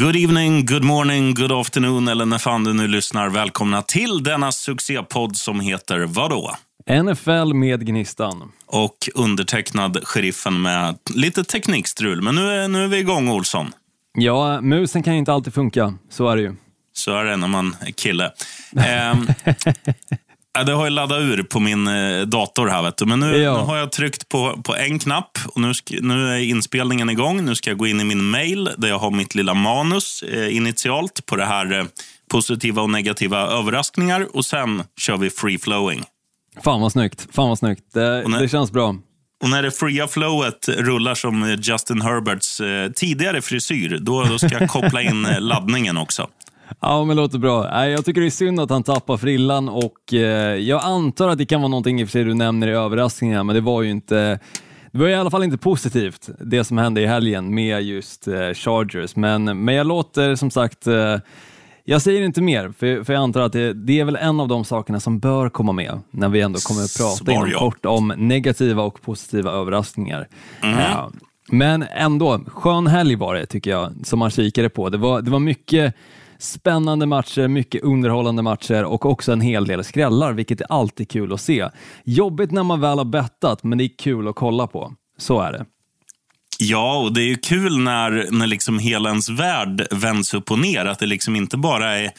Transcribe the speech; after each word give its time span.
Good 0.00 0.16
evening, 0.16 0.66
good 0.66 0.84
morning, 0.84 1.34
good 1.34 1.52
afternoon 1.52 2.08
eller 2.08 2.26
när 2.26 2.38
fan 2.38 2.64
du 2.64 2.72
nu 2.72 2.88
lyssnar. 2.88 3.28
Välkomna 3.28 3.82
till 3.82 4.22
denna 4.22 4.52
succépodd 4.52 5.36
som 5.36 5.60
heter 5.60 6.00
vadå? 6.00 6.56
NFL 7.02 7.54
med 7.54 7.86
Gnistan. 7.86 8.52
Och 8.66 8.96
undertecknad 9.14 9.98
sheriffen 10.02 10.62
med 10.62 10.98
lite 11.14 11.44
teknikstrul. 11.44 12.22
Men 12.22 12.34
nu 12.34 12.50
är, 12.50 12.68
nu 12.68 12.84
är 12.84 12.88
vi 12.88 12.98
igång, 12.98 13.28
Olsson. 13.28 13.72
Ja, 14.18 14.60
musen 14.60 15.02
kan 15.02 15.12
ju 15.12 15.18
inte 15.18 15.32
alltid 15.32 15.54
funka. 15.54 15.94
Så 16.10 16.28
är 16.28 16.36
det 16.36 16.42
ju. 16.42 16.54
Så 16.92 17.16
är 17.16 17.24
det 17.24 17.36
när 17.36 17.48
man 17.48 17.76
är 17.80 17.90
kille. 17.90 18.32
Ehm, 18.76 19.26
ja, 20.54 20.64
det 20.64 20.72
har 20.72 20.84
ju 20.84 20.90
laddat 20.90 21.20
ur 21.20 21.42
på 21.42 21.60
min 21.60 21.86
eh, 21.88 22.20
dator 22.22 22.68
här, 22.68 22.82
vet 22.82 22.96
du. 22.96 23.06
men 23.06 23.20
nu, 23.20 23.36
Ja. 23.36 23.58
nu 23.58 23.64
har 23.64 23.76
jag 23.76 23.92
tryckt 23.92 24.28
på, 24.28 24.62
på 24.64 24.76
en 24.76 24.98
knapp 24.98 25.38
och 25.48 25.60
nu, 25.60 25.74
ska, 25.74 25.94
nu 26.00 26.28
är 26.28 26.36
inspelningen 26.38 27.10
igång. 27.10 27.44
Nu 27.44 27.54
ska 27.54 27.70
jag 27.70 27.78
gå 27.78 27.86
in 27.86 28.00
i 28.00 28.04
min 28.04 28.24
mail 28.30 28.70
där 28.78 28.88
jag 28.88 28.98
har 28.98 29.10
mitt 29.10 29.34
lilla 29.34 29.54
manus 29.54 30.22
eh, 30.22 30.56
initialt 30.56 31.26
på 31.26 31.36
det 31.36 31.44
här 31.44 31.78
eh, 31.78 31.84
positiva 32.30 32.82
och 32.82 32.90
negativa 32.90 33.38
överraskningar 33.46 34.36
och 34.36 34.44
sen 34.44 34.82
kör 35.00 35.16
vi 35.16 35.30
free 35.30 35.58
flowing. 35.58 36.04
Fan 36.64 36.80
vad 36.80 36.92
snyggt. 36.92 37.26
Fan 37.32 37.48
vad 37.48 37.58
snyggt. 37.58 37.82
Det, 37.94 38.28
när- 38.28 38.40
det 38.42 38.48
känns 38.48 38.72
bra. 38.72 38.94
Och 39.42 39.50
när 39.50 39.62
det 39.62 39.70
fria 39.70 40.06
flowet 40.08 40.68
rullar 40.68 41.14
som 41.14 41.56
Justin 41.62 42.00
Herberts 42.00 42.60
eh, 42.60 42.90
tidigare 42.92 43.42
frisyr, 43.42 43.98
då, 44.00 44.24
då 44.24 44.38
ska 44.38 44.48
jag 44.48 44.70
koppla 44.70 45.02
in 45.02 45.26
eh, 45.26 45.40
laddningen 45.40 45.96
också. 45.96 46.28
Ja, 46.80 47.04
men 47.04 47.16
låter 47.16 47.38
bra. 47.38 47.86
Jag 47.88 48.04
tycker 48.04 48.20
det 48.20 48.26
är 48.26 48.30
synd 48.30 48.60
att 48.60 48.70
han 48.70 48.82
tappar 48.82 49.16
frillan 49.16 49.68
och 49.68 50.14
eh, 50.14 50.56
jag 50.56 50.84
antar 50.84 51.28
att 51.28 51.38
det 51.38 51.46
kan 51.46 51.60
vara 51.60 51.68
någonting 51.68 52.00
i 52.00 52.04
och 52.04 52.08
för 52.08 52.12
sig 52.12 52.24
du 52.24 52.34
nämner 52.34 52.68
i 52.68 52.70
överraskningar, 52.70 53.44
men 53.44 53.54
det 53.54 53.60
var 53.60 53.82
ju 53.82 53.90
inte 53.90 54.38
det 54.94 55.00
var 55.00 55.08
i 55.08 55.14
alla 55.14 55.30
fall 55.30 55.44
inte 55.44 55.58
positivt, 55.58 56.28
det 56.38 56.64
som 56.64 56.78
hände 56.78 57.00
i 57.00 57.06
helgen 57.06 57.54
med 57.54 57.82
just 57.82 58.28
eh, 58.28 58.52
Chargers. 58.54 59.16
Men, 59.16 59.64
men 59.64 59.74
jag 59.74 59.86
låter 59.86 60.34
som 60.34 60.50
sagt, 60.50 60.86
eh, 60.86 61.16
jag 61.84 62.02
säger 62.02 62.22
inte 62.22 62.42
mer, 62.42 62.72
för, 62.78 63.04
för 63.04 63.12
jag 63.12 63.22
antar 63.22 63.40
att 63.40 63.52
det, 63.52 63.72
det 63.72 64.00
är 64.00 64.04
väl 64.04 64.16
en 64.16 64.40
av 64.40 64.48
de 64.48 64.64
sakerna 64.64 65.00
som 65.00 65.18
bör 65.18 65.48
komma 65.48 65.72
med 65.72 66.00
när 66.10 66.28
vi 66.28 66.40
ändå 66.40 66.58
kommer 66.58 66.82
att 66.82 66.96
prata 66.98 67.32
inom 67.32 67.50
kort 67.50 67.86
om 67.86 68.12
negativa 68.16 68.82
och 68.82 69.02
positiva 69.02 69.50
överraskningar. 69.50 70.28
Ja, 70.60 71.10
men 71.48 71.82
ändå, 71.82 72.40
skön 72.46 72.86
helg 72.86 73.16
var 73.16 73.34
det 73.34 73.46
tycker 73.46 73.70
jag, 73.70 73.92
som 74.04 74.18
man 74.18 74.30
kikade 74.30 74.68
på. 74.68 74.88
Det 74.88 74.98
var, 74.98 75.22
det 75.22 75.30
var 75.30 75.38
mycket 75.38 75.94
spännande 76.38 77.06
matcher, 77.06 77.48
mycket 77.48 77.82
underhållande 77.82 78.42
matcher 78.42 78.84
och 78.84 79.06
också 79.06 79.32
en 79.32 79.40
hel 79.40 79.66
del 79.66 79.84
skrällar, 79.84 80.32
vilket 80.32 80.60
är 80.60 80.72
alltid 80.72 81.10
kul 81.10 81.32
att 81.32 81.40
se. 81.40 81.68
Jobbigt 82.04 82.50
när 82.50 82.62
man 82.62 82.80
väl 82.80 82.98
har 82.98 83.04
bettat, 83.04 83.62
men 83.64 83.78
det 83.78 83.84
är 83.84 83.90
kul 83.98 84.28
att 84.28 84.36
kolla 84.36 84.66
på. 84.66 84.92
Så 85.18 85.40
är 85.40 85.52
det. 85.52 85.64
Ja, 86.58 86.98
och 86.98 87.12
det 87.14 87.20
är 87.22 87.26
ju 87.26 87.36
kul 87.36 87.78
när, 87.78 88.28
när 88.30 88.46
liksom 88.46 88.78
hela 88.78 89.08
ens 89.08 89.28
värld 89.28 89.86
vänds 89.90 90.34
upp 90.34 90.50
och 90.50 90.58
ner. 90.58 90.84
Att 90.86 90.98
det 90.98 91.06
liksom 91.06 91.36
inte 91.36 91.56
bara 91.56 91.96
är... 91.98 92.10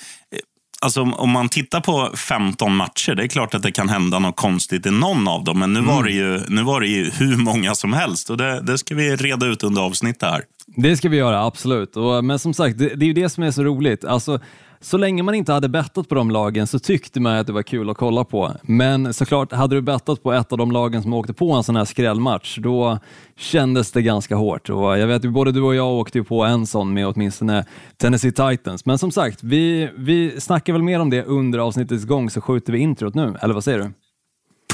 Alltså 0.81 1.02
om- 1.02 1.29
man 1.29 1.50
tittar 1.50 1.81
på 1.81 2.11
15 2.16 2.75
matcher, 2.75 3.16
det 3.16 3.23
är 3.23 3.27
klart 3.27 3.53
att 3.53 3.63
det 3.63 3.72
kan 3.72 3.89
hända 3.89 4.19
något 4.19 4.35
konstigt 4.35 4.85
i 4.85 4.91
någon 4.91 5.27
av 5.27 5.44
dem. 5.44 5.59
Men 5.59 5.73
nu, 5.73 5.81
var, 5.81 6.03
det 6.03 6.11
ju, 6.11 6.41
nu 6.47 6.63
var 6.63 6.81
det 6.81 6.88
ju 6.88 7.11
hur 7.11 7.38
många 7.38 7.75
som 7.75 7.94
helst 7.94 8.29
och 8.29 8.38
det, 8.38 8.61
det 8.61 8.77
ska 8.77 8.95
vi 8.95 9.16
reda 9.16 9.45
ut 9.45 9.63
under 9.63 9.81
avsnittet 9.81 10.29
här. 10.29 10.44
Det 10.67 10.97
ska 10.97 11.09
vi 11.09 11.17
göra, 11.17 11.45
absolut. 11.45 11.97
Och, 11.97 12.16
eh, 12.16 12.21
men 12.21 12.39
som 12.39 12.53
sagt, 12.53 12.77
det, 12.77 12.95
det 12.95 13.05
är 13.05 13.08
ju 13.08 13.13
det 13.13 13.30
som 13.30 13.44
är 13.44 13.52
så 13.52 13.63
roligt. 13.63 14.05
Alltså, 14.05 14.39
så 14.80 14.97
länge 14.97 15.23
man 15.23 15.35
inte 15.35 15.53
hade 15.53 15.69
bettat 15.69 16.09
på 16.09 16.16
de 16.16 16.31
lagen 16.31 16.67
så 16.67 16.80
tyckte 16.80 17.19
man 17.19 17.35
att 17.35 17.47
det 17.47 17.53
var 17.53 17.63
kul 17.63 17.89
att 17.89 17.97
kolla 17.97 18.23
på. 18.23 18.52
Men 18.61 19.13
såklart, 19.13 19.52
hade 19.52 19.75
du 19.75 19.81
bettat 19.81 20.23
på 20.23 20.33
ett 20.33 20.52
av 20.52 20.57
de 20.57 20.72
lagen 20.72 21.03
som 21.03 21.13
åkte 21.13 21.33
på 21.33 21.52
en 21.52 21.63
sån 21.63 21.75
här 21.75 21.85
skrällmatch, 21.85 22.57
då 22.57 22.99
kändes 23.38 23.91
det 23.91 24.02
ganska 24.02 24.35
hårt. 24.35 24.69
Och 24.69 24.94
eh, 24.94 24.99
jag 24.99 25.07
vet 25.07 25.25
ju, 25.25 25.30
både 25.30 25.52
du 25.52 25.61
och 25.61 25.75
jag 25.75 25.94
åkte 25.94 26.17
ju 26.17 26.23
på 26.23 26.44
en 26.44 26.67
sån 26.67 26.94
med 26.94 27.07
åtminstone 27.07 27.66
Tennessee 27.97 28.31
Titans. 28.31 28.85
Men 28.85 28.97
som 28.97 29.11
sagt, 29.11 29.44
vi, 29.44 29.89
vi 29.97 30.41
snackar 30.41 30.73
väl 30.73 30.83
mer 30.83 31.00
om 31.00 31.09
det 31.09 31.23
under 31.23 31.59
avsnittets 31.59 32.05
gång, 32.05 32.29
så 32.29 32.41
skjuter 32.41 32.73
vi 32.73 32.79
introt 32.79 33.16
nu. 33.16 33.35
Eller 33.41 33.53
vad 33.53 33.63
säger 33.63 33.79
du? 33.79 33.91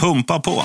Pumpa 0.02 0.40
på! 0.40 0.62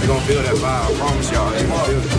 We're 0.00 0.06
gonna 0.06 0.20
feel 0.28 0.42
that 0.42 0.56
vibe. 0.56 0.86
I 0.88 0.98
promise 0.98 1.28
y'all. 1.32 1.50
They 1.50 1.64
gonna 1.66 1.84
feel 1.84 2.00
it. 2.00 2.10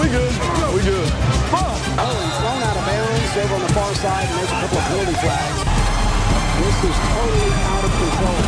We 0.00 0.06
good. 0.16 0.32
We 0.74 0.80
good. 0.90 1.08
Oh, 1.52 2.16
he's 2.24 2.36
thrown 2.40 2.62
out 2.68 2.76
of 2.80 2.84
bounds 2.86 3.36
over 3.42 3.54
on 3.54 3.60
the 3.66 3.72
far 3.74 3.94
side, 3.94 4.26
and 4.28 4.36
there's 4.38 4.52
a 4.52 4.60
couple 4.62 4.78
of 4.78 4.84
penalty 4.88 5.16
flags. 5.22 5.58
This 6.62 6.76
is 6.90 6.96
totally 7.14 7.52
out 7.72 7.84
of 7.84 7.92
control. 8.00 8.40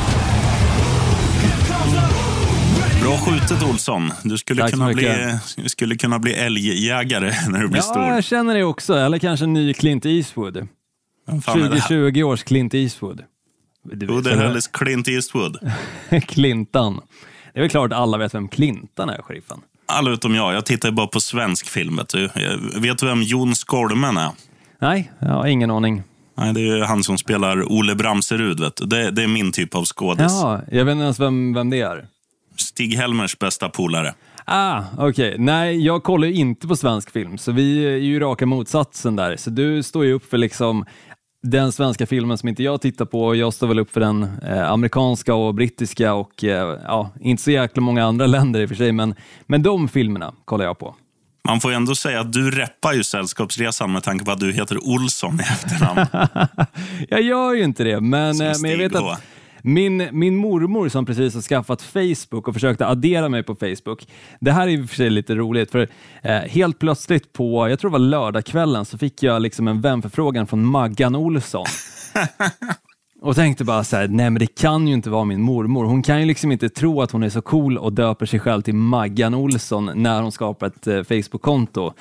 Bra 3.02 3.18
skjutet 3.18 3.62
Olsson. 3.62 4.12
Du 4.22 4.38
skulle, 4.38 4.62
Tack 4.62 4.70
kunna 4.70 4.92
bli, 4.92 5.38
skulle 5.66 5.96
kunna 5.96 6.18
bli 6.18 6.34
älgjägare 6.34 7.32
när 7.48 7.60
du 7.60 7.68
blir 7.68 7.78
Ja, 7.78 7.82
stor. 7.82 8.02
jag 8.02 8.24
känner 8.24 8.54
det 8.54 8.64
också. 8.64 8.94
Eller 8.98 9.18
kanske 9.18 9.44
en 9.46 9.52
ny 9.52 9.74
Clint 9.74 10.06
Eastwood. 10.06 10.68
Vem 11.26 11.42
fan 11.42 11.62
är 11.62 11.68
det 11.68 11.74
här? 11.80 11.88
2020 11.88 12.22
års 12.22 12.42
Clint 12.42 12.74
Eastwood. 12.74 13.22
Vet, 13.84 14.00
det 14.24 14.30
så 14.30 14.36
hölls 14.36 14.66
Clint 14.66 15.08
Eastwood. 15.08 15.58
Clintan. 16.26 17.00
Det 17.52 17.58
är 17.58 17.62
väl 17.62 17.70
klart 17.70 17.92
att 17.92 17.98
alla 17.98 18.18
vet 18.18 18.34
vem 18.34 18.48
Clintan 18.48 19.08
är, 19.08 19.22
sheriffen. 19.22 19.60
Alla 19.86 20.10
utom 20.10 20.34
jag. 20.34 20.54
Jag 20.54 20.66
tittar 20.66 20.88
ju 20.88 20.94
bara 20.94 21.06
på 21.06 21.20
svensk 21.20 21.68
film. 21.68 21.96
Vet 21.96 22.08
du, 22.08 22.28
vet 22.80 22.98
du 22.98 23.06
vem 23.06 23.22
Jon 23.22 23.54
Skolmen 23.54 24.16
är? 24.16 24.30
Nej, 24.78 25.12
jag 25.18 25.28
har 25.28 25.46
ingen 25.46 25.70
aning. 25.70 26.02
Nej, 26.36 26.54
det 26.54 26.60
är 26.60 26.76
ju 26.76 26.82
han 26.82 27.04
som 27.04 27.18
spelar 27.18 27.72
Ole 27.72 27.94
Bramserud. 27.94 28.60
Vet 28.60 28.76
du. 28.76 28.86
Det, 28.86 29.10
det 29.10 29.22
är 29.22 29.28
min 29.28 29.52
typ 29.52 29.74
av 29.74 29.84
skådis. 29.84 30.32
Jaha, 30.32 30.60
jag 30.70 30.84
vet 30.84 30.92
inte 30.92 31.02
ens 31.04 31.20
vem, 31.20 31.54
vem 31.54 31.70
det 31.70 31.80
är. 31.80 32.06
Stig-Helmers 32.56 33.38
bästa 33.38 33.68
polare. 33.68 34.14
Ah, 34.44 34.82
okej. 34.98 35.34
Nej, 35.38 35.84
jag 35.84 36.02
kollar 36.02 36.28
ju 36.28 36.34
inte 36.34 36.68
på 36.68 36.76
svensk 36.76 37.10
film, 37.10 37.38
så 37.38 37.52
vi 37.52 37.86
är 37.86 37.96
ju 37.96 38.20
raka 38.20 38.46
motsatsen 38.46 39.16
där. 39.16 39.36
Så 39.36 39.50
du 39.50 39.82
står 39.82 40.04
ju 40.04 40.12
upp 40.12 40.30
för 40.30 40.38
liksom 40.38 40.84
den 41.44 41.72
svenska 41.72 42.06
filmen 42.06 42.38
som 42.38 42.48
inte 42.48 42.62
jag 42.62 42.80
tittar 42.80 43.04
på 43.04 43.34
jag 43.34 43.54
står 43.54 43.66
väl 43.66 43.78
upp 43.78 43.90
för 43.90 44.00
den 44.00 44.22
eh, 44.42 44.70
amerikanska 44.70 45.34
och 45.34 45.54
brittiska 45.54 46.14
och 46.14 46.44
eh, 46.44 46.78
ja, 46.84 47.10
inte 47.20 47.42
så 47.42 47.50
jäkla 47.50 47.82
många 47.82 48.04
andra 48.04 48.26
länder 48.36 48.60
i 48.60 48.64
och 48.64 48.68
för 48.68 48.76
sig, 48.76 48.92
men, 48.92 49.14
men 49.46 49.62
de 49.62 49.88
filmerna 49.88 50.34
kollar 50.44 50.64
jag 50.64 50.78
på. 50.78 50.94
Man 51.48 51.60
får 51.60 51.70
ju 51.70 51.76
ändå 51.76 51.94
säga 51.94 52.20
att 52.20 52.32
du 52.32 52.50
reppar 52.50 52.92
ju 52.92 53.04
Sällskapsresan 53.04 53.92
med 53.92 54.02
tanke 54.02 54.24
på 54.24 54.30
att 54.30 54.40
du 54.40 54.52
heter 54.52 54.88
Olsson 54.88 55.40
i 55.40 55.42
efternamn. 55.42 56.06
Jag 57.08 57.22
gör 57.22 57.54
ju 57.54 57.64
inte 57.64 57.84
det, 57.84 58.00
men, 58.00 58.40
eh, 58.40 58.52
men 58.62 58.70
jag 58.70 58.78
vet 58.78 58.94
att 58.94 59.22
min, 59.66 60.08
min 60.12 60.36
mormor 60.36 60.88
som 60.88 61.06
precis 61.06 61.34
har 61.34 61.42
skaffat 61.42 61.82
Facebook 61.82 62.48
och 62.48 62.54
försökte 62.54 62.86
addera 62.86 63.28
mig 63.28 63.42
på 63.42 63.54
Facebook. 63.54 64.08
Det 64.40 64.52
här 64.52 64.68
är 64.68 64.70
i 64.70 64.84
och 64.84 64.88
för 64.88 64.96
sig 64.96 65.10
lite 65.10 65.34
roligt, 65.34 65.70
för 65.70 65.88
eh, 66.22 66.32
helt 66.32 66.78
plötsligt 66.78 67.32
på, 67.32 67.68
jag 67.68 67.78
tror 67.78 67.90
det 67.90 67.92
var 67.92 67.98
lördagskvällen, 67.98 68.84
så 68.84 68.98
fick 68.98 69.22
jag 69.22 69.42
liksom 69.42 69.68
en 69.68 69.80
vänförfrågan 69.80 70.46
från 70.46 70.66
Maggan 70.66 71.14
Olsson. 71.16 71.66
Och 73.24 73.36
tänkte 73.36 73.64
bara 73.64 73.84
så 73.84 73.96
här, 73.96 74.08
nej 74.08 74.30
men 74.30 74.40
det 74.40 74.46
kan 74.46 74.88
ju 74.88 74.94
inte 74.94 75.10
vara 75.10 75.24
min 75.24 75.42
mormor. 75.42 75.84
Hon 75.84 76.02
kan 76.02 76.20
ju 76.20 76.26
liksom 76.26 76.52
inte 76.52 76.68
tro 76.68 77.02
att 77.02 77.10
hon 77.10 77.22
är 77.22 77.28
så 77.28 77.42
cool 77.42 77.78
och 77.78 77.92
döper 77.92 78.26
sig 78.26 78.40
själv 78.40 78.62
till 78.62 78.74
Maggan 78.74 79.34
Olsson 79.34 79.90
när 79.94 80.22
hon 80.22 80.32
skapar 80.32 80.66
ett 80.66 80.86
eh, 80.86 81.02
Facebook-konto. 81.02 81.92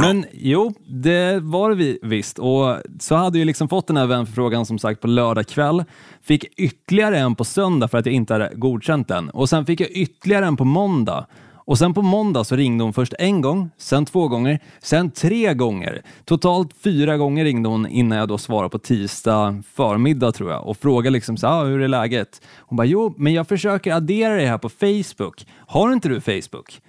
Men 0.00 0.24
jo, 0.32 0.74
det 0.86 1.40
var 1.40 1.70
vi 1.70 1.98
visst. 2.02 2.38
Och 2.38 2.76
så 3.00 3.14
hade 3.14 3.38
jag 3.38 3.46
liksom 3.46 3.68
fått 3.68 3.86
den 3.86 3.96
här 3.96 4.06
vänförfrågan 4.06 4.66
som 4.66 4.78
sagt 4.78 5.00
på 5.00 5.06
lördag 5.06 5.46
kväll. 5.46 5.84
Fick 6.22 6.44
ytterligare 6.56 7.18
en 7.18 7.34
på 7.34 7.44
söndag 7.44 7.88
för 7.88 7.98
att 7.98 8.06
jag 8.06 8.14
inte 8.14 8.32
hade 8.32 8.52
godkänt 8.54 9.08
den. 9.08 9.30
Och 9.30 9.48
sen 9.48 9.66
fick 9.66 9.80
jag 9.80 9.90
ytterligare 9.90 10.46
en 10.46 10.56
på 10.56 10.64
måndag. 10.64 11.26
Och 11.70 11.78
sen 11.78 11.94
på 11.94 12.02
måndag 12.02 12.44
så 12.44 12.56
ringde 12.56 12.84
hon 12.84 12.92
först 12.92 13.14
en 13.18 13.40
gång, 13.40 13.70
sen 13.78 14.06
två 14.06 14.28
gånger, 14.28 14.58
sen 14.82 15.10
tre 15.10 15.54
gånger. 15.54 16.02
Totalt 16.24 16.70
fyra 16.84 17.16
gånger 17.16 17.44
ringde 17.44 17.68
hon 17.68 17.86
innan 17.86 18.18
jag 18.18 18.28
då 18.28 18.38
svarade 18.38 18.68
på 18.68 18.78
tisdag 18.78 19.62
förmiddag 19.74 20.32
tror 20.32 20.50
jag 20.50 20.66
och 20.66 20.76
frågade 20.76 21.10
liksom 21.10 21.36
så 21.36 21.46
ah, 21.46 21.64
hur 21.64 21.80
är 21.80 21.88
läget? 21.88 22.42
Hon 22.56 22.76
bara, 22.76 22.86
jo, 22.86 23.14
men 23.18 23.32
jag 23.32 23.48
försöker 23.48 23.92
addera 23.92 24.34
dig 24.34 24.46
här 24.46 24.58
på 24.58 24.68
Facebook. 24.68 25.46
Har 25.66 25.92
inte 25.92 26.08
du 26.08 26.20
Facebook? 26.20 26.80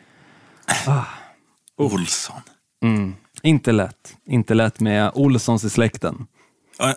Olsson. 1.77 2.41
Inte 3.41 3.71
lätt. 3.71 4.15
Inte 4.25 4.53
lätt 4.53 4.79
med 4.79 5.11
Olssons 5.13 5.63
i 5.63 5.69
släkten. 5.69 6.27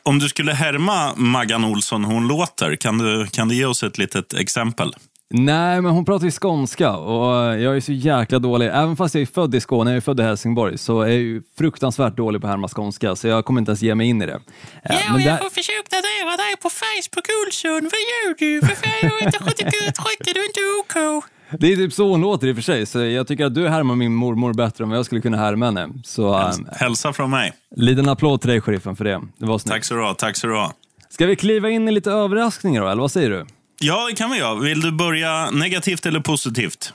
Om 0.02 0.18
du 0.18 0.28
skulle 0.28 0.52
härma 0.52 1.14
Maggan 1.16 1.64
Olsson 1.64 2.04
hur 2.04 2.14
hon 2.14 2.28
låter, 2.28 2.76
kan 2.76 2.98
du, 2.98 3.26
kan 3.26 3.48
du 3.48 3.54
ge 3.54 3.64
oss 3.64 3.82
ett 3.82 3.98
litet 3.98 4.34
exempel? 4.34 4.94
Nej, 5.36 5.80
men 5.80 5.92
hon 5.92 6.04
pratar 6.04 6.24
ju 6.24 6.30
skånska 6.30 6.96
och 6.96 7.60
jag 7.60 7.76
är 7.76 7.80
så 7.80 7.92
jäkla 7.92 8.38
dålig. 8.38 8.66
Även 8.66 8.96
fast 8.96 9.14
jag 9.14 9.22
är 9.22 9.26
född 9.26 9.54
i 9.54 9.60
Skåne, 9.60 9.90
jag 9.90 9.96
är 9.96 10.00
född 10.00 10.20
i 10.20 10.22
Helsingborg, 10.22 10.78
så 10.78 11.00
är 11.00 11.06
jag 11.08 11.16
ju 11.16 11.42
fruktansvärt 11.58 12.16
dålig 12.16 12.40
på 12.40 12.46
att 12.46 12.50
härma 12.50 12.68
skånska, 12.68 13.16
så 13.16 13.28
jag 13.28 13.44
kommer 13.44 13.60
inte 13.60 13.70
ens 13.70 13.82
ge 13.82 13.94
mig 13.94 14.06
in 14.08 14.22
i 14.22 14.26
det. 14.26 14.32
Eh, 14.32 14.40
Ja, 14.82 15.14
och 15.14 15.20
jag 15.20 15.32
har 15.32 15.50
försökt 15.50 15.92
addera 15.92 16.36
dig 16.36 16.56
på 16.62 16.70
Facebook 16.70 17.26
Olsson. 17.46 17.72
Vad 17.72 17.82
gör 18.10 18.34
du? 18.38 18.60
Varför 18.60 18.86
är 18.86 19.04
jag 19.10 19.22
inte 19.22 19.38
trycker, 19.38 20.34
du 20.34 20.46
inte 20.46 20.60
OK? 20.80 21.24
Det 21.60 21.72
är 21.72 21.76
typ 21.76 21.92
så 21.92 22.08
hon 22.10 22.20
låter 22.20 22.46
i 22.46 22.52
och 22.52 22.56
för 22.56 22.62
sig, 22.62 22.86
så 22.86 22.98
jag 23.04 23.26
tycker 23.28 23.44
att 23.46 23.54
du 23.54 23.68
härmar 23.68 23.94
min 23.96 24.14
mormor 24.14 24.52
bättre 24.52 24.84
än 24.84 24.90
vad 24.90 24.98
jag 24.98 25.06
skulle 25.06 25.20
kunna 25.20 25.36
härma 25.36 25.64
henne. 25.66 25.88
Så 26.04 26.34
äh, 26.40 26.52
Hälsa 26.72 27.12
från 27.12 27.30
mig. 27.30 27.52
liten 27.76 28.08
applåd 28.08 28.40
till 28.40 28.50
dig, 28.50 28.60
sheriffen, 28.60 28.96
för 28.96 29.04
det. 29.04 29.20
Det 29.38 29.46
var 29.46 29.58
snyggt. 29.58 29.72
Tack 29.74 29.84
så 29.84 29.94
du. 29.94 30.14
Tack 30.18 30.36
så 30.36 30.46
du. 30.46 30.66
Ska 31.08 31.26
vi 31.26 31.36
kliva 31.36 31.70
in 31.70 31.88
i 31.88 31.92
lite 31.92 32.10
överraskningar 32.10 32.82
då, 32.82 32.88
eller 32.88 33.00
vad 33.00 33.10
säger 33.10 33.30
du? 33.30 33.46
Ja, 33.86 34.06
det 34.10 34.16
kan 34.16 34.30
vi 34.30 34.38
göra. 34.38 34.54
Vill 34.54 34.80
du 34.80 34.92
börja 34.92 35.50
negativt 35.50 36.06
eller 36.06 36.20
positivt? 36.20 36.92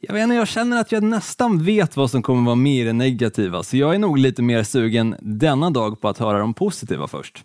Jag, 0.00 0.14
vet 0.14 0.22
inte, 0.22 0.34
jag 0.34 0.48
känner 0.48 0.80
att 0.80 0.92
jag 0.92 1.02
nästan 1.02 1.64
vet 1.64 1.96
vad 1.96 2.10
som 2.10 2.22
kommer 2.22 2.44
vara 2.44 2.54
med 2.54 2.80
i 2.80 2.84
det 2.84 2.92
negativa, 2.92 3.62
så 3.62 3.76
jag 3.76 3.94
är 3.94 3.98
nog 3.98 4.18
lite 4.18 4.42
mer 4.42 4.62
sugen 4.62 5.16
denna 5.20 5.70
dag 5.70 6.00
på 6.00 6.08
att 6.08 6.18
höra 6.18 6.38
de 6.38 6.54
positiva 6.54 7.08
först. 7.08 7.44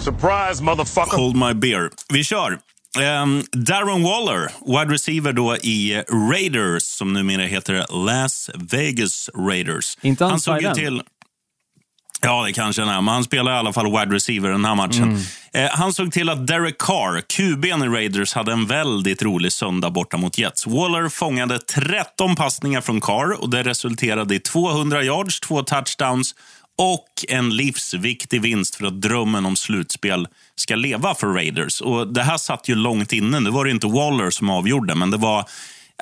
Surprise, 0.00 0.62
motherfucker! 0.62 1.16
Hold 1.16 1.36
my 1.36 1.54
beer. 1.54 1.90
Vi 2.12 2.24
kör. 2.24 2.58
Ehm, 3.00 3.42
Darren 3.52 4.02
Waller, 4.02 4.50
wide 4.66 4.94
receiver 4.94 5.32
då 5.32 5.56
i 5.56 6.02
Raiders, 6.32 6.82
som 6.82 7.12
numera 7.12 7.42
heter 7.42 8.04
Las 8.06 8.50
Vegas 8.54 9.30
Raiders. 9.34 9.98
Inte 10.00 10.24
han 10.24 10.30
han 10.30 10.40
såg 10.40 10.62
ju 10.62 10.74
till... 10.74 11.02
Ja, 12.24 12.44
det 12.44 12.52
kanske 12.52 12.82
han 12.82 12.90
är, 12.90 13.00
men 13.00 13.14
han 13.14 13.24
spelar 13.24 13.52
i 13.52 13.56
alla 13.56 13.72
fall 13.72 13.86
wide 13.86 14.14
receiver 14.14 14.50
den 14.50 14.64
här 14.64 14.74
matchen. 14.74 15.18
Eh, 15.52 15.70
han 15.70 15.92
såg 15.92 16.12
till 16.12 16.28
att 16.28 16.46
Derek 16.46 16.78
Carr, 16.78 17.20
QB'n 17.20 17.84
i 17.84 17.88
Raiders, 17.88 18.34
hade 18.34 18.52
en 18.52 18.66
väldigt 18.66 19.22
rolig 19.22 19.52
söndag 19.52 19.90
borta 19.90 20.16
mot 20.16 20.38
Jets. 20.38 20.66
Waller 20.66 21.08
fångade 21.08 21.58
13 21.58 22.36
passningar 22.36 22.80
från 22.80 23.00
Carr 23.00 23.42
och 23.42 23.50
det 23.50 23.62
resulterade 23.62 24.34
i 24.34 24.40
200 24.40 25.02
yards, 25.02 25.40
två 25.40 25.62
touchdowns 25.62 26.34
och 26.78 27.08
en 27.28 27.56
livsviktig 27.56 28.40
vinst 28.40 28.74
för 28.74 28.86
att 28.86 29.00
drömmen 29.00 29.46
om 29.46 29.56
slutspel 29.56 30.28
ska 30.56 30.74
leva 30.74 31.14
för 31.14 31.26
Raiders. 31.26 31.80
Och 31.80 32.12
Det 32.12 32.22
här 32.22 32.36
satt 32.36 32.68
ju 32.68 32.74
långt 32.74 33.12
inne. 33.12 33.40
Nu 33.40 33.50
var 33.50 33.64
det 33.64 33.70
inte 33.70 33.86
Waller 33.86 34.30
som 34.30 34.50
avgjorde, 34.50 34.94
men 34.94 35.10
det 35.10 35.16
var 35.16 35.44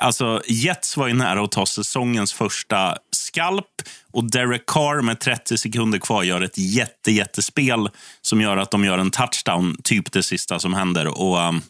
Alltså, 0.01 0.41
Jets 0.47 0.97
var 0.97 1.07
ju 1.07 1.13
nära 1.13 1.43
att 1.43 1.51
ta 1.51 1.65
säsongens 1.65 2.33
första 2.33 2.95
skalp 3.11 3.65
och 4.11 4.31
Derek 4.31 4.65
Carr 4.65 5.01
med 5.01 5.19
30 5.19 5.57
sekunder 5.57 5.99
kvar 5.99 6.23
gör 6.23 6.41
ett 6.41 6.57
jätte, 6.57 7.11
jättespel 7.11 7.89
som 8.21 8.41
gör 8.41 8.57
att 8.57 8.71
de 8.71 8.85
gör 8.85 8.97
en 8.97 9.11
touchdown, 9.11 9.77
typ 9.83 10.11
det 10.11 10.23
sista 10.23 10.59
som 10.59 10.73
händer. 10.73 11.21
Och 11.21 11.37
um, 11.37 11.61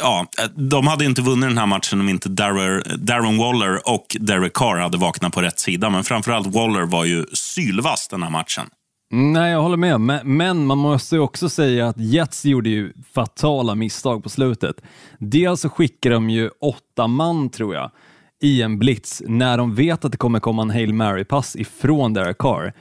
ja, 0.00 0.26
De 0.54 0.86
hade 0.86 1.04
inte 1.04 1.22
vunnit 1.22 1.48
den 1.48 1.58
här 1.58 1.66
matchen 1.66 2.00
om 2.00 2.08
inte 2.08 2.28
Darren, 2.28 2.82
Darren 3.06 3.38
Waller 3.38 3.88
och 3.88 4.16
Derek 4.20 4.52
Carr 4.52 4.78
hade 4.78 4.98
vaknat 4.98 5.32
på 5.32 5.42
rätt 5.42 5.58
sida. 5.58 5.90
Men 5.90 6.04
framförallt 6.04 6.46
Waller 6.46 6.82
var 6.82 7.04
ju 7.04 7.26
sylvass 7.32 8.08
den 8.08 8.22
här 8.22 8.30
matchen. 8.30 8.66
Nej, 9.10 9.52
jag 9.52 9.62
håller 9.62 9.76
med, 9.76 10.00
men, 10.00 10.36
men 10.36 10.66
man 10.66 10.78
måste 10.78 11.14
ju 11.14 11.20
också 11.20 11.48
säga 11.48 11.88
att 11.88 11.98
Jets 11.98 12.44
gjorde 12.44 12.68
ju 12.68 12.92
fatala 13.14 13.74
misstag 13.74 14.22
på 14.22 14.28
slutet. 14.28 14.76
Dels 15.18 15.60
så 15.60 15.68
skickade 15.68 16.14
de 16.14 16.30
ju 16.30 16.50
åtta 16.60 17.06
man, 17.06 17.50
tror 17.50 17.74
jag, 17.74 17.90
i 18.40 18.62
en 18.62 18.78
blitz 18.78 19.22
när 19.26 19.58
de 19.58 19.74
vet 19.74 20.04
att 20.04 20.12
det 20.12 20.18
kommer 20.18 20.40
komma 20.40 20.62
en 20.62 20.70
Hail 20.70 20.92
Mary-pass 20.92 21.56
ifrån 21.56 22.14
Derek 22.14 22.38
Carr. 22.38 22.72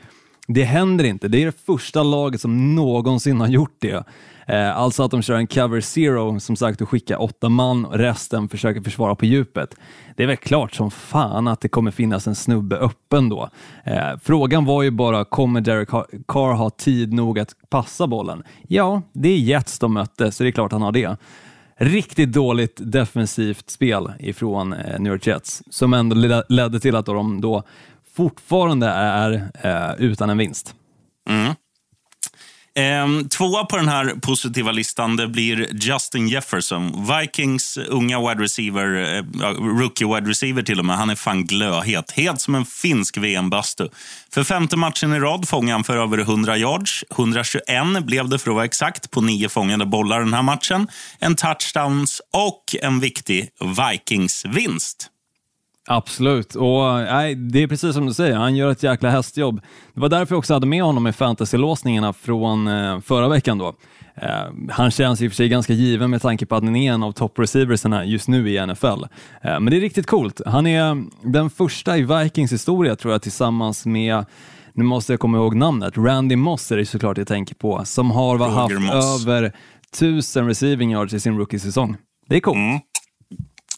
Det 0.47 0.63
händer 0.63 1.03
inte. 1.03 1.27
Det 1.27 1.41
är 1.41 1.45
det 1.45 1.65
första 1.65 2.03
laget 2.03 2.41
som 2.41 2.75
någonsin 2.75 3.39
har 3.39 3.47
gjort 3.47 3.75
det. 3.79 4.03
Eh, 4.47 4.77
alltså 4.77 5.03
att 5.03 5.11
de 5.11 5.21
kör 5.21 5.35
en 5.35 5.47
cover 5.47 5.81
zero, 5.81 6.39
som 6.39 6.55
sagt, 6.55 6.81
och 6.81 6.89
skickar 6.89 7.21
åtta 7.21 7.49
man 7.49 7.85
och 7.85 7.97
resten 7.97 8.49
försöker 8.49 8.81
försvara 8.81 9.15
på 9.15 9.25
djupet. 9.25 9.75
Det 10.15 10.23
är 10.23 10.27
väl 10.27 10.37
klart 10.37 10.73
som 10.73 10.91
fan 10.91 11.47
att 11.47 11.61
det 11.61 11.69
kommer 11.69 11.91
finnas 11.91 12.27
en 12.27 12.35
snubbe 12.35 12.75
öppen 12.75 13.29
då. 13.29 13.49
Eh, 13.83 14.17
frågan 14.23 14.65
var 14.65 14.83
ju 14.83 14.91
bara, 14.91 15.25
kommer 15.25 15.61
Derek 15.61 15.89
Carr 16.27 16.53
ha 16.53 16.69
tid 16.69 17.13
nog 17.13 17.39
att 17.39 17.55
passa 17.69 18.07
bollen? 18.07 18.43
Ja, 18.67 19.01
det 19.13 19.29
är 19.29 19.37
Jets 19.37 19.79
de 19.79 19.93
mötte, 19.93 20.31
så 20.31 20.43
det 20.43 20.49
är 20.49 20.51
klart 20.51 20.71
han 20.71 20.81
har 20.81 20.91
det. 20.91 21.17
Riktigt 21.79 22.33
dåligt 22.33 22.77
defensivt 22.79 23.69
spel 23.69 24.13
ifrån 24.19 24.73
eh, 24.73 24.99
New 24.99 25.13
York 25.13 25.27
Jets, 25.27 25.63
som 25.69 25.93
ändå 25.93 26.43
ledde 26.49 26.79
till 26.79 26.95
att 26.95 27.05
de 27.05 27.41
då 27.41 27.63
fortfarande 28.15 28.87
är 28.87 29.49
eh, 29.61 30.05
utan 30.05 30.29
en 30.29 30.37
vinst. 30.37 30.75
Mm. 31.29 31.53
Ehm, 32.77 33.29
tvåa 33.29 33.65
på 33.65 33.77
den 33.77 33.87
här 33.87 34.05
positiva 34.21 34.71
listan 34.71 35.15
det 35.15 35.27
blir 35.27 35.69
Justin 35.73 36.27
Jefferson. 36.27 37.07
Vikings 37.07 37.77
unga 37.77 38.19
wide 38.19 38.43
receiver, 38.43 39.17
eh, 39.17 39.23
rookie 39.79 40.07
wide 40.07 40.29
receiver 40.29 40.63
till 40.63 40.79
och 40.79 40.85
med. 40.85 40.97
Han 40.97 41.09
är 41.09 41.15
fan 41.15 41.45
glöhet. 41.45 42.11
Helt 42.11 42.41
som 42.41 42.55
en 42.55 42.65
finsk 42.65 43.17
VM-bastu. 43.17 43.87
För 44.33 44.43
femte 44.43 44.77
matchen 44.77 45.13
i 45.13 45.19
rad 45.19 45.47
fångade 45.47 45.71
han 45.71 45.83
för 45.83 45.97
över 45.97 46.17
100 46.17 46.57
yards. 46.57 47.03
121 47.09 48.01
blev 48.01 48.29
det 48.29 48.39
för 48.39 48.51
att 48.51 48.55
vara 48.55 48.65
exakt 48.65 49.11
på 49.11 49.21
nio 49.21 49.49
fångade 49.49 49.85
bollar 49.85 50.19
den 50.19 50.33
här 50.33 50.41
matchen. 50.41 50.87
En 51.19 51.35
touchdowns 51.35 52.21
och 52.33 52.63
en 52.81 52.99
viktig 52.99 53.49
Vikings-vinst. 53.59 55.09
Absolut, 55.89 56.55
och 56.55 56.83
nej, 56.93 57.35
det 57.35 57.63
är 57.63 57.67
precis 57.67 57.93
som 57.93 58.05
du 58.05 58.13
säger, 58.13 58.35
han 58.35 58.55
gör 58.55 58.71
ett 58.71 58.83
jäkla 58.83 59.09
hästjobb. 59.09 59.61
Det 59.93 59.99
var 59.99 60.09
därför 60.09 60.33
jag 60.35 60.39
också 60.39 60.53
hade 60.53 60.67
med 60.67 60.83
honom 60.83 61.07
i 61.07 61.11
fantasy-låsningarna 61.11 62.13
från 62.13 62.67
eh, 62.67 62.99
förra 62.99 63.27
veckan. 63.27 63.57
Då. 63.57 63.73
Eh, 64.15 64.29
han 64.69 64.91
känns 64.91 65.21
i 65.21 65.27
och 65.27 65.31
för 65.31 65.35
sig 65.35 65.49
ganska 65.49 65.73
given 65.73 66.09
med 66.09 66.21
tanke 66.21 66.45
på 66.45 66.55
att 66.55 66.63
han 66.63 66.75
är 66.75 66.93
en 66.93 67.03
av 67.03 67.11
top-receiversarna 67.11 68.05
just 68.05 68.27
nu 68.27 68.49
i 68.49 68.65
NFL. 68.65 68.85
Eh, 69.41 69.59
men 69.59 69.65
det 69.65 69.77
är 69.77 69.81
riktigt 69.81 70.07
coolt. 70.07 70.41
Han 70.45 70.67
är 70.67 71.03
den 71.21 71.49
första 71.49 71.97
i 71.97 72.03
Vikings 72.03 72.53
historia 72.53 72.95
tror 72.95 73.13
jag 73.13 73.21
tillsammans 73.21 73.85
med 73.85 74.25
nu 74.73 74.83
måste 74.83 75.13
jag 75.13 75.19
komma 75.19 75.37
ihåg 75.37 75.55
namnet, 75.55 75.97
Randy 75.97 76.35
Moss 76.35 76.71
är 76.71 76.77
det 76.77 76.85
såklart 76.85 77.17
jag 77.17 77.27
tänker 77.27 77.55
på, 77.55 77.81
som 77.85 78.11
har 78.11 78.37
haft 78.37 78.79
Moss. 78.79 79.25
över 79.25 79.51
tusen 79.99 80.47
receiving 80.47 80.91
yards 80.91 81.13
i 81.13 81.19
sin 81.19 81.37
rookie-säsong. 81.37 81.97
Det 82.29 82.35
är 82.35 82.39
coolt. 82.39 82.57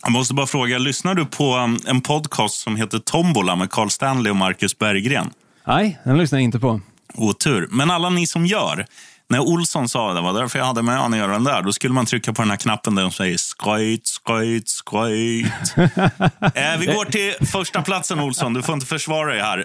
Jag 0.04 0.12
måste 0.12 0.34
bara 0.34 0.48
fråga, 0.48 0.78
lyssnar 0.78 1.16
du 1.16 1.25
på 1.25 1.57
um, 1.57 1.80
en 1.88 2.01
podcast 2.01 2.60
som 2.60 2.75
heter 2.75 3.00
Tombola 3.00 3.56
med 3.56 3.69
Carl 3.69 3.90
Stanley 3.90 4.31
och 4.31 4.36
Marcus 4.36 4.78
Berggren? 4.78 5.30
Nej, 5.68 6.00
den 6.04 6.18
lyssnar 6.18 6.40
jag 6.40 6.44
inte 6.44 6.60
på. 6.60 6.81
Otur. 7.13 7.68
Men 7.72 7.92
alla 7.92 8.10
ni 8.10 8.28
som 8.28 8.46
gör, 8.46 8.86
när 9.30 9.40
Olsson 9.40 9.90
sa 9.90 10.13
det 10.13 10.22
var 10.22 10.34
därför 10.34 10.60
jag 10.60 10.66
hade 10.66 10.81
med 10.81 10.96
honom 10.98 11.13
att 11.13 11.19
göra 11.19 11.31
den 11.31 11.44
där, 11.44 11.62
då 11.62 11.74
skulle 11.74 11.94
man 11.94 12.06
trycka 12.06 12.34
på 12.34 12.42
den 12.42 12.50
här 12.50 12.57
knappen 12.57 12.96
där 12.96 13.04
de 13.04 13.12
säger 13.12 13.38
skojt, 13.38 14.07
skojt, 14.07 14.69
skojt. 14.69 15.46
eh, 15.78 16.80
vi 16.80 16.86
går 16.86 17.06
till 17.06 17.48
första 17.48 17.81
platsen 17.81 18.19
Olsson, 18.19 18.54
du 18.54 18.62
får 18.62 18.74
inte 18.74 18.86
försvara 18.86 19.31
dig 19.31 19.42
här. 19.42 19.57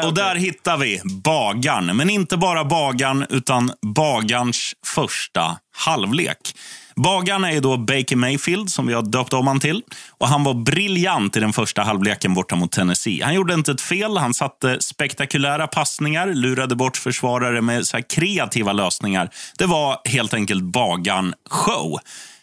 Eh, 0.00 0.06
och 0.06 0.14
där 0.14 0.34
hittar 0.34 0.76
vi 0.76 1.00
Bagarn, 1.04 1.96
men 1.96 2.10
inte 2.10 2.36
bara 2.36 2.64
Bagarn 2.64 3.26
utan 3.30 3.70
Bagarns 3.94 4.74
första 4.86 5.56
halvlek. 5.76 6.54
Bagarna 6.96 7.52
är 7.52 7.60
då 7.60 7.76
Baker 7.76 8.16
Mayfield, 8.16 8.70
som 8.70 8.86
vi 8.86 8.94
har 8.94 9.02
döpt 9.02 9.32
om 9.32 9.46
han 9.46 9.60
till. 9.60 9.82
Och 10.18 10.28
Han 10.28 10.44
var 10.44 10.54
briljant 10.54 11.36
i 11.36 11.40
den 11.40 11.52
första 11.52 11.82
halvleken 11.82 12.34
borta 12.34 12.56
mot 12.56 12.72
Tennessee. 12.72 13.22
Han 13.22 13.34
gjorde 13.34 13.54
inte 13.54 13.72
ett 13.72 13.80
fel. 13.80 14.16
Han 14.16 14.34
satte 14.34 14.80
spektakulära 14.80 15.66
passningar, 15.66 16.26
lurade 16.26 16.76
bort 16.76 16.96
försvarare 16.96 17.60
med 17.60 17.86
så 17.86 17.96
här 17.96 18.04
kreativa 18.08 18.72
lösningar. 18.72 19.30
Det 19.58 19.66
var 19.66 20.00
helt 20.04 20.34
enkelt 20.34 20.62
Bagan-show. 20.62 21.98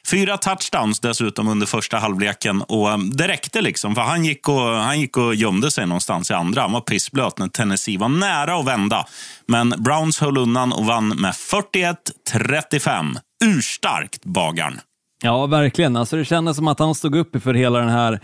Fyra 0.08 0.38
touchdowns 0.38 1.00
dessutom 1.00 1.48
under 1.48 1.68
första 1.68 1.98
halvleken. 1.98 2.62
Och 2.62 2.92
eh, 2.92 2.98
Det 2.98 3.28
räckte, 3.28 3.62
liksom, 3.62 3.96
för 3.96 4.02
han 4.02 4.26
gick, 4.26 4.50
och, 4.50 4.62
han 4.62 5.00
gick 5.00 5.18
och 5.18 5.36
gömde 5.36 5.72
sig 5.72 5.86
någonstans 5.86 6.32
i 6.32 6.34
andra. 6.34 6.62
Han 6.62 6.72
var 6.72 6.82
pissblöt 6.82 7.38
när 7.40 7.48
Tennessee 7.48 7.98
var 7.98 8.10
nära 8.10 8.56
att 8.56 8.68
vända. 8.68 9.06
Men 9.46 9.74
Browns 9.78 10.20
höll 10.20 10.38
undan 10.38 10.74
och 10.74 10.86
vann 10.86 11.08
med 11.08 11.34
41-35. 11.34 13.16
Urstarkt, 13.46 14.26
Bagarn! 14.26 14.80
Ja, 15.24 15.46
verkligen. 15.46 15.96
Alltså, 15.96 16.16
det 16.16 16.26
kändes 16.26 16.58
som 16.58 16.68
att 16.68 16.80
han 16.80 16.96
stod 16.96 17.16
upp 17.16 17.44
för 17.44 17.54
hela 17.54 17.80
den 17.80 17.90
här 17.90 18.20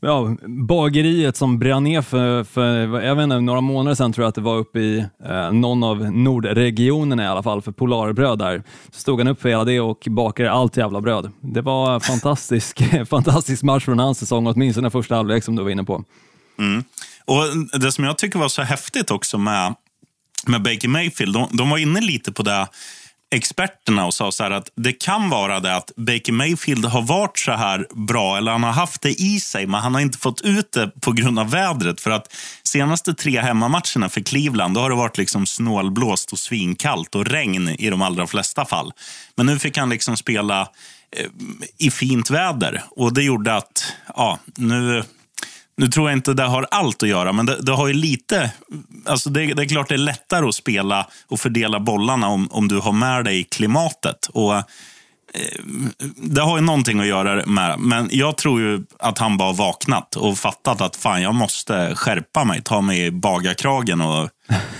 ja, 0.00 0.36
bageriet 0.46 1.36
som 1.36 1.58
brann 1.58 1.84
ner 1.84 2.02
för, 2.02 2.44
för 2.44 3.00
jag 3.00 3.16
vet 3.16 3.24
inte, 3.24 3.40
några 3.40 3.60
månader 3.60 3.94
sedan 3.94 4.12
tror 4.12 4.24
jag 4.24 4.28
att 4.28 4.34
det 4.34 4.40
var 4.40 4.56
uppe 4.56 4.78
i 4.78 5.06
eh, 5.24 5.52
någon 5.52 5.84
av 5.84 6.12
nordregionerna 6.12 7.24
i 7.24 7.26
alla 7.26 7.42
fall, 7.42 7.62
för 7.62 7.72
Polarbröd 7.72 8.38
där. 8.38 8.62
Så 8.90 9.00
stod 9.00 9.20
han 9.20 9.28
upp 9.28 9.42
för 9.42 9.48
hela 9.48 9.64
det 9.64 9.80
och 9.80 10.06
bakade 10.10 10.50
allt 10.52 10.76
jävla 10.76 11.00
bröd. 11.00 11.32
Det 11.40 11.60
var 11.60 11.94
en 11.94 12.00
fantastisk, 12.00 12.82
fantastisk 13.10 13.62
match 13.62 13.84
från 13.84 13.98
hans 13.98 14.18
säsong, 14.18 14.46
åtminstone 14.46 14.90
första 14.90 15.16
halvlek 15.16 15.44
som 15.44 15.56
du 15.56 15.62
var 15.62 15.70
inne 15.70 15.84
på. 15.84 16.04
Mm. 16.58 16.84
Och 17.24 17.80
Det 17.80 17.92
som 17.92 18.04
jag 18.04 18.18
tycker 18.18 18.38
var 18.38 18.48
så 18.48 18.62
häftigt 18.62 19.10
också 19.10 19.38
med, 19.38 19.74
med 20.46 20.62
Baker 20.62 20.88
Mayfield, 20.88 21.34
de, 21.34 21.48
de 21.52 21.70
var 21.70 21.78
inne 21.78 22.00
lite 22.00 22.32
på 22.32 22.42
det 22.42 22.68
experterna 23.30 24.06
och 24.06 24.14
sa 24.14 24.32
så 24.32 24.42
här 24.42 24.50
att 24.50 24.70
det 24.74 24.92
kan 24.92 25.30
vara 25.30 25.60
det 25.60 25.76
att 25.76 25.92
Baker 25.96 26.32
Mayfield 26.32 26.84
har 26.84 27.02
varit 27.02 27.38
så 27.38 27.52
här 27.52 27.86
bra, 28.06 28.36
eller 28.36 28.52
han 28.52 28.62
har 28.62 28.72
haft 28.72 29.02
det 29.02 29.10
i 29.10 29.40
sig, 29.40 29.66
men 29.66 29.80
han 29.80 29.94
har 29.94 30.00
inte 30.00 30.18
fått 30.18 30.40
ut 30.40 30.72
det 30.72 31.00
på 31.00 31.12
grund 31.12 31.38
av 31.38 31.50
vädret. 31.50 32.00
För 32.00 32.10
att 32.10 32.34
senaste 32.62 33.14
tre 33.14 33.40
hemmamatcherna 33.40 34.08
för 34.08 34.20
Cleveland, 34.20 34.74
då 34.74 34.80
har 34.80 34.90
det 34.90 34.96
varit 34.96 35.18
liksom 35.18 35.46
snålblåst 35.46 36.32
och 36.32 36.38
svinkallt 36.38 37.14
och 37.14 37.26
regn 37.26 37.68
i 37.68 37.90
de 37.90 38.02
allra 38.02 38.26
flesta 38.26 38.64
fall. 38.64 38.92
Men 39.36 39.46
nu 39.46 39.58
fick 39.58 39.78
han 39.78 39.90
liksom 39.90 40.16
spela 40.16 40.60
eh, 41.16 41.26
i 41.78 41.90
fint 41.90 42.30
väder 42.30 42.82
och 42.90 43.14
det 43.14 43.22
gjorde 43.22 43.56
att, 43.56 43.92
ja, 44.16 44.38
nu 44.56 45.04
nu 45.80 45.88
tror 45.88 46.10
jag 46.10 46.18
inte 46.18 46.34
det 46.34 46.42
har 46.42 46.66
allt 46.70 47.02
att 47.02 47.08
göra, 47.08 47.32
men 47.32 47.46
det, 47.46 47.62
det 47.62 47.72
har 47.72 47.86
ju 47.86 47.92
lite... 47.92 48.50
Alltså 49.06 49.30
det, 49.30 49.54
det 49.54 49.62
är 49.62 49.68
klart 49.68 49.88
det 49.88 49.94
är 49.94 49.98
lättare 49.98 50.48
att 50.48 50.54
spela 50.54 51.06
och 51.28 51.40
fördela 51.40 51.80
bollarna 51.80 52.28
om, 52.28 52.48
om 52.50 52.68
du 52.68 52.78
har 52.78 52.92
med 52.92 53.24
dig 53.24 53.44
klimatet. 53.44 54.26
Och 54.32 54.54
eh, 54.54 54.62
Det 56.16 56.40
har 56.40 56.56
ju 56.56 56.62
någonting 56.62 57.00
att 57.00 57.06
göra 57.06 57.46
med 57.46 57.78
men 57.78 58.08
jag 58.12 58.36
tror 58.36 58.60
ju 58.60 58.84
att 58.98 59.18
han 59.18 59.36
bara 59.36 59.52
vaknat 59.52 60.16
och 60.16 60.38
fattat 60.38 60.80
att 60.80 60.96
fan, 60.96 61.22
jag 61.22 61.34
måste 61.34 61.94
skärpa 61.94 62.44
mig, 62.44 62.62
ta 62.62 62.80
mig 62.80 63.06
i 63.06 63.10
bagarkragen 63.10 64.00
och 64.00 64.28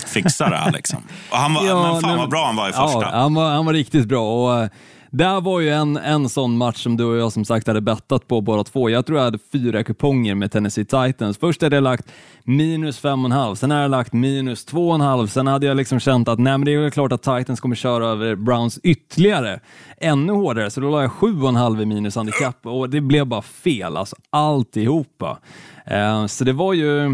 fixa 0.07 0.51
det 0.51 0.57
här. 0.57 0.73
Liksom. 0.73 1.03
Och 1.31 1.39
han 1.39 1.55
var, 1.55 1.63
men 1.93 2.01
fan 2.01 2.11
nej, 2.11 2.19
vad 2.19 2.31
bra 2.31 2.47
han 2.47 2.57
var 2.57 2.69
i 2.69 2.73
första. 2.73 3.03
Ja, 3.03 3.11
han, 3.13 3.35
var, 3.35 3.51
han 3.51 3.67
var 3.67 3.73
riktigt 3.73 4.07
bra. 4.07 4.45
Och, 4.45 4.63
eh, 4.63 4.71
där 5.11 5.41
var 5.41 5.61
ju 5.61 5.71
en, 5.71 5.97
en 5.97 6.29
sån 6.29 6.57
match 6.57 6.83
som 6.83 6.97
du 6.97 7.05
och 7.05 7.17
jag 7.17 7.33
som 7.33 7.45
sagt 7.45 7.67
hade 7.67 7.81
bettat 7.81 8.29
på 8.29 8.41
båda 8.41 8.65
två. 8.65 8.91
Jag 8.91 9.07
tror 9.07 9.19
jag 9.19 9.25
hade 9.25 9.39
fyra 9.53 9.85
kuponger 9.85 10.35
med 10.35 10.53
Tennessee 10.53 10.85
Titans. 10.85 11.39
Först 11.39 11.63
hade 11.63 11.77
jag 11.77 11.83
lagt 11.83 12.09
minus 12.45 12.99
fem 12.99 13.25
och 13.25 13.31
en 13.31 13.33
halv, 13.33 13.55
sen 13.55 13.71
hade 13.71 13.83
jag 13.83 13.91
lagt 13.91 14.13
minus 14.13 14.65
två 14.65 14.89
och 14.89 14.95
en 14.95 15.01
halv, 15.01 15.27
sen 15.27 15.47
hade 15.47 15.67
jag 15.67 15.77
liksom 15.77 16.01
känt 16.01 16.29
att 16.29 16.39
nej, 16.39 16.59
men 16.59 16.65
det 16.65 16.75
är 16.75 16.79
väl 16.79 16.91
klart 16.91 17.13
att 17.13 17.23
Titans 17.23 17.61
kommer 17.61 17.77
köra 17.77 18.09
över 18.09 18.35
Browns 18.35 18.79
ytterligare, 18.83 19.61
ännu 19.99 20.33
hårdare, 20.33 20.71
så 20.71 20.81
då 20.81 20.91
la 20.91 21.03
jag 21.03 21.13
sju 21.13 21.43
och 21.43 21.49
en 21.49 21.57
halv 21.57 21.81
i 21.81 21.87
minus 21.87 22.17
handikapp 22.17 22.67
och 22.67 22.91
det 22.91 23.01
blev 23.01 23.27
bara 23.27 23.43
fel, 23.43 23.97
alltså 23.97 24.17
alltihopa. 24.31 25.39
Eh, 25.87 26.27
så 26.27 26.45
det 26.45 26.53
var 26.53 26.73
ju 26.73 27.11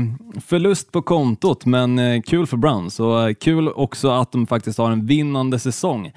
förlust 0.46 0.92
på 0.92 1.02
kontot, 1.02 1.66
men 1.66 1.98
eh, 1.98 2.22
kul 2.22 2.46
för 2.46 2.56
Browns 2.56 3.00
och 3.00 3.28
eh, 3.28 3.34
kul 3.34 3.68
också 3.68 4.10
att 4.10 4.32
de 4.32 4.46
faktiskt 4.46 4.78
har 4.78 4.90
en 4.90 5.06
vinnande 5.06 5.58
säsong. 5.58 6.12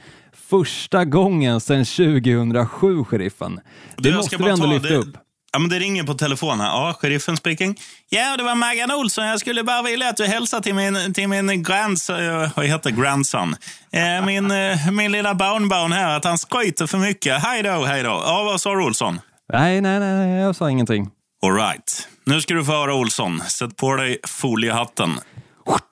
Första 0.49 1.05
gången 1.05 1.61
sedan 1.61 1.85
2007, 1.85 3.03
sheriffen. 3.03 3.59
Det 3.97 4.09
jag 4.09 4.15
måste 4.17 4.37
vi 4.37 4.49
ändå 4.49 4.65
ta 4.65 4.71
lyfta 4.71 4.89
det- 4.89 4.95
upp. 4.95 5.15
Ja, 5.51 5.59
men 5.59 5.69
det 5.69 5.79
ringer 5.79 6.03
på 6.03 6.13
telefon 6.13 6.59
här. 6.59 6.67
Ja, 6.67 6.93
sheriffen 6.99 7.37
speaking. 7.37 7.75
Ja, 8.09 8.37
det 8.37 8.43
var 8.43 8.55
Maggan 8.55 8.91
Olsson. 8.91 9.25
Jag 9.27 9.39
skulle 9.39 9.63
bara 9.63 9.81
vilja 9.81 10.09
att 10.09 10.17
du 10.17 10.25
hälsar 10.25 10.59
till 10.59 10.75
min, 10.75 11.13
till 11.13 11.27
min 11.27 11.63
grandson, 11.63 12.15
eh, 12.43 12.49
vad 12.55 12.65
heter 12.65 12.89
grandson? 12.91 13.55
Eh, 13.91 14.25
min, 14.25 14.51
eh, 14.51 14.91
min 14.91 15.11
lilla 15.11 15.35
barnbarn 15.35 15.91
här, 15.91 16.17
att 16.17 16.25
han 16.25 16.37
skryter 16.37 16.87
för 16.87 16.97
mycket. 16.97 17.43
Hej 17.43 17.63
då, 17.63 17.85
hej 17.85 18.03
då. 18.03 18.09
Ja, 18.09 18.43
vad 18.43 18.61
sa 18.61 18.73
du 18.75 18.83
Olsson? 18.83 19.19
Nej, 19.53 19.81
nej, 19.81 19.99
nej, 19.99 20.15
nej, 20.27 20.41
jag 20.41 20.55
sa 20.55 20.69
ingenting. 20.69 21.09
All 21.43 21.53
right. 21.55 22.07
Nu 22.25 22.41
ska 22.41 22.53
du 22.53 22.65
få 22.65 22.71
höra 22.71 22.93
Olsson. 22.93 23.41
Sätt 23.47 23.75
på 23.77 23.95
dig 23.95 24.17
foliehatten. 24.27 25.09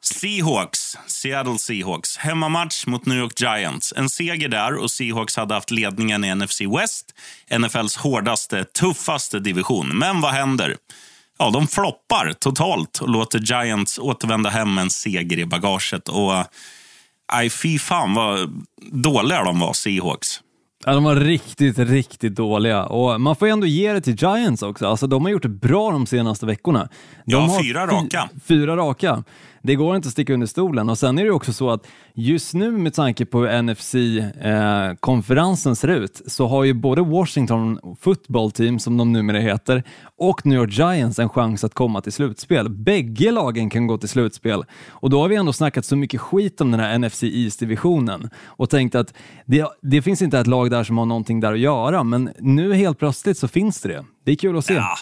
Seahawks, 0.01 0.98
Seattle 1.07 1.57
Seahawks. 1.60 2.17
Hemmamatch 2.17 2.88
mot 2.88 3.05
New 3.05 3.17
York 3.17 3.41
Giants. 3.41 3.93
En 3.98 4.10
seger 4.10 4.50
där 4.50 4.75
och 4.75 4.91
Seahawks 4.91 5.36
hade 5.38 5.53
haft 5.53 5.72
ledningen 5.72 6.24
i 6.25 6.36
NFC 6.36 6.62
West. 6.62 7.05
NFLs 7.60 7.98
hårdaste, 7.98 8.63
tuffaste 8.63 9.39
division. 9.39 9.88
Men 9.98 10.22
vad 10.22 10.31
händer? 10.31 10.75
Ja, 11.39 11.50
de 11.50 11.67
floppar 11.67 12.34
totalt 12.39 12.98
och 13.01 13.10
låter 13.10 13.39
Giants 13.39 14.00
återvända 14.00 14.50
hem 14.50 14.75
med 14.75 14.81
en 14.81 14.89
seger 14.89 15.39
i 15.39 15.46
bagaget. 15.46 16.10
Och 16.10 16.34
aj, 17.34 17.50
fy 17.50 17.79
fan 17.79 18.13
vad 18.13 18.63
dåliga 18.91 19.43
de 19.43 19.60
var, 19.60 19.74
Seahawks. 19.74 20.41
Ja, 20.86 20.93
de 20.93 21.03
var 21.03 21.15
riktigt, 21.15 21.79
riktigt 21.79 22.36
dåliga 22.36 22.84
och 22.86 23.22
man 23.22 23.36
får 23.36 23.48
ju 23.48 23.51
ändå 23.51 23.67
ge 23.67 23.93
det 23.93 24.01
till 24.01 24.15
Giants 24.15 24.62
också. 24.62 24.88
Alltså, 24.88 25.07
de 25.07 25.24
har 25.25 25.31
gjort 25.31 25.41
det 25.41 25.50
bra 25.50 25.91
de 25.91 26.05
senaste 26.05 26.46
veckorna. 26.46 26.89
De 27.25 27.31
Ja, 27.31 27.60
fyra 27.63 27.88
fy- 27.88 27.96
raka. 27.96 28.29
Fyra 28.48 28.75
raka. 28.77 29.24
Det 29.61 29.75
går 29.75 29.95
inte 29.95 30.07
att 30.07 30.11
sticka 30.11 30.33
under 30.33 30.47
stolen 30.47 30.89
och 30.89 30.97
sen 30.97 31.19
är 31.19 31.23
det 31.23 31.31
också 31.31 31.53
så 31.53 31.69
att 31.69 31.87
just 32.13 32.53
nu 32.53 32.71
med 32.71 32.93
tanke 32.93 33.25
på 33.25 33.39
hur 33.39 33.61
NFC-konferensen 33.61 35.71
eh, 35.71 35.75
ser 35.75 35.87
ut 35.87 36.21
så 36.25 36.47
har 36.47 36.63
ju 36.63 36.73
både 36.73 37.01
Washington 37.01 37.79
football 37.99 38.51
team, 38.51 38.79
som 38.79 38.97
de 38.97 39.13
numera 39.13 39.39
heter, 39.39 39.83
och 40.17 40.45
New 40.45 40.59
York 40.59 40.71
Giants 40.71 41.19
en 41.19 41.29
chans 41.29 41.63
att 41.63 41.73
komma 41.73 42.01
till 42.01 42.13
slutspel. 42.13 42.69
Bägge 42.69 43.31
lagen 43.31 43.69
kan 43.69 43.87
gå 43.87 43.97
till 43.97 44.09
slutspel 44.09 44.63
och 44.89 45.09
då 45.09 45.21
har 45.21 45.27
vi 45.27 45.35
ändå 45.35 45.53
snackat 45.53 45.85
så 45.85 45.95
mycket 45.95 46.21
skit 46.21 46.61
om 46.61 46.71
den 46.71 46.79
här 46.79 46.99
NFC 46.99 47.23
East-divisionen 47.23 48.29
och 48.45 48.69
tänkt 48.69 48.95
att 48.95 49.13
det, 49.45 49.65
det 49.81 50.01
finns 50.01 50.21
inte 50.21 50.39
ett 50.39 50.47
lag 50.47 50.71
där 50.71 50.83
som 50.83 50.97
har 50.97 51.05
någonting 51.05 51.39
där 51.39 51.53
att 51.53 51.59
göra, 51.59 52.03
men 52.03 52.29
nu 52.39 52.73
helt 52.73 52.99
plötsligt 52.99 53.37
så 53.37 53.47
finns 53.47 53.81
det 53.81 53.89
det. 53.89 54.05
Det 54.25 54.31
är 54.31 54.35
kul 54.35 54.57
att 54.57 54.65
se. 54.65 54.73
Ja, 54.73 54.95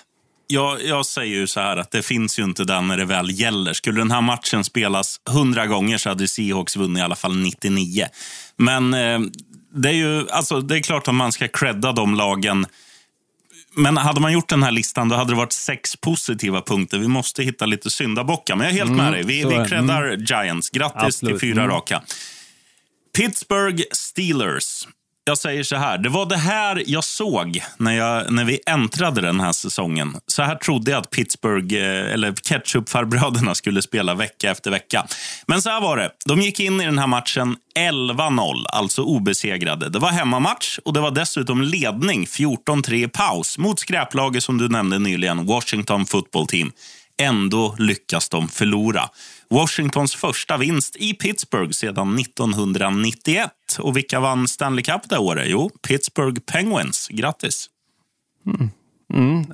jag, 0.48 0.84
jag 0.86 1.06
säger 1.06 1.36
ju 1.36 1.48
så 1.48 1.60
här 1.60 1.78
att 1.78 1.92
det 1.92 2.02
finns 2.02 2.40
ju 2.40 2.44
inte 2.44 2.64
den 2.64 2.88
när 2.88 2.98
det 2.98 3.06
väl 3.06 3.40
gäller. 3.40 3.74
Skulle 3.74 4.00
den 4.02 4.12
här 4.12 4.22
matchen 4.22 4.64
spelas 4.64 5.22
100 5.30 5.68
gånger 5.68 5.98
så 5.98 6.10
hade 6.10 6.28
Seahawks 6.28 6.76
vunnit 6.76 7.00
i 7.00 7.02
alla 7.02 7.16
fall 7.16 7.36
99. 7.38 8.06
Men 8.58 8.94
eh, 8.94 9.20
det 9.74 9.90
är 9.90 9.94
ju 9.94 10.30
alltså, 10.30 10.62
det 10.62 10.78
är 10.78 10.82
klart 10.82 11.08
att 11.08 11.16
man 11.16 11.32
ska 11.32 11.48
credda 11.48 11.92
de 11.92 12.16
lagen. 12.16 12.66
Men 13.78 13.98
hade 13.98 14.20
man 14.20 14.34
gjort 14.34 14.50
den 14.50 14.64
här 14.64 14.72
listan 14.72 15.10
då 15.10 15.16
hade 15.16 15.32
det 15.32 15.38
varit 15.38 15.54
sex 15.54 15.96
positiva 15.96 16.62
punkter. 16.62 16.98
Vi 17.00 17.08
måste 17.08 17.44
hitta 17.44 17.66
lite 17.66 17.90
syndabockar. 17.90 18.56
Men 18.56 18.66
jag 18.68 18.74
är 18.74 18.78
helt 18.78 18.92
med 18.92 19.14
dig. 19.14 19.24
Vi, 19.24 19.44
vi 19.44 19.70
creddar 19.70 20.18
Giants. 20.18 20.70
Grattis 20.70 21.04
Absolut. 21.04 21.40
till 21.40 21.50
fyra 21.50 21.64
Mm. 21.64 21.76
raka. 21.76 22.02
Pittsburgh 23.18 23.84
Steelers. 23.92 24.88
Jag 25.28 25.38
säger 25.38 25.64
så 25.64 25.76
här, 25.76 25.98
det 25.98 26.10
var 26.10 26.26
det 26.26 26.38
här 26.38 26.84
jag 26.88 27.04
såg 27.04 27.64
när, 27.78 27.92
jag, 27.92 28.32
när 28.32 28.46
vi 28.46 28.60
äntrade 28.66 29.22
den 29.22 29.40
här 29.40 29.52
säsongen. 29.52 30.16
Så 30.28 30.44
här 30.44 30.56
trodde 30.56 30.92
jag 30.92 31.02
att 31.02 31.10
Pittsburgh, 31.10 31.76
eh, 31.76 32.14
eller 32.14 32.34
ketchupfarbröderna 32.34 33.56
skulle 33.56 33.82
spela 33.82 34.14
vecka 34.14 34.52
efter 34.52 34.72
vecka. 34.72 35.08
Men 35.48 35.62
så 35.62 35.70
här 35.70 35.82
var 35.82 35.98
det, 35.98 36.12
de 36.26 36.42
gick 36.42 36.60
in 36.60 36.82
i 36.82 36.86
den 36.86 37.00
här 37.00 37.08
matchen 37.08 37.56
11-0, 37.80 38.66
alltså 38.68 39.02
obesegrade. 39.02 39.90
Det 39.90 40.00
var 40.00 40.10
hemmamatch 40.10 40.80
och 40.86 40.94
det 40.94 41.00
var 41.00 41.12
dessutom 41.12 41.62
ledning 41.62 42.26
14-3 42.26 42.94
i 42.94 43.08
paus 43.08 43.58
mot 43.58 43.80
skräplaget 43.80 44.44
som 44.44 44.58
du 44.58 44.70
nämnde 44.70 45.00
nyligen, 45.00 45.46
Washington 45.46 46.06
Football 46.06 46.48
Team. 46.48 46.72
Ändå 47.22 47.76
lyckas 47.80 48.30
de 48.30 48.48
förlora. 48.48 49.10
Washingtons 49.50 50.16
första 50.16 50.58
vinst 50.58 50.96
i 50.96 51.14
Pittsburgh 51.14 51.72
sedan 51.72 52.20
1991. 52.20 53.52
Och 53.80 53.98
vilka 53.98 54.20
vann 54.20 54.48
Stanley 54.48 54.84
Cup 54.84 55.10
det 55.10 55.18
året? 55.18 55.46
Jo, 55.50 55.70
Pittsburgh 55.88 56.42
Penguins. 56.42 57.08
Grattis! 57.12 57.70
Mm. 58.46 58.70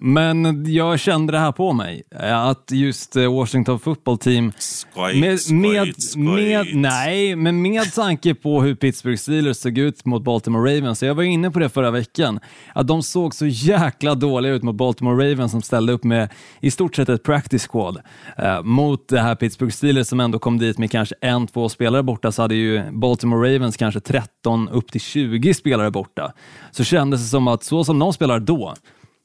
Men 0.01 0.65
jag 0.74 1.00
kände 1.00 1.32
det 1.34 1.39
här 1.39 1.51
på 1.51 1.74
mig, 1.74 2.03
eh, 2.20 2.46
att 2.46 2.72
just 2.72 3.15
eh, 3.15 3.34
Washington 3.34 3.80
football 3.80 4.18
team 4.18 4.51
Skojt, 4.58 5.20
med, 5.20 5.39
med, 5.51 5.94
med, 6.15 6.75
nej, 6.75 7.36
men 7.36 7.62
med 7.62 7.94
tanke 7.94 8.36
på 8.36 8.62
hur 8.62 8.75
Pittsburgh 8.75 9.18
Steelers 9.18 9.58
såg 9.58 9.77
ut 9.77 10.06
mot 10.06 10.24
Baltimore 10.24 10.77
Ravens, 10.77 11.00
så 11.00 11.06
jag 11.06 11.15
var 11.15 11.24
inne 11.24 11.51
på 11.51 11.60
det 11.60 11.70
förra 11.70 11.91
veckan, 11.91 12.39
att 12.74 12.88
de 12.88 13.03
såg 13.03 13.36
så 13.36 13.46
jäkla 13.46 14.15
dåliga 14.15 14.53
ut 14.53 14.63
mot 14.63 14.75
Baltimore 14.75 15.32
Ravens 15.32 15.51
som 15.51 15.62
ställde 15.62 15.94
upp 15.94 16.03
med 16.03 16.30
i 16.60 16.72
stort 16.72 16.96
sett 16.96 17.10
ett 17.10 17.24
practice 17.24 17.68
squad. 17.68 17.98
Eh, 18.38 18.63
mot 18.63 19.08
det 19.08 19.20
här 19.20 19.36
Pittsburgh 19.36 19.74
Steelers 19.74 20.08
som 20.08 20.20
ändå 20.20 20.39
kom 20.39 20.58
dit 20.58 20.77
med 20.77 20.91
kanske 20.91 21.15
en, 21.22 21.48
två 21.48 21.70
spelare 21.70 22.03
borta, 22.03 22.32
så 22.32 22.41
hade 22.41 22.56
ju 22.56 22.91
Baltimore 22.91 23.56
Ravens 23.56 23.77
kanske 23.77 24.00
13 24.00 24.70
upp 24.70 24.91
till 24.91 25.01
20 25.01 25.53
spelare 25.53 25.91
borta. 25.91 26.34
Så 26.72 26.84
kändes 26.84 27.22
det 27.22 27.27
som 27.27 27.48
att 27.48 27.63
så 27.63 27.84
som 27.84 28.00
de 28.00 28.13
spelar 28.13 28.39
då, 28.39 28.75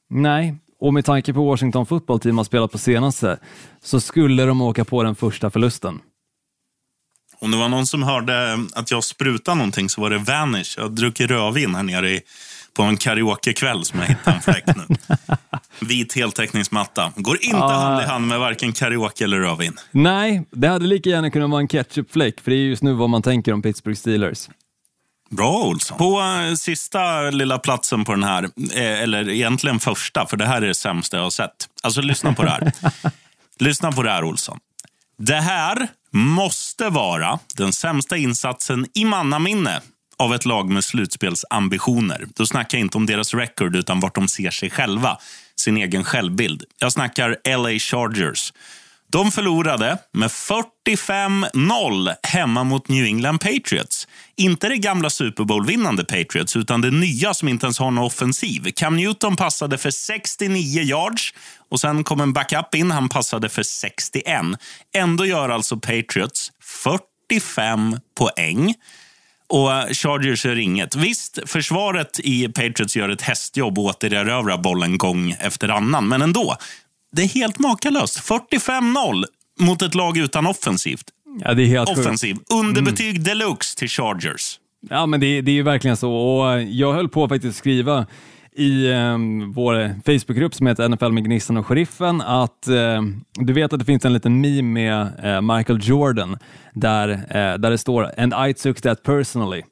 Nej, 0.09 0.55
och 0.79 0.93
med 0.93 1.05
tanke 1.05 1.33
på 1.33 1.45
Washington 1.45 1.85
football 1.85 2.19
team 2.19 2.37
har 2.37 2.45
spelat 2.45 2.71
på 2.71 2.77
senaste 2.77 3.37
så 3.83 3.99
skulle 3.99 4.45
de 4.45 4.61
åka 4.61 4.85
på 4.85 5.03
den 5.03 5.15
första 5.15 5.49
förlusten. 5.49 5.99
Om 7.39 7.51
det 7.51 7.57
var 7.57 7.69
någon 7.69 7.85
som 7.87 8.03
hörde 8.03 8.59
att 8.75 8.91
jag 8.91 9.03
sprutade 9.03 9.57
någonting 9.57 9.89
så 9.89 10.01
var 10.01 10.09
det 10.09 10.17
Vanish. 10.17 10.73
Jag 10.77 10.83
har 10.83 10.89
druckit 10.89 11.29
rödvin 11.31 11.75
här 11.75 11.83
nere 11.83 12.09
i, 12.09 12.21
på 12.73 12.83
en 12.83 12.97
karaokekväll 12.97 13.85
som 13.85 13.99
jag 13.99 14.07
hittade 14.07 14.35
en 14.35 14.41
fläck 14.41 14.63
nu. 14.75 14.95
Vit 15.87 16.13
heltäckningsmatta. 16.13 17.13
Går 17.15 17.37
inte 17.43 17.57
Ah. 17.57 17.79
hand 17.83 18.01
i 18.01 18.05
hand 18.05 18.27
med 18.27 18.39
varken 18.39 18.73
karaoke 18.73 19.23
eller 19.23 19.37
rödvin. 19.39 19.73
Nej, 19.91 20.45
det 20.51 20.67
hade 20.67 20.85
lika 20.85 21.09
gärna 21.09 21.29
kunnat 21.29 21.49
vara 21.49 21.61
en 21.61 21.67
ketchupfläck, 21.67 22.41
för 22.41 22.51
det 22.51 22.57
är 22.57 22.61
just 22.61 22.83
nu 22.83 22.93
vad 22.93 23.09
man 23.09 23.21
tänker 23.21 23.53
om 23.53 23.61
Pittsburgh 23.61 23.97
Steelers. 23.99 24.49
Bra 25.29 25.57
Olsson. 25.57 25.97
På 25.97 26.21
eh, 26.21 26.53
sista 26.55 27.21
lilla 27.21 27.59
platsen 27.59 28.05
på 28.05 28.11
den 28.11 28.23
här, 28.23 28.43
eh, 28.43 29.01
eller 29.01 29.29
egentligen 29.29 29.79
första, 29.79 30.25
för 30.25 30.37
det 30.37 30.45
här 30.45 30.61
är 30.61 30.67
det 30.67 30.75
sämsta 30.75 31.17
jag 31.17 31.23
har 31.23 31.29
sett. 31.29 31.69
Alltså 31.83 32.01
lyssna 32.01 32.33
på 32.33 32.43
det 32.43 32.49
här. 32.49 32.71
lyssna 33.59 33.91
på 33.91 34.03
det 34.03 34.11
här 34.11 34.23
Olsson. 34.23 34.59
Det 35.17 35.41
här 35.41 35.87
måste 36.11 36.89
vara 36.89 37.39
den 37.55 37.73
sämsta 37.73 38.17
insatsen 38.17 38.87
i 38.93 39.05
mannaminne 39.05 39.81
av 40.17 40.35
ett 40.35 40.45
lag 40.45 40.69
med 40.69 40.83
slutspelsambitioner. 40.83 42.27
Då 42.35 42.45
snackar 42.45 42.77
jag 42.77 42.85
inte 42.85 42.97
om 42.97 43.05
deras 43.05 43.33
record 43.33 43.75
utan 43.75 43.99
vart 43.99 44.15
de 44.15 44.27
ser 44.27 44.51
sig 44.51 44.69
själva, 44.69 45.17
sin 45.55 45.77
egen 45.77 46.03
självbild. 46.03 46.63
Jag 46.79 46.91
snackar 46.91 47.37
LA 47.57 47.79
Chargers. 47.79 48.53
De 49.11 49.31
förlorade 49.31 49.97
med 50.13 50.29
45-0 50.29 52.13
hemma 52.23 52.63
mot 52.63 52.87
New 52.87 53.05
England 53.05 53.39
Patriots. 53.39 54.07
Inte 54.39 54.69
det 54.69 54.77
gamla 54.77 55.09
Super 55.09 55.43
Bowl-vinnande 55.43 56.03
Patriots, 56.05 56.55
utan 56.55 56.81
det 56.81 56.91
nya 56.91 57.33
som 57.33 57.47
inte 57.47 57.65
ens 57.65 57.79
har 57.79 57.91
någon 57.91 58.05
offensiv. 58.05 58.71
Cam 58.75 58.95
Newton 58.95 59.35
passade 59.35 59.77
för 59.77 59.91
69 59.91 60.81
yards 60.81 61.33
och 61.69 61.79
sen 61.79 62.03
kom 62.03 62.21
en 62.21 62.33
backup 62.33 62.75
in. 62.75 62.91
Han 62.91 63.09
passade 63.09 63.49
för 63.49 63.63
61. 63.63 64.25
Ändå 64.95 65.25
gör 65.25 65.49
alltså 65.49 65.77
Patriots 65.77 66.51
45 66.63 67.99
poäng. 68.17 68.73
Och 69.49 69.73
eh, 69.73 69.87
Chargers 69.93 70.45
gör 70.45 70.59
inget. 70.59 70.95
Visst, 70.95 71.39
försvaret 71.45 72.19
i 72.19 72.47
Patriots 72.47 72.95
gör 72.95 73.09
ett 73.09 73.21
hästjobb 73.21 73.79
och 73.79 73.85
återerövrar 73.85 74.57
bollen 74.57 74.97
gång 74.97 75.35
efter 75.39 75.69
annan, 75.69 76.07
men 76.07 76.21
ändå. 76.21 76.57
Det 77.11 77.21
är 77.21 77.27
helt 77.27 77.59
makalöst. 77.59 78.19
45-0 78.19 79.25
mot 79.59 79.81
ett 79.81 79.95
lag 79.95 80.17
utan 80.17 80.47
offensivt. 80.47 81.05
Ja, 81.43 81.53
det 81.53 81.63
är 81.63 81.67
helt 81.67 81.89
sjukt. 81.89 81.99
Offensiv. 81.99 82.37
Underbetyg 82.53 83.23
deluxe 83.23 83.77
till 83.77 83.87
Chargers. 83.87 84.59
Ja, 84.89 85.05
men 85.05 85.19
det, 85.19 85.41
det 85.41 85.51
är 85.51 85.55
ju 85.55 85.63
verkligen 85.63 85.97
så. 85.97 86.13
Och 86.13 86.61
jag 86.61 86.93
höll 86.93 87.09
på 87.09 87.23
att 87.23 87.29
faktiskt 87.29 87.57
skriva 87.57 88.05
i 88.57 88.91
eh, 88.91 89.17
vår 89.53 90.01
Facebookgrupp 90.05 90.53
som 90.53 90.67
heter 90.67 90.89
NFL 90.89 91.11
med 91.11 91.23
Gnistan 91.25 91.57
och 91.57 91.67
Sheriffen 91.67 92.21
att 92.21 92.67
eh, 92.67 93.01
du 93.33 93.53
vet 93.53 93.73
att 93.73 93.79
det 93.79 93.85
finns 93.85 94.05
en 94.05 94.13
liten 94.13 94.41
meme 94.41 94.61
med 94.61 95.07
eh, 95.23 95.41
Michael 95.41 95.79
Jordan 95.81 96.37
där, 96.73 97.09
eh, 97.09 97.57
där 97.57 97.69
det 97.69 97.77
står 97.77 98.11
“And 98.17 98.33
I 98.49 98.53
took 98.53 98.81
that 98.81 99.03
personally”. 99.03 99.63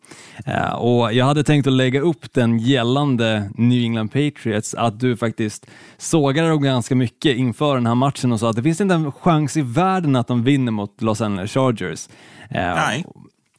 Eh, 0.46 0.74
och 0.74 1.14
Jag 1.14 1.26
hade 1.26 1.44
tänkt 1.44 1.68
att 1.68 1.74
lägga 1.74 2.02
upp 2.02 2.34
den 2.34 2.60
gällande 2.60 3.50
New 3.58 3.84
England 3.84 4.08
Patriots, 4.10 4.74
att 4.74 5.00
du 5.00 5.18
faktiskt 5.18 5.68
sågade 5.98 6.50
dem 6.50 6.64
ganska 6.64 6.96
mycket 6.96 7.38
inför 7.38 7.76
den 7.76 7.88
här 7.88 7.96
matchen 7.96 8.32
och 8.32 8.40
sa 8.40 8.50
att 8.50 8.56
det 8.56 8.64
finns 8.64 8.82
inte 8.82 8.96
en 8.96 9.12
chans 9.12 9.58
i 9.58 9.62
världen 9.62 10.16
att 10.16 10.28
de 10.28 10.44
vinner 10.44 10.72
mot 10.72 11.02
Los 11.02 11.22
Angeles 11.22 11.52
Chargers. 11.52 12.08
Eh, 12.50 12.76
Nej. 12.76 13.06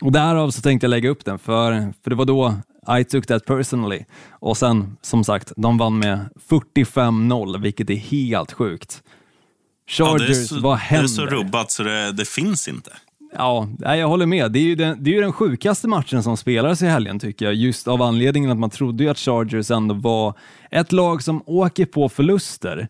och 0.03 0.13
därav 0.13 0.51
så 0.51 0.63
tänkte 0.63 0.85
jag 0.85 0.91
lägga 0.91 1.11
upp 1.11 1.25
den, 1.25 1.39
för, 1.39 1.93
för 2.03 2.11
det 2.11 2.17
var 2.17 2.25
då 2.25 2.55
I 2.89 3.05
took 3.05 3.27
that 3.27 3.45
personally. 3.45 4.05
Och 4.31 4.57
sen, 4.57 4.97
som 5.03 5.25
sagt, 5.25 5.53
de 5.57 5.79
vann 5.79 5.99
med 5.99 6.29
45-0, 6.49 7.63
vilket 7.63 7.91
är 7.91 7.95
helt 7.95 8.53
sjukt. 8.53 9.03
Ja, 9.99 10.05
Chargers, 10.05 10.29
det, 10.29 10.33
är 10.33 10.45
så, 10.45 10.61
vad 10.61 10.73
det 10.73 10.81
händer? 10.81 11.05
är 11.05 11.09
så 11.09 11.27
rubbat 11.27 11.71
så 11.71 11.83
det, 11.83 12.13
det 12.13 12.29
finns 12.29 12.69
inte. 12.69 12.91
Ja, 13.33 13.69
jag 13.81 14.09
håller 14.09 14.27
med. 14.27 14.53
Det 14.53 14.59
är, 14.59 14.63
ju 14.63 14.75
den, 14.75 15.05
det 15.05 15.11
är 15.11 15.15
ju 15.15 15.21
den 15.21 15.33
sjukaste 15.33 15.89
matchen 15.89 16.23
som 16.23 16.37
spelades 16.37 16.83
i 16.83 16.87
helgen 16.87 17.19
tycker 17.19 17.45
jag, 17.45 17.55
just 17.55 17.89
av 17.89 18.03
anledningen 18.03 18.51
att 18.51 18.59
man 18.59 18.71
trodde 18.71 19.05
ju 19.05 19.11
att 19.11 19.19
Chargers 19.19 19.71
ändå 19.71 19.95
var 19.95 20.35
ett 20.71 20.93
lag 20.93 21.23
som 21.23 21.43
åker 21.47 21.87
på 21.87 22.09
förluster, 22.09 22.89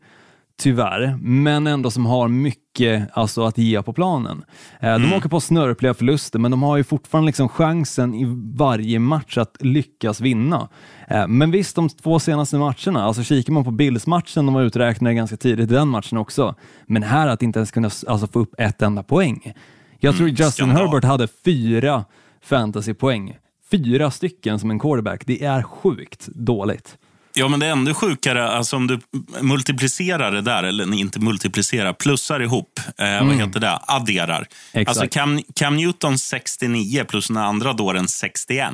tyvärr, 0.58 1.18
men 1.20 1.66
ändå 1.66 1.90
som 1.90 2.06
har 2.06 2.28
mycket 2.28 3.08
alltså, 3.12 3.42
att 3.44 3.58
ge 3.58 3.82
på 3.82 3.92
planen. 3.92 4.44
Eh, 4.80 4.98
De 4.98 5.12
åker 5.12 5.28
på 5.28 5.40
snörpliga 5.40 5.94
förluster, 5.94 6.38
men 6.38 6.50
de 6.50 6.62
har 6.62 6.76
ju 6.76 6.84
fortfarande 6.84 7.26
liksom 7.26 7.48
chansen 7.48 8.14
i 8.14 8.24
varje 8.56 8.98
match 8.98 9.38
att 9.38 9.56
lyckas 9.60 10.20
vinna. 10.20 10.68
Eh, 11.08 11.28
Men 11.28 11.50
visst, 11.50 11.76
de 11.76 11.88
två 11.88 12.18
senaste 12.18 12.56
matcherna, 12.56 13.04
alltså 13.04 13.22
kikar 13.22 13.52
man 13.52 13.64
på 13.64 13.70
Bills-matchen, 13.70 14.46
de 14.46 14.54
var 14.54 14.62
uträknade 14.62 15.14
ganska 15.14 15.36
tidigt 15.36 15.70
i 15.70 15.74
den 15.74 15.88
matchen 15.88 16.18
också, 16.18 16.54
men 16.86 17.02
här 17.02 17.28
att 17.28 17.42
inte 17.42 17.58
ens 17.58 17.70
kunna 17.70 17.90
alltså, 18.06 18.26
få 18.26 18.38
upp 18.40 18.54
ett 18.58 18.82
enda 18.82 19.02
poäng. 19.02 19.52
Jag 19.98 20.16
tror 20.16 20.28
Justin 20.28 20.50
skandal. 20.50 20.76
Herbert 20.86 21.04
hade 21.04 21.28
fyra 21.44 22.04
fantasypoäng. 22.42 23.36
Fyra 23.70 24.10
stycken 24.10 24.58
som 24.58 24.70
en 24.70 24.78
quarterback. 24.78 25.22
Det 25.26 25.44
är 25.44 25.62
sjukt 25.62 26.26
dåligt. 26.34 26.98
Ja, 27.38 27.48
men 27.48 27.60
det 27.60 27.66
är 27.66 27.70
ändå 27.70 27.94
sjukare 27.94 28.48
alltså 28.48 28.76
om 28.76 28.86
du 28.86 29.00
multiplicerar 29.40 30.32
det 30.32 30.40
där, 30.40 30.62
eller 30.62 30.94
inte 30.94 31.20
multiplicerar, 31.20 31.92
plussar 31.92 32.40
ihop, 32.40 32.80
eh, 32.98 33.26
vad 33.26 33.34
heter 33.34 33.60
det, 33.60 33.78
adderar. 33.86 34.46
Exakt. 34.72 34.88
Alltså 34.88 35.18
Cam, 35.18 35.42
Cam 35.54 35.76
Newton 35.76 36.18
69 36.18 37.04
plus 37.08 37.28
den 37.28 37.36
andra 37.36 37.72
dåren 37.72 38.08
61. 38.08 38.72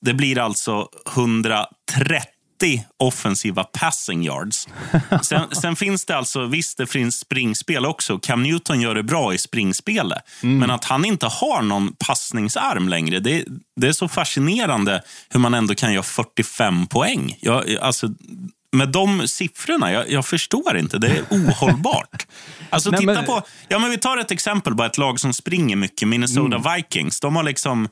Det 0.00 0.14
blir 0.14 0.38
alltså 0.38 0.88
130 1.14 2.31
offensiva 2.96 3.64
passing 3.64 4.24
yards. 4.24 4.68
Sen, 5.22 5.54
sen 5.54 5.76
finns 5.76 6.04
det 6.04 6.16
alltså, 6.16 6.46
visst 6.46 6.78
det 6.78 6.86
finns 6.86 7.16
springspel 7.18 7.86
också. 7.86 8.18
Cam 8.18 8.42
Newton 8.42 8.80
gör 8.80 8.94
det 8.94 9.02
bra 9.02 9.34
i 9.34 9.38
springspelet. 9.38 10.18
Men 10.40 10.70
att 10.70 10.84
han 10.84 11.04
inte 11.04 11.26
har 11.26 11.62
någon 11.62 11.92
passningsarm 11.92 12.88
längre, 12.88 13.18
det, 13.20 13.44
det 13.76 13.88
är 13.88 13.92
så 13.92 14.08
fascinerande 14.08 15.02
hur 15.30 15.40
man 15.40 15.54
ändå 15.54 15.74
kan 15.74 15.92
göra 15.92 16.02
45 16.02 16.86
poäng. 16.86 17.36
Jag, 17.40 17.76
alltså, 17.76 18.08
med 18.72 18.88
de 18.88 19.28
siffrorna, 19.28 19.92
jag, 19.92 20.10
jag 20.10 20.26
förstår 20.26 20.76
inte. 20.78 20.98
Det 20.98 21.08
är 21.08 21.22
ohållbart. 21.30 22.26
Alltså, 22.70 22.90
Nej, 22.90 23.00
titta 23.00 23.12
men- 23.12 23.24
på, 23.24 23.42
ja, 23.68 23.78
men 23.78 23.90
vi 23.90 23.98
tar 23.98 24.16
ett 24.18 24.30
exempel 24.30 24.74
på 24.74 24.84
ett 24.84 24.98
lag 24.98 25.20
som 25.20 25.34
springer 25.34 25.76
mycket, 25.76 26.08
Minnesota 26.08 26.74
Vikings. 26.76 27.20
De 27.20 27.36
har 27.36 27.42
liksom, 27.42 27.84
eh, 27.84 27.88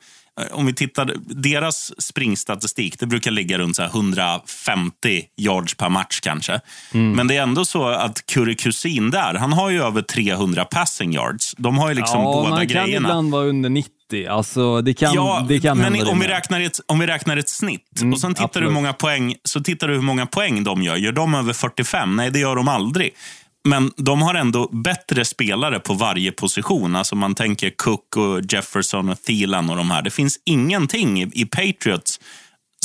om 0.51 0.65
vi 0.65 0.73
tittar, 0.73 1.13
deras 1.25 2.01
springstatistik, 2.01 2.99
det 2.99 3.05
brukar 3.05 3.31
ligga 3.31 3.57
runt 3.57 3.75
så 3.75 3.81
här 3.81 3.89
150 3.89 5.23
yards 5.37 5.75
per 5.75 5.89
match 5.89 6.19
kanske. 6.19 6.59
Men 6.91 7.27
det 7.27 7.37
är 7.37 7.41
ändå 7.43 7.65
så 7.65 7.87
att 7.87 8.25
Curry 8.25 8.55
Kusin 8.55 9.11
där, 9.11 9.33
han 9.33 9.53
har 9.53 9.69
ju 9.69 9.83
över 9.83 10.01
300 10.01 10.65
passing 10.65 11.13
yards. 11.13 11.55
De 11.57 11.77
har 11.77 11.89
ju 11.89 11.95
liksom 11.95 12.19
ja, 12.21 12.25
båda 12.33 12.49
man 12.49 12.59
kan 12.59 12.67
grejerna. 12.67 13.07
ibland 13.09 13.31
vara 13.31 13.45
under 13.45 13.69
90. 13.69 13.91
Alltså, 14.29 14.81
det 14.81 14.93
kan, 14.93 15.13
Ja, 15.13 15.45
det 15.49 15.59
kan 15.59 15.77
men 15.77 16.07
om 16.07 16.19
vi, 16.19 16.27
räknar 16.27 16.61
ett, 16.61 16.79
om 16.85 16.99
vi 16.99 17.07
räknar 17.07 17.37
ett 17.37 17.49
snitt 17.49 18.01
Mm, 18.01 18.13
och 18.13 18.19
sen 18.19 18.33
tittar 18.33 18.61
du 18.61 18.67
hur 18.67 18.73
många 18.73 18.93
poäng, 18.93 19.35
så 19.43 19.61
tittar 19.61 19.87
du 19.87 19.93
hur 19.93 20.01
många 20.01 20.25
poäng 20.25 20.63
de 20.63 20.83
gör. 20.83 20.95
Gör 20.95 21.11
de 21.11 21.35
över 21.35 21.53
45? 21.53 22.15
Nej, 22.15 22.31
det 22.31 22.39
gör 22.39 22.55
de 22.55 22.67
aldrig. 22.67 23.11
Men 23.63 23.91
de 23.97 24.21
har 24.21 24.35
ändå 24.35 24.69
bättre 24.71 25.25
spelare 25.25 25.79
på 25.79 25.93
varje 25.93 26.31
position. 26.31 26.95
Alltså 26.95 27.15
man 27.15 27.35
tänker 27.35 27.69
Cook 27.69 28.17
och 28.17 28.41
Jefferson 28.53 29.09
och 29.09 29.21
Thielen 29.21 29.69
och 29.69 29.75
de 29.75 29.91
här. 29.91 30.01
Det 30.01 30.09
finns 30.09 30.39
ingenting 30.45 31.21
i, 31.21 31.31
i 31.33 31.45
Patriots 31.45 32.19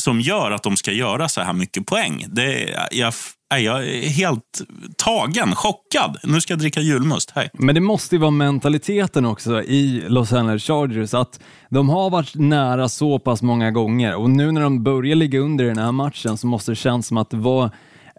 som 0.01 0.21
gör 0.21 0.51
att 0.51 0.63
de 0.63 0.77
ska 0.77 0.93
göra 0.93 1.29
så 1.29 1.41
här 1.41 1.53
mycket 1.53 1.87
poäng. 1.87 2.25
Det, 2.29 2.77
jag, 2.91 3.13
är 3.55 3.59
jag 3.59 3.89
är 3.89 4.09
helt 4.09 4.63
tagen, 4.97 5.55
chockad. 5.55 6.17
Nu 6.23 6.41
ska 6.41 6.53
jag 6.53 6.59
dricka 6.59 6.81
julmust. 6.81 7.33
Hej. 7.35 7.51
Men 7.53 7.75
det 7.75 7.81
måste 7.81 8.15
ju 8.15 8.21
vara 8.21 8.31
mentaliteten 8.31 9.27
också 9.27 9.63
i 9.63 10.05
Los 10.09 10.33
Angeles 10.33 10.63
Chargers, 10.65 11.15
att 11.15 11.41
de 11.71 11.89
har 11.89 12.11
varit 12.11 12.35
nära 12.35 12.89
så 12.89 13.19
pass 13.19 13.43
många 13.43 13.71
gånger 13.71 14.15
och 14.15 14.31
nu 14.31 14.53
när 14.53 14.61
de 14.61 14.83
börjar 14.83 15.17
ligga 15.17 15.39
under 15.39 15.65
i 15.65 15.69
den 15.69 15.79
här 15.79 15.93
matchen 15.93 16.39
så 16.39 16.47
måste 16.47 16.71
det 16.71 16.77
kännas 16.77 17.07
som 17.07 17.17
att 17.17 17.31
det 17.31 17.37
var 17.37 17.71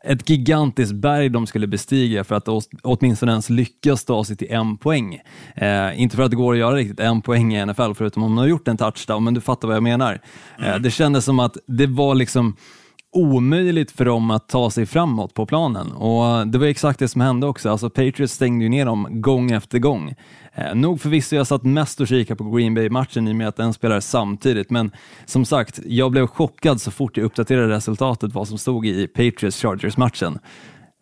ett 0.04 0.30
gigantiskt 0.30 0.94
berg 0.96 1.30
de 1.30 1.48
skulle 1.48 1.68
bestiga 1.68 2.24
för 2.24 2.36
att 2.36 2.48
åt- 2.48 2.70
åtminstone 2.84 3.32
ens 3.32 3.50
lyckas 3.50 4.06
ta 4.06 4.24
sig 4.24 4.38
till 4.38 4.52
en 4.52 4.78
poäng. 4.78 5.20
Eh, 5.56 6.02
inte 6.02 6.16
för 6.16 6.24
att 6.24 6.30
det 6.32 6.38
går 6.38 6.54
att 6.54 6.60
göra 6.60 6.76
riktigt 6.76 7.00
en 7.00 7.22
poäng 7.22 7.56
i 7.56 7.66
NFL, 7.66 7.94
förutom 7.96 8.24
om 8.24 8.32
man 8.32 8.38
har 8.38 8.48
gjort 8.48 8.68
en 8.68 8.78
touchdown, 8.78 9.24
men 9.24 9.34
du 9.34 9.42
fattar 9.42 9.68
vad 9.68 9.76
jag 9.76 9.84
menar. 9.84 10.20
Eh, 10.64 10.76
det 10.76 10.92
kändes 10.92 11.26
som 11.26 11.40
att 11.40 11.58
det 11.68 11.88
var 11.88 12.16
liksom 12.16 12.56
omöjligt 13.16 13.92
för 13.92 14.06
dem 14.06 14.32
att 14.32 14.50
ta 14.50 14.72
sig 14.72 14.86
framåt 14.86 15.34
på 15.34 15.46
planen. 15.46 15.92
Och 15.92 16.48
Det 16.48 16.58
var 16.58 16.68
exakt 16.68 17.00
det 17.00 17.08
som 17.08 17.22
hände 17.22 17.48
också. 17.48 17.70
Alltså 17.70 17.90
Patriots 17.90 18.34
stängde 18.34 18.64
ju 18.66 18.70
ner 18.70 18.86
dem 18.86 19.08
gång 19.22 19.52
efter 19.52 19.80
gång. 19.80 20.16
Eh, 20.54 20.76
nog 20.76 21.02
förvisso 21.02 21.36
jag 21.36 21.48
satt 21.48 21.64
mest 21.64 22.02
och 22.02 22.08
kikade 22.08 22.38
på 22.38 22.50
Green 22.50 22.74
Bay-matchen 22.74 23.28
i 23.28 23.32
och 23.32 23.36
med 23.36 23.48
att 23.48 23.56
den 23.56 23.74
spelar 23.74 24.00
samtidigt, 24.00 24.70
men 24.70 24.92
som 25.26 25.46
sagt, 25.46 25.80
jag 25.86 26.12
blev 26.12 26.28
chockad 26.28 26.82
så 26.82 26.92
fort 26.92 27.18
jag 27.18 27.24
uppdaterade 27.24 27.76
resultatet 27.76 28.34
vad 28.34 28.48
som 28.48 28.58
stod 28.58 28.86
i 28.86 29.08
Patriots-Chargers-matchen. 29.08 30.40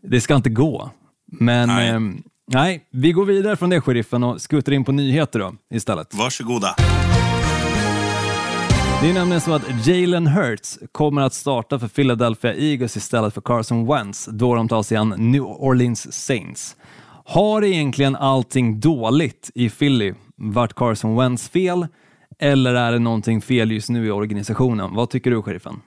Det 0.04 0.22
ska 0.22 0.36
inte 0.36 0.50
gå. 0.50 0.90
Men 1.40 1.68
Nej. 1.68 2.00
nej. 2.00 2.24
nej, 2.48 2.88
vi 2.92 3.12
går 3.12 3.26
vidare 3.26 3.56
från 3.56 3.70
det, 3.70 3.82
sheriffen, 3.82 4.24
och 4.24 4.42
skuttar 4.42 4.72
in 4.72 4.84
på 4.84 4.92
nyheter 4.92 5.40
då 5.40 5.54
istället. 5.74 6.14
Varsågoda. 6.14 6.76
Det 9.02 9.10
är 9.10 9.14
nämligen 9.14 9.42
så 9.42 9.54
att 9.54 9.88
Jalen 9.88 10.28
Hurts 10.28 10.80
kommer 10.92 11.22
att 11.22 11.34
starta 11.34 11.80
för 11.80 11.88
Philadelphia 11.88 12.54
Eagles 12.54 12.98
istället 12.98 13.34
för 13.34 13.42
Carson 13.42 13.88
Wentz 13.88 14.26
då 14.32 14.56
de 14.56 14.68
tar 14.68 14.84
sig 14.84 14.98
an 14.98 15.14
New 15.18 15.44
Orleans 15.44 16.14
Saints. 16.26 16.76
Har 17.26 17.64
egentligen 17.64 18.16
allting 18.16 18.80
dåligt 18.80 19.52
i 19.56 19.70
Philly 19.70 20.14
varit 20.36 20.74
Carson 20.74 21.16
Wentz 21.16 21.50
fel 21.50 21.88
eller 22.40 22.74
är 22.74 22.92
det 22.92 23.00
någonting 23.00 23.42
fel 23.42 23.72
just 23.72 23.90
nu 23.90 24.06
i 24.06 24.12
organisationen? 24.12 24.96
Vad 24.96 25.10
tycker 25.10 25.32
du, 25.32 25.42
sheriffen? 25.42 25.82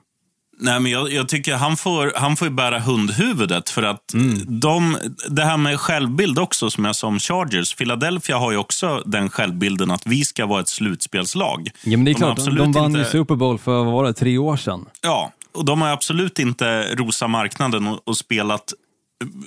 Nej, 0.60 0.80
men 0.80 0.92
jag, 0.92 1.12
jag 1.12 1.28
tycker 1.28 1.54
han 1.54 1.76
får, 1.76 2.12
han 2.16 2.36
får 2.36 2.48
ju 2.48 2.54
bära 2.54 2.78
hundhuvudet. 2.80 3.70
För 3.70 3.82
att 3.82 4.14
Mm. 4.14 4.60
de, 4.60 4.96
det 5.28 5.44
här 5.44 5.56
med 5.56 5.80
självbild 5.80 6.38
också, 6.38 6.70
som 6.70 6.84
jag 6.84 6.96
sa 6.96 7.06
om 7.06 7.18
Chargers. 7.18 7.74
Philadelphia 7.74 8.36
har 8.38 8.52
ju 8.52 8.56
också 8.58 9.02
den 9.06 9.30
självbilden 9.30 9.90
att 9.90 10.06
vi 10.06 10.24
ska 10.24 10.46
vara 10.46 10.60
ett 10.60 10.68
slutspelslag. 10.68 11.70
Ja, 11.84 11.90
men 11.96 12.04
det 12.04 12.10
är 12.10 12.12
De 12.12 12.18
klart, 12.18 12.36
de, 12.36 12.56
de 12.56 12.72
vann 12.72 12.94
ju 12.94 12.98
inte- 12.98 13.10
Super 13.10 13.34
Bowl 13.34 13.58
för, 13.58 13.84
vad 13.84 13.92
var 13.92 14.04
det, 14.04 14.12
tre 14.12 14.38
år 14.38 14.56
sedan? 14.56 14.84
Ja, 15.02 15.32
och 15.54 15.64
de 15.64 15.82
har 15.82 15.88
absolut 15.88 16.38
inte 16.38 16.94
rosa 16.94 17.28
marknaden 17.28 17.86
och, 17.86 18.00
och 18.08 18.16
spelat 18.16 18.72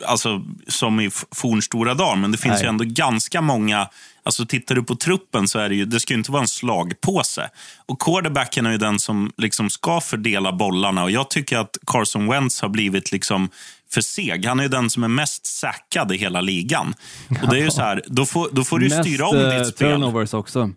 alltså, 0.08 0.42
som 0.68 1.00
i 1.00 1.10
fornstora 1.36 1.94
dagar. 1.94 2.16
Men 2.16 2.32
det 2.32 2.38
finns 2.38 2.54
Nej. 2.54 2.64
ju 2.64 2.70
ändå 2.70 2.84
ganska 2.88 3.42
många... 3.42 3.88
Alltså 4.24 4.46
tittar 4.46 4.76
du 4.76 4.84
på 4.84 4.96
truppen 4.96 5.48
så 5.48 5.60
är 5.60 5.70
det 5.70 5.76
ju, 5.76 5.86
det 5.86 6.00
ska 6.00 6.14
ju 6.14 6.18
inte 6.18 6.32
vara 6.32 6.42
en 6.42 6.48
slagpåse. 6.48 7.50
Och 7.86 8.02
quarterbacken 8.02 8.66
är 8.66 8.72
ju 8.72 8.78
den 8.78 9.00
som 9.00 9.32
liksom 9.38 9.70
ska 9.70 10.02
fördela 10.02 10.52
bollarna. 10.52 11.04
Och 11.04 11.12
jag 11.12 11.30
tycker 11.30 11.58
att 11.58 11.78
Carson 11.88 12.28
Wentz 12.28 12.62
har 12.62 12.70
blivit 12.70 13.12
liksom 13.12 13.50
för 13.94 14.02
seg. 14.02 14.46
Han 14.46 14.60
är 14.60 14.64
ju 14.64 14.70
den 14.70 14.90
som 14.90 15.04
är 15.04 15.08
mest 15.08 15.46
säkrad 15.46 16.12
i 16.12 16.18
hela 16.18 16.42
ligan. 16.42 16.94
Och 17.42 17.50
det 17.50 17.60
är 17.60 17.64
ju 17.64 17.72
så 17.72 17.82
här, 17.82 18.02
då 18.08 18.26
får, 18.26 18.50
då 18.52 18.64
får 18.64 18.80
du 18.80 18.90
Mest 18.90 19.02
styra 19.02 19.28
om 19.28 19.38
eh, 19.38 19.58
ditt 19.58 19.68
spel. 19.68 19.92
turnovers 19.92 20.34
också. 20.34 20.70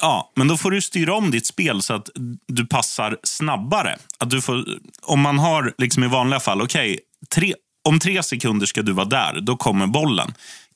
Ja, 0.00 0.32
men 0.36 0.48
då 0.48 0.56
får 0.56 0.70
du 0.70 0.80
styra 0.82 1.14
om 1.14 1.30
ditt 1.30 1.46
spel 1.46 1.82
så 1.82 1.94
att 1.94 2.08
du 2.46 2.66
passar 2.66 3.18
snabbare. 3.22 3.96
Att 4.18 4.30
du 4.30 4.40
får, 4.40 4.64
om 5.02 5.20
man 5.20 5.38
har 5.38 5.74
liksom 5.78 6.04
i 6.04 6.08
vanliga 6.08 6.40
fall, 6.40 6.62
okej, 6.62 6.98
tre, 7.34 7.54
om 7.84 7.98
tre 7.98 8.22
sekunder 8.22 8.66
ska 8.66 8.82
du 8.82 8.92
vara 8.92 9.06
där, 9.06 9.40
då 9.40 9.56
kommer 9.56 9.86
bollen. 9.86 10.34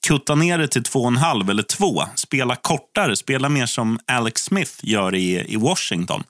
Kutta 0.09 0.35
ner 0.35 0.59
det 0.59 0.69
till 0.69 0.83
två 0.83 0.99
och 1.01 1.07
en 1.09 1.17
halv 1.17 1.51
eller 1.51 1.63
två. 1.63 2.03
Spela 2.15 2.57
kortare, 2.57 3.17
spela 3.17 3.49
mer 3.49 3.67
som 3.67 3.99
Alex 4.07 4.43
Smith 4.45 4.73
gör 4.83 5.15
i, 5.15 5.45
i 5.53 5.57
Washington. 5.57 6.23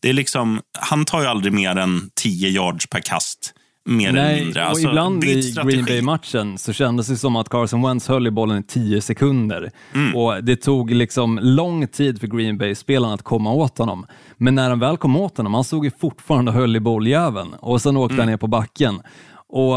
Det 0.00 0.08
är 0.08 0.12
liksom, 0.12 0.60
han 0.78 1.04
tar 1.04 1.20
ju 1.20 1.26
aldrig 1.26 1.52
mer 1.52 1.76
än 1.76 2.10
10 2.14 2.48
yards 2.48 2.86
per 2.86 3.00
kast. 3.00 3.54
mer 3.84 4.08
eller 4.08 4.22
Nej, 4.22 4.44
mindre. 4.44 4.62
och 4.62 4.68
Alltså, 4.68 4.88
ibland 4.88 5.20
byt 5.20 5.44
i. 5.44 5.52
Green 5.64 5.84
Bay-matchen 5.84 6.58
så 6.58 6.72
kändes 6.72 7.06
det 7.06 7.16
som 7.16 7.36
att 7.36 7.48
Carson 7.48 7.82
Wentz 7.82 8.08
höll 8.08 8.26
i 8.26 8.30
bollen 8.30 8.58
i 8.58 8.62
10 8.62 9.00
sekunder. 9.00 9.70
Mm. 9.94 10.16
Och 10.16 10.44
Det 10.44 10.56
tog 10.56 10.90
liksom 10.90 11.38
lång 11.42 11.86
tid 11.88 12.20
för 12.20 12.26
Green 12.26 12.58
Bay-spelarna 12.58 13.14
att 13.14 13.22
komma 13.22 13.52
åt 13.52 13.78
honom. 13.78 14.06
Men 14.36 14.54
när 14.54 14.70
de 14.70 14.78
väl 14.78 14.96
kom 14.96 15.16
åt 15.16 15.36
honom, 15.36 15.54
han 15.54 15.64
stod 15.64 15.84
ju 15.84 15.90
fortfarande 16.00 16.50
och 16.50 16.56
höll 16.56 16.76
i 16.76 16.80
bolljäveln 16.80 17.54
och 17.54 17.82
sen 17.82 17.96
åkte 17.96 18.14
Mm. 18.14 18.20
han 18.22 18.28
ner 18.30 18.36
på 18.36 18.46
backen. 18.46 19.00
Och 19.54 19.76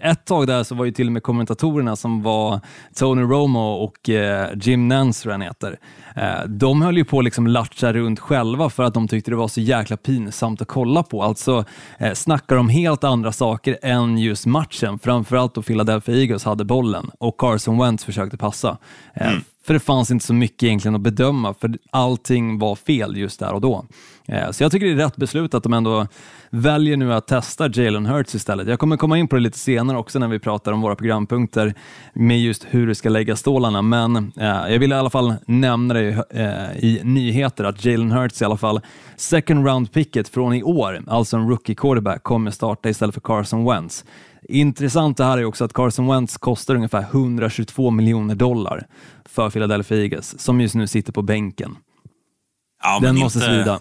ett 0.00 0.24
tag 0.24 0.46
där 0.46 0.62
så 0.62 0.74
var 0.74 0.84
ju 0.84 0.90
till 0.92 1.06
och 1.06 1.12
med 1.12 1.22
kommentatorerna 1.22 1.96
som 1.96 2.22
var 2.22 2.60
Tony 2.94 3.22
Romo 3.22 3.60
och 3.60 4.08
eh, 4.08 4.48
Jim 4.62 4.88
Nance, 4.88 5.22
tror 5.22 5.32
jag 5.32 5.38
han 5.38 5.46
heter. 5.46 5.78
Eh, 6.16 6.48
de 6.48 6.82
höll 6.82 6.96
ju 6.96 7.04
på 7.04 7.18
att 7.18 7.24
liksom 7.24 7.46
latcha 7.46 7.92
runt 7.92 8.20
själva 8.20 8.70
för 8.70 8.82
att 8.82 8.94
de 8.94 9.08
tyckte 9.08 9.30
det 9.30 9.36
var 9.36 9.48
så 9.48 9.60
jäkla 9.60 9.96
pinsamt 9.96 10.62
att 10.62 10.68
kolla 10.68 11.02
på. 11.02 11.22
Alltså 11.22 11.64
eh, 11.98 12.12
snackar 12.12 12.56
om 12.56 12.68
helt 12.68 13.04
andra 13.04 13.32
saker 13.32 13.78
än 13.82 14.18
just 14.18 14.46
matchen. 14.46 14.98
Framförallt 14.98 15.54
då 15.54 15.62
Philadelphia 15.62 16.16
Eagles 16.16 16.44
hade 16.44 16.64
bollen 16.64 17.10
och 17.18 17.36
Carson 17.38 17.78
Wentz 17.78 18.04
försökte 18.04 18.36
passa. 18.36 18.78
Eh, 19.14 19.30
För 19.66 19.74
det 19.74 19.80
fanns 19.80 20.10
inte 20.10 20.24
så 20.26 20.34
mycket 20.34 20.62
egentligen 20.62 20.94
att 20.94 21.00
bedöma, 21.00 21.54
för 21.54 21.74
allting 21.90 22.58
var 22.58 22.74
fel 22.76 23.16
just 23.16 23.40
där 23.40 23.52
och 23.52 23.60
då. 23.60 23.84
Eh, 24.32 24.50
Så 24.50 24.64
jag 24.64 24.72
tycker 24.72 24.86
det 24.86 24.92
är 24.92 24.96
rätt 24.96 25.16
beslut 25.16 25.54
att 25.54 25.62
de 25.62 25.72
ändå 25.72 26.06
väljer 26.50 26.96
nu 26.96 27.14
att 27.14 27.26
testa 27.26 27.68
Jalen 27.68 28.06
Hurts 28.06 28.34
istället. 28.34 28.68
Jag 28.68 28.78
kommer 28.78 28.96
komma 28.96 29.18
in 29.18 29.28
på 29.28 29.36
det 29.36 29.42
lite 29.42 29.58
senare 29.58 29.98
också 29.98 30.18
när 30.18 30.28
vi 30.28 30.38
pratar 30.38 30.72
om 30.72 30.80
våra 30.80 30.96
programpunkter 30.96 31.74
med 32.14 32.40
just 32.40 32.66
hur 32.70 32.86
du 32.86 32.94
ska 32.94 33.08
lägga 33.08 33.36
stålarna, 33.36 33.82
men 33.82 34.16
eh, 34.16 34.46
jag 34.46 34.78
vill 34.78 34.92
i 34.92 34.94
alla 34.94 35.10
fall 35.10 35.34
nämna 35.46 35.94
det 35.94 36.24
eh, 36.30 36.84
i 36.84 37.00
nyheter 37.04 37.64
att 37.64 37.84
Jalen 37.84 38.12
Hurts 38.12 38.42
i 38.42 38.44
alla 38.44 38.56
fall 38.56 38.80
second 39.16 39.66
round 39.66 39.92
picket 39.92 40.28
från 40.28 40.54
i 40.54 40.62
år, 40.62 41.02
alltså 41.06 41.36
en 41.36 41.48
rookie 41.48 41.74
quarterback, 41.74 42.22
kommer 42.22 42.50
starta 42.50 42.88
istället 42.88 43.14
för 43.14 43.20
Carson 43.20 43.64
Wentz. 43.64 44.04
Intressant 44.48 45.16
det 45.16 45.24
här 45.24 45.38
är 45.38 45.44
också 45.44 45.64
att 45.64 45.72
Carson 45.72 46.06
Wentz 46.06 46.36
kostar 46.36 46.74
ungefär 46.74 47.00
122 47.10 47.90
miljoner 47.90 48.34
dollar 48.34 48.86
för 49.24 49.50
Philadelphia 49.50 49.98
Eagles, 49.98 50.40
som 50.40 50.60
just 50.60 50.74
nu 50.74 50.86
sitter 50.86 51.12
på 51.12 51.22
bänken. 51.22 51.76
Ja, 52.82 52.98
Den 53.02 53.18
måste 53.18 53.38
inte, 53.38 53.48
svida. 53.50 53.80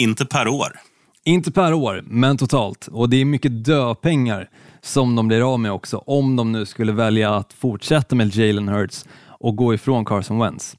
Inte 0.00 0.26
per 0.26 0.48
år. 0.48 0.80
Inte 1.24 1.52
per 1.52 1.72
år, 1.72 2.04
men 2.06 2.36
totalt. 2.36 2.88
Och 2.92 3.10
det 3.10 3.16
är 3.16 3.24
mycket 3.24 3.64
döpengar 3.64 4.48
som 4.82 5.16
de 5.16 5.28
blir 5.28 5.52
av 5.52 5.60
med 5.60 5.72
också, 5.72 5.98
om 5.98 6.36
de 6.36 6.52
nu 6.52 6.66
skulle 6.66 6.92
välja 6.92 7.34
att 7.34 7.52
fortsätta 7.52 8.16
med 8.16 8.36
Jalen 8.36 8.68
Hurts 8.68 9.04
och 9.28 9.56
gå 9.56 9.74
ifrån 9.74 10.04
Carson 10.04 10.38
Wentz. 10.38 10.76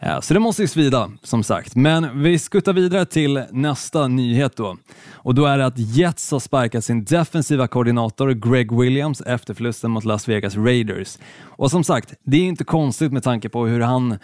Eh, 0.00 0.20
så 0.20 0.34
det 0.34 0.40
måste 0.40 0.62
ju 0.62 0.68
svida, 0.68 1.10
som 1.22 1.42
sagt. 1.42 1.76
Men 1.76 2.22
vi 2.22 2.38
skuttar 2.38 2.72
vidare 2.72 3.06
till 3.06 3.44
nästa 3.50 4.08
nyhet 4.08 4.56
då. 4.56 4.76
Och 5.12 5.34
då 5.34 5.46
är 5.46 5.58
det 5.58 5.66
att 5.66 5.78
Jets 5.78 6.30
har 6.30 6.40
sparkat 6.40 6.84
sin 6.84 7.04
defensiva 7.04 7.68
koordinator 7.68 8.30
Greg 8.30 8.80
Williams 8.80 9.20
efter 9.20 9.54
förlusten 9.54 9.90
mot 9.90 10.04
Las 10.04 10.28
Vegas 10.28 10.56
Raiders. 10.56 11.18
Och 11.40 11.70
som 11.70 11.84
sagt, 11.84 12.14
det 12.24 12.36
är 12.36 12.44
inte 12.44 12.64
konstigt 12.64 13.12
med 13.12 13.22
tanke 13.22 13.48
på 13.48 13.66
hur 13.66 13.80
han 13.80 14.18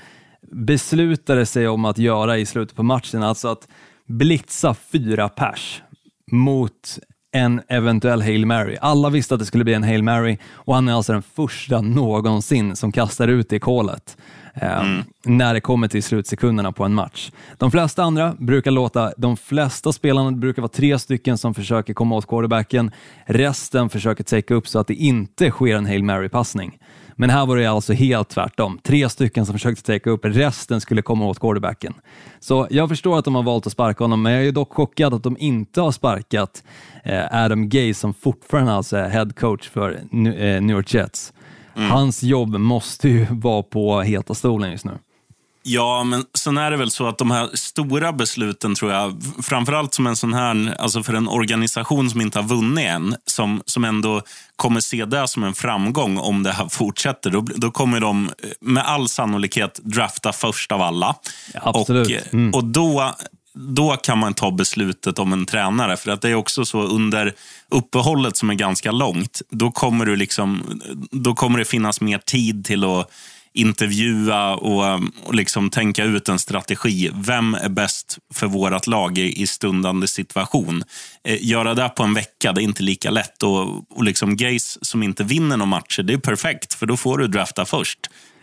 beslutade 0.52 1.46
sig 1.46 1.68
om 1.68 1.85
att 1.85 1.98
göra 1.98 2.38
i 2.38 2.46
slutet 2.46 2.76
på 2.76 2.83
matchen, 2.83 3.22
alltså 3.22 3.48
att 3.48 3.68
blitza 4.08 4.74
fyra 4.74 5.28
pers 5.28 5.82
mot 6.32 6.98
en 7.32 7.60
eventuell 7.68 8.22
Hail 8.22 8.46
Mary. 8.46 8.76
Alla 8.80 9.10
visste 9.10 9.34
att 9.34 9.40
det 9.40 9.46
skulle 9.46 9.64
bli 9.64 9.74
en 9.74 9.82
Hail 9.82 10.02
Mary 10.02 10.38
och 10.52 10.74
han 10.74 10.88
är 10.88 10.92
alltså 10.92 11.12
den 11.12 11.22
första 11.22 11.80
någonsin 11.80 12.76
som 12.76 12.92
kastar 12.92 13.28
ut 13.28 13.48
det 13.48 13.58
kolet 13.58 14.16
eh, 14.54 14.82
när 15.24 15.54
det 15.54 15.60
kommer 15.60 15.88
till 15.88 16.02
slutsekunderna 16.02 16.72
på 16.72 16.84
en 16.84 16.94
match. 16.94 17.30
De 17.58 17.70
flesta 17.70 18.02
andra 18.02 18.34
brukar 18.38 18.70
låta, 18.70 19.12
de 19.16 19.36
flesta 19.36 19.92
spelarna 19.92 20.32
brukar 20.32 20.62
vara 20.62 20.68
tre 20.68 20.98
stycken 20.98 21.38
som 21.38 21.54
försöker 21.54 21.94
komma 21.94 22.16
åt 22.16 22.26
quarterbacken. 22.26 22.90
Resten 23.26 23.90
försöker 23.90 24.24
täcka 24.24 24.54
upp 24.54 24.68
så 24.68 24.78
att 24.78 24.86
det 24.86 24.94
inte 24.94 25.50
sker 25.50 25.76
en 25.76 25.86
Hail 25.86 26.04
Mary-passning. 26.04 26.78
Men 27.16 27.31
här 27.31 27.46
var 27.46 27.57
det 27.57 27.66
alltså 27.66 27.92
helt 27.92 28.29
tvärtom. 28.29 28.79
Tre 28.83 29.09
stycken 29.09 29.46
som 29.46 29.53
försökte 29.53 29.83
täcka 29.83 30.11
upp, 30.11 30.24
resten 30.24 30.81
skulle 30.81 31.03
komma 31.03 31.27
åt 31.27 31.40
quarterbacken. 31.40 31.94
Så 32.40 32.66
jag 32.70 32.88
förstår 32.88 33.18
att 33.18 33.24
de 33.24 33.35
har 33.35 33.42
valt 33.42 33.66
att 33.66 33.72
sparka 33.72 34.05
honom, 34.05 34.22
men 34.22 34.33
jag 34.33 34.46
är 34.46 34.53
dock 34.53 34.72
chockad 34.72 35.14
att 35.14 35.22
de 35.22 35.37
inte 35.38 35.81
har 35.81 35.92
sparkat 35.92 36.62
eh, 37.05 37.24
Adam 37.44 37.68
Gay 37.68 37.94
som 37.94 38.14
fortfarande 38.14 38.72
alltså 38.72 38.96
är 38.96 39.09
head 39.09 39.31
coach 39.37 39.68
för 39.68 40.00
New, 40.11 40.40
eh, 40.40 40.62
New 40.62 40.77
York 40.77 40.94
Jets. 40.94 41.33
Hans 41.77 42.22
jobb 42.22 42.48
måste 42.48 43.09
ju 43.09 43.27
vara 43.31 43.62
på 43.62 44.00
heta 44.00 44.35
stolen 44.35 44.70
just 44.70 44.85
nu. 44.85 44.98
Ja, 45.66 46.05
men 46.05 46.24
sen 46.35 46.59
är 46.59 46.70
det 46.70 46.77
väl 46.77 46.90
så 46.90 47.07
att 47.07 47.18
de 47.18 47.31
här 47.31 47.50
stora 47.55 48.12
besluten 48.12 48.74
tror 48.74 48.92
jag, 48.92 49.22
framförallt 49.42 49.94
som 49.94 50.07
en 50.07 50.16
sån 50.16 50.35
här, 50.35 50.77
alltså 50.79 51.03
för 51.03 51.14
en 51.14 51.29
organisation 51.29 52.11
som 52.11 52.20
inte 52.20 52.38
har 52.38 52.48
vunnit 52.48 52.87
än, 52.87 53.16
som, 53.27 53.62
som 53.66 53.85
ändå 53.85 54.22
kommer 54.57 54.81
se 54.81 55.05
det 55.05 55.29
som 55.29 55.44
en 55.44 55.55
framgång 55.55 56.18
om 56.18 56.42
det 56.42 56.53
här 56.53 56.68
fortsätter, 56.68 57.31
då, 57.31 57.40
då 57.40 57.70
kommer 57.70 58.00
de 58.00 58.31
eh, 58.42 58.48
med 58.61 58.87
all 58.87 59.09
sannolikhet 59.09 59.81
drafta 59.83 60.33
först 60.33 60.72
av 60.72 60.83
alla. 60.83 61.14
Absolut. 61.55 62.07
Och, 62.07 62.12
eh, 62.12 62.22
Mm. 62.33 62.55
och 62.55 62.64
då, 62.64 63.14
då 63.55 63.96
kan 63.96 64.18
man 64.18 64.35
ta 64.35 64.50
beslutet 64.50 65.18
om 65.18 65.33
en 65.33 65.46
tränare. 65.46 65.96
För 65.96 66.11
att 66.11 66.20
det 66.22 66.31
är 66.31 66.35
också 66.35 66.64
så 66.64 66.83
under 66.83 67.33
uppehållet 67.68 68.37
som 68.37 68.50
är 68.50 68.55
ganska 68.55 68.90
långt, 68.92 69.42
då 69.50 69.70
kommer, 69.70 70.07
du 70.07 70.16
liksom, 70.16 70.81
då 71.11 71.35
kommer 71.35 71.59
det 71.59 71.64
finnas 71.64 72.00
mer 72.00 72.18
tid 72.18 72.64
till 72.64 72.85
att 72.85 73.11
intervjua 73.54 74.54
och, 74.54 75.00
och 75.24 75.34
liksom 75.34 75.70
tänka 75.70 76.04
ut 76.04 76.28
en 76.28 76.38
strategi. 76.38 77.10
Vem 77.14 77.54
är 77.54 77.68
bäst 77.68 78.18
för 78.34 78.46
vårt 78.46 78.86
lag 78.86 79.18
i, 79.18 79.42
i 79.42 79.46
stundande 79.46 80.08
situation? 80.08 80.82
Eh, 81.24 81.38
göra 81.44 81.74
det 81.74 81.88
på 81.88 82.02
en 82.02 82.14
vecka, 82.14 82.52
det 82.52 82.60
är 82.60 82.64
inte 82.64 82.82
lika 82.82 83.10
lätt. 83.10 83.42
Och, 83.42 83.90
och 83.96 84.04
liksom 84.04 84.36
Gaze 84.36 84.78
som 84.82 85.02
inte 85.02 85.24
vinner 85.24 85.56
några 85.56 85.66
matcher, 85.70 86.02
det 86.02 86.12
är 86.12 86.18
perfekt, 86.18 86.74
för 86.74 86.86
då 86.86 86.96
får 86.96 87.18
du 87.18 87.26
drafta 87.26 87.64
först. 87.64 87.98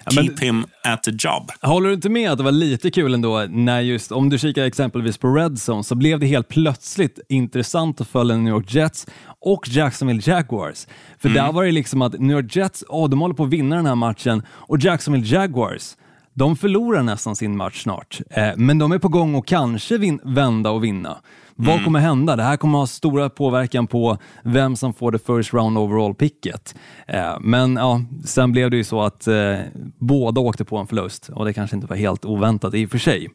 men- 0.06 0.14
Keep 0.14 0.36
him 0.40 0.66
at 0.84 1.04
the 1.04 1.12
job. 1.12 1.52
Håller 1.62 1.88
du 1.90 1.96
inte 1.96 2.10
med 2.10 2.32
att 2.32 2.38
det 2.38 2.44
var 2.44 2.52
lite 2.52 2.92
kul 2.92 3.14
ändå 3.14 3.46
när 3.50 3.82
just, 3.82 4.12
om 4.12 4.30
du 4.30 4.40
kikar 4.40 4.64
exempelvis 4.66 5.18
på 5.18 5.28
Red 5.36 5.58
Zone, 5.70 5.84
så 5.84 5.96
blev 5.96 6.20
det 6.20 6.26
helt 6.28 6.48
plötsligt 6.48 7.20
intressant 7.30 8.02
att 8.02 8.08
följa 8.08 8.38
New 8.38 8.54
York 8.54 8.74
Jets 8.74 9.08
och 9.42 9.68
Jacksonville 9.70 10.22
Jaguars. 10.26 10.88
För 11.20 11.30
där 11.30 11.52
var 11.52 11.64
det 11.64 11.72
liksom 11.72 12.02
att 12.02 12.20
New 12.20 12.38
York 12.38 12.56
Jets, 12.56 12.84
åh, 12.90 13.10
de 13.10 13.22
håller 13.22 13.36
på 13.36 13.44
att 13.44 13.50
vinna 13.50 13.76
den 13.76 13.86
här 13.86 13.96
matchen 13.96 14.44
och 14.50 14.80
Jacksonville 14.80 15.26
Jaguars, 15.26 15.96
de 16.34 16.56
förlorar 16.56 17.04
nästan 17.04 17.36
sin 17.36 17.58
match 17.58 17.84
snart, 17.84 18.22
eh, 18.30 18.50
men 18.58 18.78
de 18.80 18.92
är 18.92 19.00
på 19.00 19.08
gång 19.10 19.36
att 19.36 19.46
kanske 19.46 19.98
vin- 19.98 20.20
vända 20.24 20.70
och 20.72 20.84
vinna. 20.84 21.18
Vad 21.56 21.84
kommer 21.84 22.00
hända? 22.00 22.36
Det 22.36 22.44
här 22.44 22.58
kommer 22.58 22.80
ha 22.80 22.88
stora 22.88 23.30
påverkan 23.30 23.88
på 23.88 24.18
vem 24.44 24.76
som 24.76 24.94
får 24.94 25.12
det 25.12 25.20
first 25.20 25.54
round 25.54 25.78
overall 25.78 26.14
picket. 26.16 26.76
Eh, 27.08 27.38
men 27.42 27.76
ja, 27.76 28.02
sen 28.26 28.52
blev 28.52 28.72
det 28.72 28.78
ju 28.78 28.84
så 28.84 29.02
att 29.02 29.28
eh, 29.28 29.56
båda 29.98 30.42
åkte 30.42 30.66
på 30.66 30.78
en 30.78 30.88
förlust 30.88 31.30
och 31.30 31.46
det 31.46 31.54
kanske 31.54 31.76
inte 31.76 31.88
var 31.88 31.96
helt 31.96 32.26
oväntat 32.26 32.74
i 32.74 32.86
och 32.86 32.90
för 32.92 32.98
sig. 32.98 33.30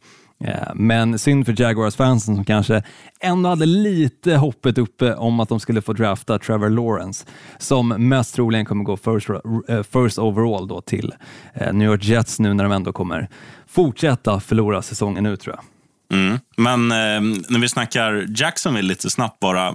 Eh, 0.44 0.75
men 0.75 1.18
synd 1.18 1.46
för 1.46 1.61
Jaguars-fansen 1.61 2.35
som 2.35 2.44
kanske 2.44 2.83
ändå 3.20 3.49
hade 3.49 3.66
lite 3.66 4.37
hoppet 4.37 4.79
uppe 4.79 5.14
om 5.14 5.40
att 5.40 5.49
de 5.49 5.61
skulle 5.61 5.83
få 5.83 5.92
drafta 5.92 6.38
Trevor 6.38 6.68
Lawrence 6.70 7.27
som 7.59 7.88
mest 7.88 8.35
troligen 8.35 8.64
kommer 8.64 8.85
gå 8.85 8.96
first, 8.96 9.29
eh, 9.68 9.83
first 9.83 10.18
overall 10.18 10.68
då 10.68 10.81
till 10.81 11.14
eh, 11.55 11.72
New 11.72 11.88
York 11.88 12.05
Jets 12.05 12.38
nu 12.40 12.55
när 12.55 12.64
de 12.64 12.72
ändå 12.72 12.92
kommer 12.92 13.29
fortsätta 13.66 14.40
förlora 14.40 14.83
säsongen 14.83 15.27
ut 15.27 15.40
tror 15.40 15.57
jag. 15.57 15.75
Mm. 16.12 16.38
Men 16.56 16.92
eh, 16.92 17.38
när 17.48 17.58
vi 17.58 17.68
snackar 17.68 18.26
Jacksonville 18.36 18.88
lite 18.88 19.10
snabbt 19.10 19.40
bara. 19.40 19.74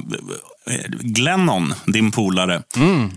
Glennon, 0.99 1.73
din 1.85 2.11
polare. 2.11 2.61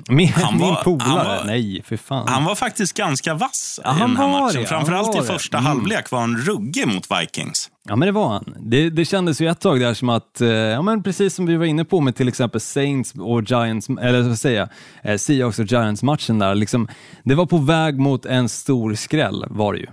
Min, 0.09 0.29
Han 0.29 0.59
var- 0.59 0.67
min 0.67 0.77
polare? 0.85 1.09
han 1.09 1.27
var- 1.27 1.45
Nej, 1.47 1.83
för 1.87 1.97
fan. 1.97 2.29
Han 2.29 2.45
var 2.45 2.55
faktiskt 2.55 2.97
ganska 2.97 3.35
vass 3.35 3.81
Ja, 3.85 3.97
i 3.97 4.01
den 4.01 4.17
här 4.17 4.29
matchen. 4.29 4.61
det, 4.61 4.67
Framförallt 4.67 5.17
i 5.25 5.27
första 5.27 5.59
Mm. 5.59 5.67
halvlek 5.67 6.11
var 6.11 6.21
han 6.21 6.37
ruggig 6.37 6.87
mot 6.89 7.07
Vikings. 7.21 7.71
Ja, 7.89 7.97
men 7.97 8.07
det 8.07 8.13
var 8.13 8.29
han. 8.29 8.55
Det, 8.61 8.91
det 8.91 9.05
kändes 9.05 9.41
ju 9.41 9.49
ett 9.49 9.61
tag 9.61 9.81
där 9.81 9.95
som 9.95 10.09
att, 10.09 10.41
eh, 10.41 10.49
ja 10.49 10.83
men 10.83 11.03
precis 11.03 11.35
som 11.35 11.47
vi 11.47 11.57
var 11.57 11.65
inne 11.67 11.85
på 11.85 12.01
med 12.01 12.17
till 12.17 12.29
exempel 12.29 12.61
Saints 12.61 13.13
och 13.19 13.43
Giants, 13.51 13.89
eller 13.89 14.13
vad 14.13 14.23
ska 14.23 14.31
jag 14.31 14.39
säga, 14.39 14.69
eh, 15.05 15.17
Seahawks 15.19 15.59
och 15.59 15.67
Giants-matchen 15.67 16.39
där, 16.39 16.55
liksom, 16.55 16.89
det 17.25 17.35
var 17.35 17.47
på 17.47 17.59
väg 17.59 17.99
mot 17.99 18.27
en 18.27 18.49
stor 18.49 18.95
skräll 18.95 19.45
var 19.49 19.73
det 19.73 19.79
ju. 19.79 19.87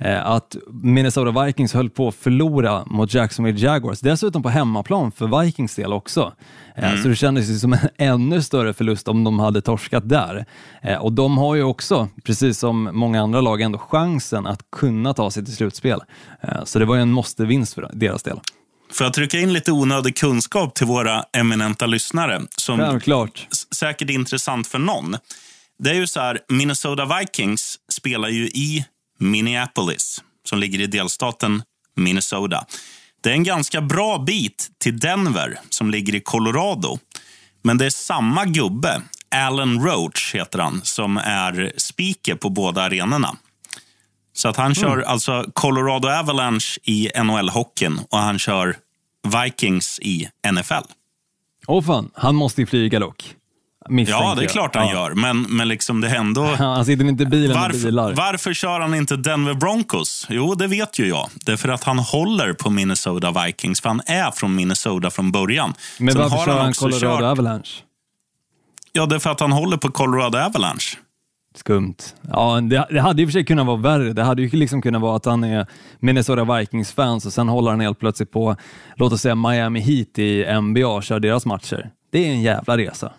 Eh, 0.00 0.26
att 0.26 0.56
Minnesota 0.70 1.44
Vikings 1.44 1.74
höll 1.74 1.90
på 1.90 2.08
att 2.08 2.14
förlora 2.14 2.84
mot 2.86 3.14
Jacksonville 3.14 3.58
Jaguars, 3.58 4.00
dessutom 4.00 4.42
på 4.42 4.48
hemmaplan 4.48 5.12
för 5.12 5.42
Vikings 5.42 5.74
del 5.74 5.92
också. 5.92 6.32
Eh, 6.76 7.02
Så 7.02 7.08
det 7.08 7.16
kändes 7.16 7.48
ju 7.48 7.58
som 7.58 7.72
en 7.72 7.78
ännu 7.98 8.42
större 8.42 8.74
förlust 8.74 9.08
om 9.08 9.24
de 9.24 9.38
hade 9.38 9.60
torskat 9.60 10.08
där. 10.08 10.46
Eh, 10.82 10.96
och 10.96 11.12
de 11.12 11.38
har 11.38 11.54
ju 11.54 11.62
också, 11.62 12.08
precis 12.24 12.58
som 12.58 12.90
många 12.92 13.22
andra 13.22 13.40
lag, 13.40 13.60
ändå 13.60 13.78
chansen 13.78 14.46
att 14.46 14.60
kunna 14.72 15.14
ta 15.14 15.30
sig 15.30 15.44
till 15.44 15.56
slutspel. 15.56 16.00
Så 16.64 16.78
det 16.78 16.84
var 16.84 16.94
ju 16.96 17.02
en 17.02 17.10
måste-vinst 17.12 17.74
för 17.74 17.90
deras 17.92 18.22
del. 18.22 18.40
Får 18.92 19.04
jag 19.04 19.14
trycka 19.14 19.38
in 19.38 19.52
lite 19.52 19.72
onödig 19.72 20.16
kunskap 20.16 20.74
till 20.74 20.86
våra 20.86 21.22
eminenta 21.36 21.86
lyssnare? 21.86 22.40
Som 22.56 22.78
Självklart. 22.78 23.46
säkert 23.76 24.10
är 24.10 24.14
intressant 24.14 24.66
för 24.66 24.78
någon. 24.78 25.16
Det 25.78 25.90
är 25.90 25.94
ju 25.94 26.06
så 26.06 26.20
här, 26.20 26.38
Minnesota 26.48 27.18
Vikings 27.20 27.76
spelar 27.92 28.28
ju 28.28 28.46
i 28.46 28.84
Minneapolis, 29.18 30.22
som 30.44 30.58
ligger 30.58 30.80
i 30.80 30.86
delstaten 30.86 31.62
Minnesota. 31.96 32.66
Det 33.20 33.28
är 33.28 33.34
en 33.34 33.44
ganska 33.44 33.80
bra 33.80 34.18
bit 34.18 34.70
till 34.78 34.98
Denver, 34.98 35.60
som 35.68 35.90
ligger 35.90 36.14
i 36.14 36.20
Colorado. 36.20 36.98
Men 37.62 37.78
det 37.78 37.86
är 37.86 37.90
samma 37.90 38.44
gubbe, 38.44 39.02
Alan 39.30 39.84
Roach 39.84 40.34
heter 40.34 40.58
han, 40.58 40.80
som 40.84 41.16
är 41.16 41.72
speaker 41.76 42.34
på 42.34 42.50
båda 42.50 42.82
arenorna. 42.82 43.36
Så 44.32 44.48
att 44.48 44.56
han 44.56 44.74
kör 44.74 44.98
alltså 44.98 45.44
Colorado 45.52 46.08
Avalanche 46.08 46.78
i 46.82 47.10
NHL-hockeyn 47.14 48.00
och 48.10 48.18
han 48.18 48.38
kör 48.38 48.76
Vikings 49.44 49.98
i 50.02 50.28
NFL. 50.52 50.74
Åh 51.66 51.84
fan, 51.84 52.10
han 52.14 52.34
måste 52.34 52.60
ju 52.60 52.66
flyga 52.66 52.98
dock. 52.98 53.34
Misstänker 53.88 54.24
Ja, 54.28 54.34
det 54.34 54.44
är 54.44 54.48
klart 54.48 54.74
han 54.76 54.86
Ja. 54.88 54.92
gör, 54.94 55.14
men, 55.14 55.42
men 55.42 55.68
liksom 55.68 56.00
det 56.00 56.08
ändå... 56.08 56.44
Ja, 56.44 56.54
Han 56.74 56.84
sitter 56.84 57.04
inte 57.04 57.22
i 57.22 57.26
bilen 57.26 57.60
Varför, 57.60 57.78
bilar. 57.78 58.12
varför 58.14 58.52
kör 58.52 58.80
han 58.80 58.94
inte 58.94 59.16
Denver 59.16 59.54
Broncos? 59.54 60.26
Jo, 60.30 60.54
det 60.54 60.66
vet 60.66 60.98
ju 60.98 61.08
jag. 61.08 61.28
Det 61.46 61.52
är 61.52 61.56
för 61.56 61.68
att 61.68 61.84
han 61.84 61.98
håller 61.98 62.52
på 62.52 62.70
Minnesota 62.70 63.44
Vikings, 63.44 63.80
för 63.80 63.88
han 63.88 64.00
är 64.06 64.30
från 64.30 64.54
Minnesota 64.54 65.10
från 65.10 65.32
början. 65.32 65.74
Men 65.98 66.12
Sen 66.12 66.22
varför 66.22 66.36
har 66.36 66.44
kör 66.46 66.58
han 66.58 66.68
också 66.68 66.84
Colorado 66.88 67.16
kört- 67.18 67.22
Avalanche? 67.22 67.70
Ja, 68.92 69.06
det 69.06 69.14
är 69.14 69.18
för 69.18 69.30
att 69.30 69.40
han 69.40 69.52
håller 69.52 69.76
på 69.76 69.90
Colorado 69.90 70.38
Avalanche. 70.38 70.96
Skumt. 71.56 71.94
Ja, 72.32 72.60
det, 72.60 72.86
det 72.90 73.00
hade 73.00 73.22
och 73.22 73.28
för 73.28 73.32
sig 73.32 73.44
kunnat 73.44 73.66
vara 73.66 73.76
värre. 73.76 74.12
Det 74.12 74.22
hade 74.22 74.42
ju 74.42 74.48
liksom 74.58 74.82
kunnat 74.82 75.02
vara 75.02 75.16
att 75.16 75.24
han 75.24 75.44
är 75.44 75.66
Minnesota 76.00 76.44
Vikings-fans 76.58 77.26
och 77.26 77.32
sen 77.32 77.48
håller 77.48 77.70
han 77.70 77.80
helt 77.80 77.98
plötsligt 78.00 78.30
på, 78.32 78.56
låt 78.96 79.12
oss 79.12 79.20
säga 79.22 79.34
Miami 79.34 79.80
Heat 79.80 80.18
i 80.18 80.60
NBA 80.60 80.86
och 80.88 81.02
kör 81.04 81.20
deras 81.20 81.46
matcher. 81.46 81.90
Det 82.12 82.18
är 82.26 82.30
en 82.30 82.42
jävla 82.42 82.76
resa. 82.76 83.12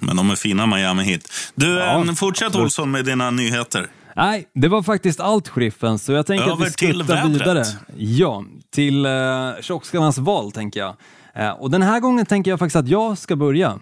Men 0.00 0.16
de 0.16 0.30
är 0.30 0.36
fina 0.36 0.66
Miami 0.66 1.02
hit. 1.02 1.32
Du, 1.54 1.66
Ja, 1.66 2.04
eh, 2.04 2.12
fortsätt. 2.12 2.54
Olsson 2.54 2.90
med 2.90 3.04
dina 3.04 3.30
nyheter. 3.30 3.90
Nej, 4.16 4.48
det 4.54 4.68
var 4.68 4.82
faktiskt 4.82 5.20
allt 5.20 5.48
Sheriffen, 5.48 5.98
så 5.98 6.12
jag 6.12 6.26
tänker 6.26 6.44
att 6.44 6.50
Över 6.50 6.64
vi 6.64 6.72
till 6.72 7.04
skuttar 7.04 7.28
vidare. 7.28 7.64
Ja, 7.96 8.44
till 8.70 9.06
uh, 9.06 9.60
tjockskallarnas 9.60 10.18
val 10.18 10.52
tänker 10.52 10.80
jag. 10.80 10.96
Eh, 11.34 11.50
och 11.50 11.70
den 11.70 11.82
här 11.82 12.00
gången 12.00 12.26
tänker 12.26 12.50
jag 12.50 12.58
faktiskt 12.58 12.76
att 12.76 12.88
jag 12.88 13.18
ska 13.18 13.36
börja. 13.36 13.78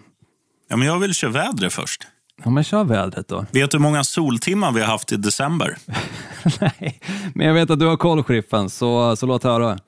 Ja, 0.69 0.75
men 0.75 0.87
jag 0.87 0.99
vill 0.99 1.13
köra 1.13 1.31
vädret 1.31 1.73
först. 1.73 2.07
Ja, 2.43 2.49
men 2.49 2.63
kör 2.63 2.83
vädret 2.83 3.27
då. 3.27 3.45
Vet 3.51 3.71
du 3.71 3.77
hur 3.77 3.81
många 3.81 4.03
soltimmar 4.03 4.71
vi 4.71 4.79
har 4.81 4.87
haft 4.87 5.11
i 5.11 5.15
december? 5.15 5.77
Nej, 6.59 6.99
men 7.33 7.47
jag 7.47 7.53
vet 7.53 7.69
att 7.69 7.79
du 7.79 7.85
har 7.85 7.97
koll 7.97 8.23
Sheriffen, 8.23 8.69
så, 8.69 9.15
så 9.15 9.25
låt 9.25 9.43
höra. 9.43 9.79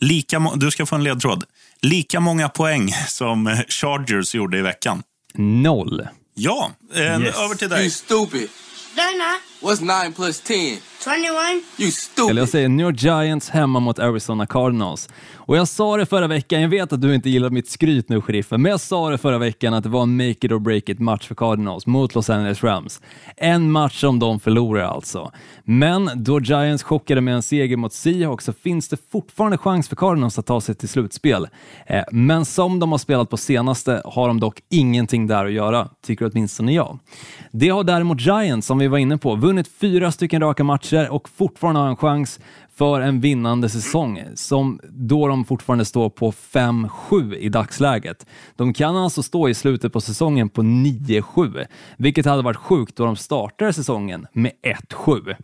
Lika 0.00 0.52
du 0.54 0.70
ska 0.70 0.86
få 0.86 0.96
en 0.96 1.04
ledtråd. 1.04 1.44
Lika 1.84 2.20
många 2.20 2.48
poäng 2.48 2.92
som 3.08 3.46
eh, 3.46 3.58
Chargers 3.68 4.34
gjorde 4.34 4.58
i 4.58 4.62
veckan. 4.62 5.02
Noll. 5.34 6.08
Ja, 6.34 6.70
eh, 6.94 7.00
Yes. 7.20 7.36
över 7.38 7.54
till 7.54 7.68
You 7.68 7.76
dig. 7.76 7.90
stupid. 7.90 8.48
Donna, 8.96 9.34
What's 9.74 10.02
9 10.04 10.12
plus 10.12 10.40
10? 10.40 10.78
21. 11.04 11.62
You 11.78 12.30
Eller 12.30 12.42
jag 12.42 12.48
säger 12.48 12.68
New 12.68 12.86
York 12.86 13.02
Giants 13.02 13.50
hemma 13.50 13.80
mot 13.80 13.98
Arizona 13.98 14.46
Cardinals. 14.46 15.08
Och 15.34 15.56
jag 15.56 15.68
sa 15.68 15.96
det 15.96 16.06
förra 16.06 16.26
veckan, 16.26 16.62
jag 16.62 16.68
vet 16.68 16.92
att 16.92 17.00
du 17.00 17.14
inte 17.14 17.30
gillar 17.30 17.50
mitt 17.50 17.68
skryt 17.68 18.08
nu 18.08 18.20
sheriffen, 18.20 18.62
men 18.62 18.70
jag 18.70 18.80
sa 18.80 19.10
det 19.10 19.18
förra 19.18 19.38
veckan 19.38 19.74
att 19.74 19.82
det 19.82 19.88
var 19.88 20.02
en 20.02 20.16
make 20.16 20.30
it 20.30 20.52
or 20.52 20.58
break 20.58 20.88
it 20.88 21.00
match 21.00 21.28
för 21.28 21.34
Cardinals 21.34 21.86
mot 21.86 22.14
Los 22.14 22.30
Angeles 22.30 22.64
Rams. 22.64 23.00
En 23.36 23.72
match 23.72 24.00
som 24.00 24.18
de 24.18 24.40
förlorar 24.40 24.82
alltså. 24.82 25.32
Men 25.64 26.10
då 26.14 26.40
Giants 26.40 26.82
chockade 26.82 27.20
med 27.20 27.34
en 27.34 27.42
seger 27.42 27.76
mot 27.76 27.92
Seahawks 27.92 28.44
så 28.44 28.52
finns 28.52 28.88
det 28.88 28.96
fortfarande 29.12 29.58
chans 29.58 29.88
för 29.88 29.96
Cardinals 29.96 30.38
att 30.38 30.46
ta 30.46 30.60
sig 30.60 30.74
till 30.74 30.88
slutspel. 30.88 31.48
Eh, 31.86 32.02
Men 32.12 32.44
som 32.44 32.78
de 32.78 32.92
har 32.92 32.98
spelat 32.98 33.30
på 33.30 33.36
senaste 33.36 34.02
har 34.04 34.28
de 34.28 34.40
dock 34.40 34.60
ingenting 34.70 35.26
där 35.26 35.44
att 35.44 35.52
göra, 35.52 35.88
tycker 36.06 36.30
åtminstone 36.32 36.72
jag. 36.72 36.98
Det 37.50 37.68
har 37.68 37.84
däremot 37.84 38.20
Giants, 38.20 38.66
som 38.66 38.78
vi 38.78 38.88
var 38.88 38.98
inne 38.98 39.18
på, 39.18 39.36
vunnit 39.36 39.68
fyra 39.80 40.12
stycken 40.12 40.42
raka 40.42 40.64
matcher 40.64 40.93
och 41.10 41.28
fortfarande 41.28 41.80
har 41.80 41.88
en 41.88 41.96
chans 41.96 42.40
för 42.74 43.00
en 43.00 43.20
vinnande 43.20 43.68
säsong, 43.68 44.22
som 44.34 44.80
då 44.88 45.28
de 45.28 45.44
fortfarande 45.44 45.84
står 45.84 46.10
på 46.10 46.32
5-7 46.32 47.34
i 47.34 47.48
dagsläget. 47.48 48.26
De 48.56 48.72
kan 48.72 48.96
alltså 48.96 49.22
stå 49.22 49.48
i 49.48 49.54
slutet 49.54 49.92
på 49.92 50.00
säsongen 50.00 50.48
på 50.48 50.62
9-7, 50.62 51.66
vilket 51.96 52.26
hade 52.26 52.42
varit 52.42 52.56
sjukt 52.56 52.96
då 52.96 53.04
de 53.04 53.16
startade 53.16 53.72
säsongen 53.72 54.26
med 54.32 54.52
1-7. 54.90 55.36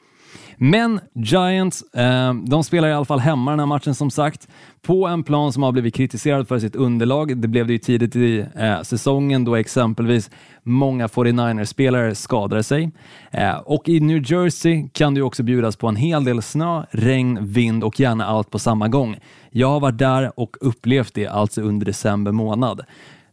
Men 0.56 1.00
Giants, 1.14 1.82
eh, 1.94 2.34
de 2.34 2.64
spelar 2.64 2.88
i 2.88 2.92
alla 2.92 3.04
fall 3.04 3.18
hemma 3.18 3.50
den 3.50 3.58
här 3.58 3.66
matchen 3.66 3.94
som 3.94 4.10
sagt, 4.10 4.48
på 4.82 5.06
en 5.06 5.22
plan 5.22 5.52
som 5.52 5.62
har 5.62 5.72
blivit 5.72 5.94
kritiserad 5.94 6.48
för 6.48 6.58
sitt 6.58 6.76
underlag. 6.76 7.36
Det 7.36 7.48
blev 7.48 7.66
det 7.66 7.72
ju 7.72 7.78
tidigt 7.78 8.16
i 8.16 8.46
eh, 8.56 8.82
säsongen 8.82 9.44
då 9.44 9.56
exempelvis 9.56 10.30
många 10.62 11.06
49ers-spelare 11.06 12.14
skadade 12.14 12.62
sig. 12.62 12.90
Eh, 13.30 13.56
och 13.56 13.88
i 13.88 14.00
New 14.00 14.32
Jersey 14.32 14.88
kan 14.92 15.14
det 15.14 15.22
också 15.22 15.42
bjudas 15.42 15.76
på 15.76 15.88
en 15.88 15.96
hel 15.96 16.24
del 16.24 16.42
snö, 16.42 16.84
regn, 16.90 17.38
vind 17.40 17.84
och 17.84 18.00
gärna 18.00 18.26
allt 18.26 18.50
på 18.50 18.58
samma 18.58 18.88
gång. 18.88 19.16
Jag 19.50 19.68
har 19.68 19.80
varit 19.80 19.98
där 19.98 20.40
och 20.40 20.56
upplevt 20.60 21.14
det 21.14 21.26
alltså 21.26 21.62
under 21.62 21.86
december 21.86 22.32
månad. 22.32 22.80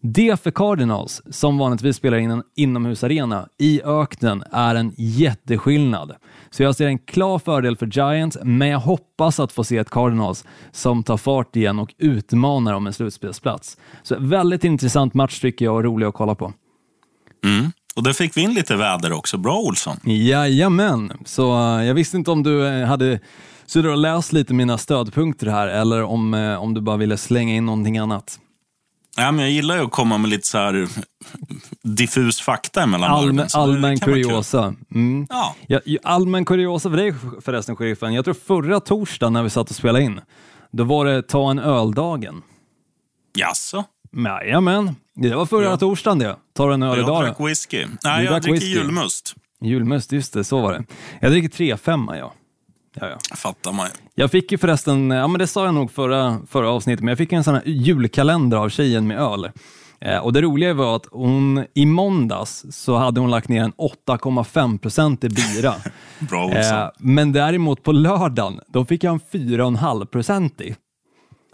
Det 0.01 0.41
för 0.43 0.51
Cardinals, 0.51 1.21
som 1.31 1.57
vanligtvis 1.57 1.95
spelar 1.95 2.17
in 2.17 2.31
en 2.31 2.43
inomhusarena 2.55 3.47
i 3.59 3.81
öknen, 3.83 4.43
är 4.51 4.75
en 4.75 4.93
jätteskillnad. 4.97 6.15
Så 6.49 6.63
jag 6.63 6.75
ser 6.75 6.87
en 6.87 6.99
klar 6.99 7.39
fördel 7.39 7.77
för 7.77 7.85
Giants, 7.85 8.37
men 8.43 8.67
jag 8.67 8.79
hoppas 8.79 9.39
att 9.39 9.51
få 9.51 9.63
se 9.63 9.77
ett 9.77 9.89
Cardinals 9.89 10.45
som 10.71 11.03
tar 11.03 11.17
fart 11.17 11.55
igen 11.55 11.79
och 11.79 11.93
utmanar 11.97 12.73
om 12.73 12.87
en 12.87 12.93
slutspelsplats. 12.93 13.77
Så 14.03 14.15
väldigt 14.19 14.63
intressant 14.63 15.13
match 15.13 15.39
tycker 15.39 15.65
jag 15.65 15.75
och 15.75 15.83
rolig 15.83 16.05
att 16.05 16.13
kolla 16.13 16.35
på. 16.35 16.53
Mm. 17.45 17.71
Och 17.95 18.03
där 18.03 18.13
fick 18.13 18.37
vi 18.37 18.41
in 18.41 18.53
lite 18.53 18.75
väder 18.75 19.11
också. 19.11 19.37
Bra 19.37 19.57
Olsson. 19.57 19.97
Jajamän, 20.03 21.11
så 21.25 21.77
eh, 21.77 21.85
jag 21.85 21.93
visste 21.93 22.17
inte 22.17 22.31
om 22.31 22.43
du 22.43 22.67
eh, 22.67 22.87
hade 22.87 23.19
suttit 23.65 23.89
och 23.89 23.97
läst 23.97 24.33
lite 24.33 24.53
mina 24.53 24.77
stödpunkter 24.77 25.47
här 25.47 25.67
eller 25.67 26.03
om, 26.03 26.33
eh, 26.33 26.63
om 26.63 26.73
du 26.73 26.81
bara 26.81 26.97
ville 26.97 27.17
slänga 27.17 27.55
in 27.55 27.65
någonting 27.65 27.97
annat. 27.97 28.39
Ja, 29.17 29.31
men 29.31 29.39
jag 29.45 29.51
gillar 29.51 29.75
ju 29.75 29.81
att 29.83 29.91
komma 29.91 30.17
med 30.17 30.29
lite 30.29 30.47
så 30.47 30.57
här 30.57 30.87
diffus 31.83 32.41
fakta 32.41 32.83
emellan 32.83 33.11
Allmän, 33.11 33.47
allmän 33.53 33.99
kuriosa. 33.99 34.73
Mm. 34.95 35.27
Ja. 35.29 35.55
Ja, 35.67 35.79
allmän 36.03 36.45
kuriosa 36.45 36.89
för 36.89 36.97
dig 36.97 37.13
förresten, 37.41 37.75
sheriffen. 37.75 38.13
Jag 38.13 38.25
tror 38.25 38.33
förra 38.33 38.79
torsdagen 38.79 39.33
när 39.33 39.43
vi 39.43 39.49
satt 39.49 39.69
och 39.69 39.75
spelade 39.75 40.05
in, 40.05 40.21
då 40.71 40.83
var 40.83 41.05
det 41.05 41.21
ta 41.21 41.51
en 41.51 41.59
öldagen. 41.59 42.41
Jaså? 43.37 43.83
Jajamän, 44.25 44.95
det 45.15 45.35
var 45.35 45.45
förra 45.45 45.63
Ja. 45.65 45.77
torsdagen 45.77 46.19
det. 46.19 46.35
Du 46.53 46.73
en 46.73 46.83
öl 46.83 46.89
Jag 46.97 47.05
idag 47.05 47.23
drack 47.23 47.37
då? 47.37 47.45
whisky. 47.45 47.83
Du 47.83 47.97
Nej, 48.03 48.23
jag 48.23 48.33
drack 48.33 48.43
dricker 48.43 48.59
whisky. 48.59 48.73
julmust. 48.73 49.35
Julmust, 49.61 50.11
just 50.11 50.33
det, 50.33 50.43
så 50.43 50.61
var 50.61 50.73
det. 50.73 50.83
Jag 51.21 51.31
dricker 51.31 51.49
3-5 51.49 52.15
ja. 52.17 52.33
Ja, 53.01 53.07
ja. 53.09 53.35
Fattar 53.35 53.71
man. 53.71 53.87
Jag 54.15 54.31
fick 54.31 54.51
ju 54.51 54.57
förresten, 54.57 55.09
ja 55.09 55.27
men 55.27 55.39
det 55.39 55.47
sa 55.47 55.65
jag 55.65 55.73
nog 55.73 55.91
förra, 55.91 56.39
förra 56.47 56.69
avsnittet, 56.69 57.03
men 57.03 57.07
jag 57.07 57.17
fick 57.17 57.33
en 57.33 57.43
sån 57.43 57.53
här 57.53 57.63
julkalender 57.65 58.57
av 58.57 58.69
tjejen 58.69 59.07
med 59.07 59.19
öl. 59.19 59.49
Eh, 60.01 60.17
och 60.17 60.33
det 60.33 60.41
roliga 60.41 60.73
var 60.73 60.95
att 60.95 61.05
hon 61.11 61.65
i 61.73 61.85
måndags 61.85 62.65
så 62.69 62.95
hade 62.95 63.19
hon 63.19 63.31
lagt 63.31 63.49
ner 63.49 63.63
en 63.63 63.73
8,5% 63.73 65.25
i 65.25 65.29
bira. 65.29 65.73
Bra 66.19 66.51
eh, 66.51 66.89
men 66.99 67.31
däremot 67.31 67.83
på 67.83 67.91
lördagen, 67.91 68.59
då 68.67 68.85
fick 68.85 69.03
jag 69.03 69.13
en 69.13 69.19
4,5 69.19 70.61
i. 70.61 70.75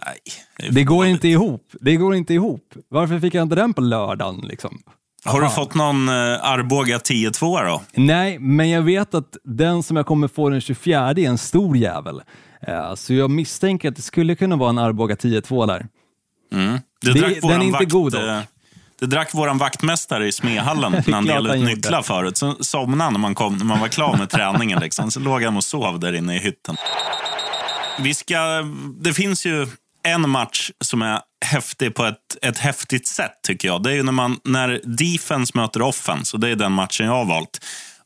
Nej, 0.06 0.18
är 0.58 0.72
Det 0.72 0.84
går 0.84 1.06
inte 1.06 1.28
ihop. 1.28 1.72
Det 1.82 1.96
går 1.96 2.16
inte 2.16 2.34
ihop. 2.34 2.74
Varför 2.90 3.20
fick 3.20 3.34
jag 3.34 3.44
inte 3.44 3.56
den 3.56 3.74
på 3.74 3.82
lördagen? 3.82 4.42
Liksom? 4.44 4.80
Har 5.26 5.40
du 5.40 5.46
Aha. 5.46 5.56
fått 5.56 5.76
någon 5.76 6.10
eh, 6.10 6.14
Arboga 6.46 6.98
10-2 6.98 7.66
då? 7.66 7.82
Nej, 7.94 8.40
men 8.40 8.70
jag 8.70 8.82
vet 8.82 9.14
att 9.14 9.38
den 9.44 9.84
som 9.84 9.98
jag 9.98 10.06
kommer 10.06 10.28
få 10.28 10.50
den 10.50 10.62
24 10.62 11.00
är 11.10 11.20
en 11.20 11.38
stor 11.38 11.78
jävel. 11.78 12.22
Eh, 12.68 12.96
så 12.96 13.14
jag 13.14 13.30
misstänker 13.30 13.90
att 13.90 13.96
det 13.96 14.02
skulle 14.02 14.36
kunna 14.36 14.56
vara 14.56 14.70
en 14.70 14.78
Arboga 14.78 15.16
10-2 15.16 15.68
där. 15.68 15.86
Mm. 16.54 16.80
Det, 17.02 17.14
Det- 17.14 17.20
drack 17.20 17.42
den 17.42 17.52
är 17.52 17.66
inte 17.66 17.72
vakt, 17.80 17.92
god 17.92 18.12
dock. 18.12 18.22
eh, 18.22 18.40
Det 19.00 19.06
drack 19.06 19.34
våran 19.34 19.58
vaktmästare 19.58 20.28
i 20.28 20.32
Smehallen 20.32 20.92
när 21.08 21.14
han 21.14 21.26
delade 21.26 21.58
ut 21.58 21.64
nycklar 21.66 22.02
förut. 22.02 22.38
Så 22.38 22.56
somnade 22.60 23.04
han 23.04 23.14
när 23.14 23.20
man, 23.20 23.36
kom, 23.36 23.58
när 23.58 23.66
man 23.66 23.80
var 23.80 23.88
klar 23.88 24.18
med 24.18 24.30
träningen. 24.30 24.80
Liksom. 24.80 25.12
Så 25.12 25.20
låg 25.20 25.44
han 25.44 25.58
och 25.58 25.64
sov 25.64 26.00
där 26.00 26.14
inne 26.14 26.36
i 26.36 26.40
hytten. 26.40 26.76
Vi 28.00 28.14
ska, 28.14 28.38
det 29.02 29.14
finns 29.14 29.46
ju 29.46 29.68
en 30.04 30.30
match 30.30 30.72
som 30.82 31.02
är 31.02 31.20
häftig 31.44 31.96
på 31.96 32.06
ett, 32.06 32.38
ett 32.42 32.58
häftigt 32.58 33.08
sätt, 33.08 33.34
tycker 33.48 33.68
jag. 33.68 33.84
Det 33.84 33.92
är 33.92 33.96
ju 33.96 34.04
när, 34.04 34.12
man, 34.12 34.40
när 34.44 34.82
defense 34.84 35.52
möter 35.56 35.82
offense, 35.82 36.38
och 36.38 36.40
det 36.40 36.50
är 36.50 36.56
den 36.56 36.72
matchen 36.72 37.06
jag 37.06 37.14
har 37.14 37.26
valt. 37.26 37.60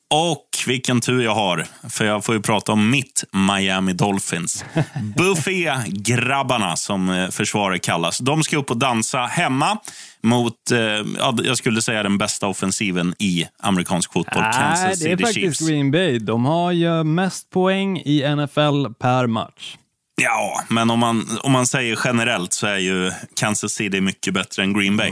Och 0.09 0.47
vilken 0.67 1.01
tur 1.01 1.21
jag 1.21 1.35
har, 1.35 1.65
för 1.89 2.05
jag 2.05 2.25
får 2.25 2.35
ju 2.35 2.41
prata 2.41 2.71
om 2.71 2.89
mitt 2.89 3.23
Miami 3.31 3.93
Dolphins. 3.93 4.65
Buffé-grabbarna, 5.17 6.75
som 6.75 7.09
eh, 7.09 7.29
försvaret 7.29 7.81
kallas. 7.81 8.17
De 8.17 8.43
ska 8.43 8.57
upp 8.57 8.71
och 8.71 8.77
dansa 8.77 9.19
hemma 9.19 9.77
mot, 10.23 10.71
eh, 10.71 10.79
ja, 11.17 11.37
jag 11.43 11.57
skulle 11.57 11.81
säga 11.81 12.03
den 12.03 12.17
bästa 12.17 12.47
offensiven 12.47 13.15
i 13.19 13.45
amerikansk 13.59 14.13
fotboll, 14.13 14.43
Kansas 14.43 14.83
Nej, 14.83 14.95
det 14.95 15.11
är 15.11 15.17
City 15.17 15.23
faktiskt 15.23 15.39
Chiefs. 15.39 15.69
Green 15.69 15.91
Bay. 15.91 16.19
De 16.19 16.45
har 16.45 16.71
ju 16.71 17.03
mest 17.03 17.49
poäng 17.49 17.97
i 17.97 18.35
NFL 18.35 18.85
per 18.99 19.27
match. 19.27 19.77
Ja, 20.21 20.61
men 20.69 20.89
om 20.89 20.99
man, 20.99 21.39
om 21.43 21.51
man 21.51 21.67
säger 21.67 21.99
generellt 22.03 22.53
så 22.53 22.67
är 22.67 22.77
ju 22.77 23.11
Kansas 23.35 23.71
City 23.71 24.01
mycket 24.01 24.33
bättre 24.33 24.63
än 24.63 24.73
Green 24.73 24.97
Bay. 24.97 25.09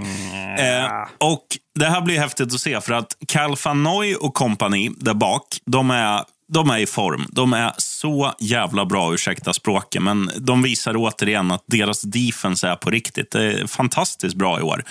Eh, 0.58 0.91
och 1.18 1.46
Det 1.80 1.86
här 1.86 2.02
blir 2.02 2.20
häftigt 2.20 2.54
att 2.54 2.60
se 2.60 2.82
för 2.82 2.94
att 2.94 3.18
Cal 3.28 3.56
van 3.65 3.84
Noy 3.84 4.15
och 4.15 4.34
kompani 4.34 4.91
där 4.98 5.13
bak, 5.13 5.48
de 5.65 5.91
är, 5.91 6.24
de 6.54 6.70
är 6.70 6.78
i 6.78 6.86
form. 6.86 7.28
De 7.32 7.54
är 7.54 7.74
så 7.78 8.34
jävla 8.39 8.86
bra, 8.86 9.13
ursäkta 9.13 9.54
språket, 9.54 10.02
men 10.02 10.32
de 10.38 10.62
visar 10.63 10.94
återigen 10.98 11.52
att 11.52 11.63
deras 11.68 12.02
defense 12.02 12.68
är 12.68 12.76
på 12.76 12.89
riktigt. 12.89 13.32
Det 13.32 13.44
är 13.44 13.68
fantastiskt 13.68 14.36
bra 14.36 14.60
i 14.60 14.62
år. 14.62 14.84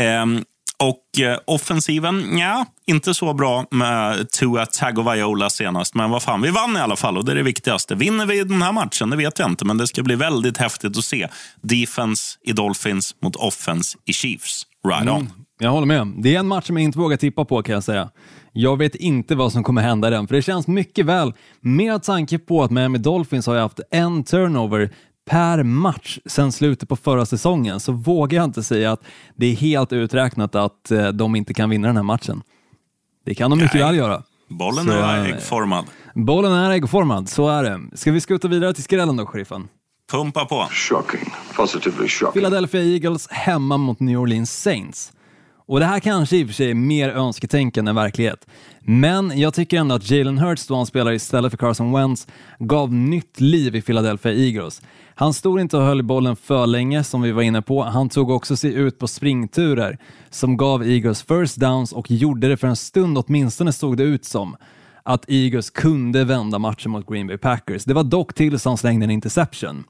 Ehm, 0.00 0.44
och 0.82 1.20
eh, 1.20 1.38
offensiven, 1.44 2.38
ja, 2.38 2.66
inte 2.86 3.14
så 3.14 3.34
bra 3.34 3.66
med 3.70 4.30
Tua 4.30 4.66
Tagovailoa 4.66 5.50
senast. 5.50 5.94
Men 5.94 6.10
vad 6.10 6.22
fan, 6.22 6.42
vi 6.42 6.50
vann 6.50 6.76
i 6.76 6.80
alla 6.80 6.96
fall 6.96 7.18
och 7.18 7.24
det 7.24 7.32
är 7.32 7.36
det 7.36 7.42
viktigaste. 7.42 7.94
Vinner 7.94 8.26
vi 8.26 8.44
den 8.44 8.62
här 8.62 8.72
matchen? 8.72 9.10
Det 9.10 9.16
vet 9.16 9.38
jag 9.38 9.50
inte, 9.50 9.64
men 9.64 9.78
det 9.78 9.86
ska 9.86 10.02
bli 10.02 10.14
väldigt 10.14 10.56
häftigt 10.56 10.98
att 10.98 11.04
se. 11.04 11.28
Defense 11.60 12.38
i 12.44 12.52
Dolphins 12.52 13.14
mot 13.22 13.36
offense 13.36 13.98
i 14.04 14.12
Chiefs. 14.12 14.62
Right 14.88 15.08
on. 15.08 15.08
Mm, 15.08 15.26
jag 15.58 15.70
håller 15.70 15.86
med. 15.86 16.12
Det 16.18 16.34
är 16.34 16.38
en 16.38 16.48
match 16.48 16.66
som 16.66 16.76
jag 16.76 16.84
inte 16.84 16.98
vågar 16.98 17.16
tippa 17.16 17.44
på 17.44 17.62
kan 17.62 17.74
jag 17.74 17.84
säga. 17.84 18.10
Jag 18.52 18.76
vet 18.78 18.94
inte 18.94 19.34
vad 19.34 19.52
som 19.52 19.64
kommer 19.64 19.82
hända 19.82 20.08
i 20.08 20.10
den, 20.10 20.28
för 20.28 20.34
det 20.34 20.42
känns 20.42 20.66
mycket 20.66 21.06
väl 21.06 21.32
med 21.60 22.02
tanke 22.02 22.38
på 22.38 22.62
att 22.62 22.70
Miami 22.70 22.98
Dolphins 22.98 23.46
har 23.46 23.54
ju 23.54 23.60
haft 23.60 23.80
en 23.90 24.24
turnover 24.24 24.90
per 25.30 25.62
match 25.62 26.18
sedan 26.26 26.52
slutet 26.52 26.88
på 26.88 26.96
förra 26.96 27.26
säsongen, 27.26 27.80
så 27.80 27.92
vågar 27.92 28.38
jag 28.38 28.44
inte 28.44 28.62
säga 28.62 28.92
att 28.92 29.02
det 29.36 29.46
är 29.46 29.54
helt 29.56 29.92
uträknat 29.92 30.54
att 30.54 30.90
eh, 30.90 31.08
de 31.08 31.36
inte 31.36 31.54
kan 31.54 31.70
vinna 31.70 31.86
den 31.86 31.96
här 31.96 32.02
matchen. 32.02 32.42
Det 33.24 33.34
kan 33.34 33.50
de 33.50 33.58
mycket 33.58 33.74
Nej. 33.74 33.82
väl 33.82 33.96
göra. 33.96 34.22
Bollen 34.48 34.84
Så, 34.84 34.90
är 34.92 35.18
eh, 35.18 35.24
äggformad. 35.24 35.84
Bollen 36.14 36.52
är 36.52 36.70
äggformad, 36.70 37.28
så 37.28 37.48
är 37.48 37.62
det. 37.64 37.80
Ska 37.96 38.12
vi 38.12 38.20
skutta 38.20 38.48
vidare 38.48 38.74
till 38.74 38.84
skrällen 38.84 39.16
då, 39.16 39.26
sheriffen? 39.26 39.68
Pumpa 40.10 40.44
på. 40.44 40.68
Shocking. 40.70 41.32
Positively 41.56 42.08
shocking. 42.08 42.32
Philadelphia 42.32 42.82
Eagles 42.82 43.28
hemma 43.28 43.76
mot 43.76 44.00
New 44.00 44.20
Orleans 44.20 44.62
Saints. 44.62 45.12
Och 45.68 45.80
det 45.80 45.86
här 45.86 46.00
kanske 46.00 46.36
i 46.36 46.44
och 46.44 46.46
för 46.46 46.54
sig 46.54 46.70
är 46.70 46.74
mer 46.74 47.08
önsketänkande 47.08 47.88
än 47.88 47.96
verklighet. 47.96 48.46
Men 48.80 49.38
jag 49.40 49.54
tycker 49.54 49.78
ändå 49.78 49.94
att 49.94 50.10
Jalen 50.10 50.38
Hurts, 50.38 50.66
då 50.66 50.76
han 50.76 50.86
spelar 50.86 51.12
istället 51.12 51.52
för 51.52 51.58
Carson 51.58 51.92
Wentz, 51.92 52.26
gav 52.58 52.92
nytt 52.92 53.40
liv 53.40 53.76
i 53.76 53.82
Philadelphia 53.82 54.32
Eagles. 54.32 54.82
Han 55.18 55.34
stod 55.34 55.60
inte 55.60 55.76
och 55.76 55.82
höll 55.82 56.02
bollen 56.02 56.36
för 56.36 56.66
länge, 56.66 57.04
som 57.04 57.22
vi 57.22 57.32
var 57.32 57.42
inne 57.42 57.62
på. 57.62 57.82
Han 57.82 58.08
tog 58.08 58.30
också 58.30 58.56
sig 58.56 58.74
ut 58.74 58.98
på 58.98 59.08
springturer 59.08 59.98
som 60.30 60.56
gav 60.56 60.82
Eagles 60.82 61.22
first 61.22 61.56
downs 61.56 61.92
och 61.92 62.10
gjorde 62.10 62.48
det 62.48 62.56
för 62.56 62.68
en 62.68 62.76
stund 62.76 63.18
åtminstone 63.18 63.72
såg 63.72 63.96
det 63.96 64.02
ut 64.02 64.24
som 64.24 64.56
att 65.02 65.24
Eagles 65.28 65.70
kunde 65.70 66.24
vända 66.24 66.58
matchen 66.58 66.90
mot 66.90 67.06
Green 67.06 67.26
Bay 67.26 67.38
Packers. 67.38 67.84
Det 67.84 67.94
var 67.94 68.04
dock 68.04 68.34
tills 68.34 68.64
han 68.64 68.76
slängde 68.76 69.04
en 69.04 69.10
interception. 69.10 69.84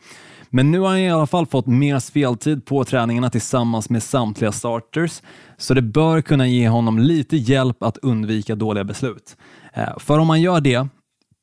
Men 0.51 0.71
nu 0.71 0.81
har 0.81 0.89
han 0.89 0.99
i 0.99 1.11
alla 1.11 1.27
fall 1.27 1.47
fått 1.47 1.67
mer 1.67 1.99
speltid 1.99 2.65
på 2.65 2.85
träningarna 2.85 3.31
tillsammans 3.31 3.91
med 3.91 4.03
samtliga 4.03 4.53
starters, 4.53 5.23
så 5.57 5.75
det 5.75 5.83
bör 5.83 6.21
kunna 6.21 6.47
ge 6.47 6.69
honom 6.69 6.99
lite 6.99 7.37
hjälp 7.37 7.83
att 7.83 7.97
undvika 7.97 8.55
dåliga 8.55 8.85
beslut. 8.85 9.37
Eh, 9.75 9.99
för 9.99 10.19
om 10.19 10.27
man 10.27 10.41
gör 10.41 10.61
det 10.61 10.89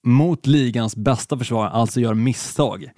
mot 0.04 0.48
ligans 0.48 0.96
bästa 0.96 1.38
försvar, 1.38 1.68
alltså 1.68 2.00
gör 2.00 2.14
misstag, 2.14 2.92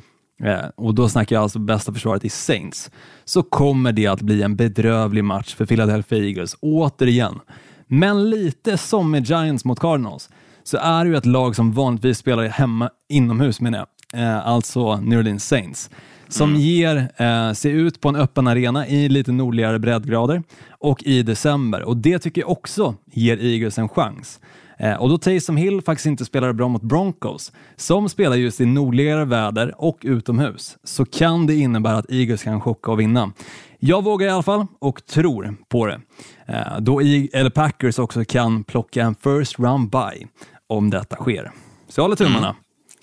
och 0.76 0.96
då 0.96 1.10
snackar 1.10 1.36
jag 1.36 1.44
alltså 1.44 1.60
bästa 1.60 1.94
försvaret 1.94 2.26
i 2.26 2.30
Saints, 2.30 2.92
så 3.26 3.44
kommer 3.44 3.92
det 3.92 4.08
att 4.08 4.22
bli 4.22 4.42
en 4.42 4.56
bedrövlig 4.56 5.24
match 5.24 5.56
för 5.56 5.66
Philadelphia 5.66 6.20
Eagles, 6.20 6.56
återigen. 6.60 7.40
Men 7.88 8.30
lite 8.30 8.78
som 8.78 9.12
med 9.12 9.30
Giants 9.30 9.66
mot 9.66 9.80
Cardinals, 9.80 10.30
så 10.64 10.78
är 10.78 11.06
det 11.06 11.10
ju 11.10 11.18
ett 11.18 11.26
lag 11.26 11.56
som 11.56 11.72
vanligtvis 11.74 12.18
spelar 12.18 12.44
hemma 12.44 12.90
inomhus 13.10 13.62
menar 13.62 13.78
jag, 13.78 14.22
eh, 14.22 14.48
alltså 14.48 14.98
New 14.98 15.20
Orleans 15.20 15.48
Saints, 15.48 15.90
som 16.28 16.56
ger 16.56 17.12
eh, 17.18 17.54
sig 17.54 17.72
ut 17.72 18.02
på 18.02 18.10
en 18.10 18.16
öppen 18.16 18.48
arena 18.48 18.88
i 18.88 19.10
lite 19.10 19.32
nordligare 19.32 19.80
breddgrader 19.80 20.44
och 20.70 21.04
i 21.04 21.24
december. 21.24 21.82
Och 21.82 21.98
det 21.98 22.20
tycker 22.20 22.42
jag 22.42 22.50
också 22.50 22.96
ger 23.12 23.38
Eagles 23.38 23.78
en 23.78 23.90
chans. 23.90 24.40
Eh, 24.80 24.94
och 24.94 25.10
då 25.10 25.18
Taysom 25.18 25.58
Hill 25.58 25.82
faktiskt 25.82 26.06
inte 26.06 26.26
spelade 26.26 26.54
bra 26.54 26.68
mot 26.68 26.82
Broncos, 26.82 27.52
som 27.76 28.10
spelar 28.10 28.36
just 28.36 28.62
i 28.62 28.66
nordligare 28.66 29.26
väder 29.26 29.74
och 29.78 29.98
utomhus, 30.02 30.78
så 30.84 31.06
kan 31.06 31.48
det 31.48 31.56
innebära 31.56 31.98
att 31.98 32.06
Eagles 32.12 32.44
kan 32.44 32.62
chocka 32.62 32.92
och 32.92 33.00
vinna. 33.00 33.32
Jag 33.80 34.04
vågar 34.04 34.28
i 34.28 34.30
alla 34.30 34.44
fall 34.44 34.68
och 34.80 35.06
tror 35.06 35.56
på 35.70 35.86
det. 35.86 36.02
Eh, 36.48 36.80
då 36.80 37.02
I- 37.02 37.30
eller 37.34 37.50
Packers 37.50 38.00
också 38.00 38.26
kan 38.26 38.64
plocka 38.64 39.04
en 39.04 39.16
first 39.16 39.60
round 39.60 39.90
buy 39.90 40.26
om 40.68 40.90
detta 40.90 41.16
sker. 41.16 41.52
Så 41.90 42.00
jag 42.00 42.04
håller 42.04 42.16
tummarna. 42.16 42.56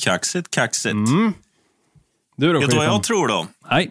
Kaxigt, 0.04 0.50
kaxigt. 0.50 0.94
Du 2.36 2.52
då, 2.52 2.60
Vet 2.60 2.70
du 2.70 2.76
vad 2.76 2.86
jag 2.86 3.02
tror 3.02 3.28
då? 3.28 3.46
Nej. 3.70 3.90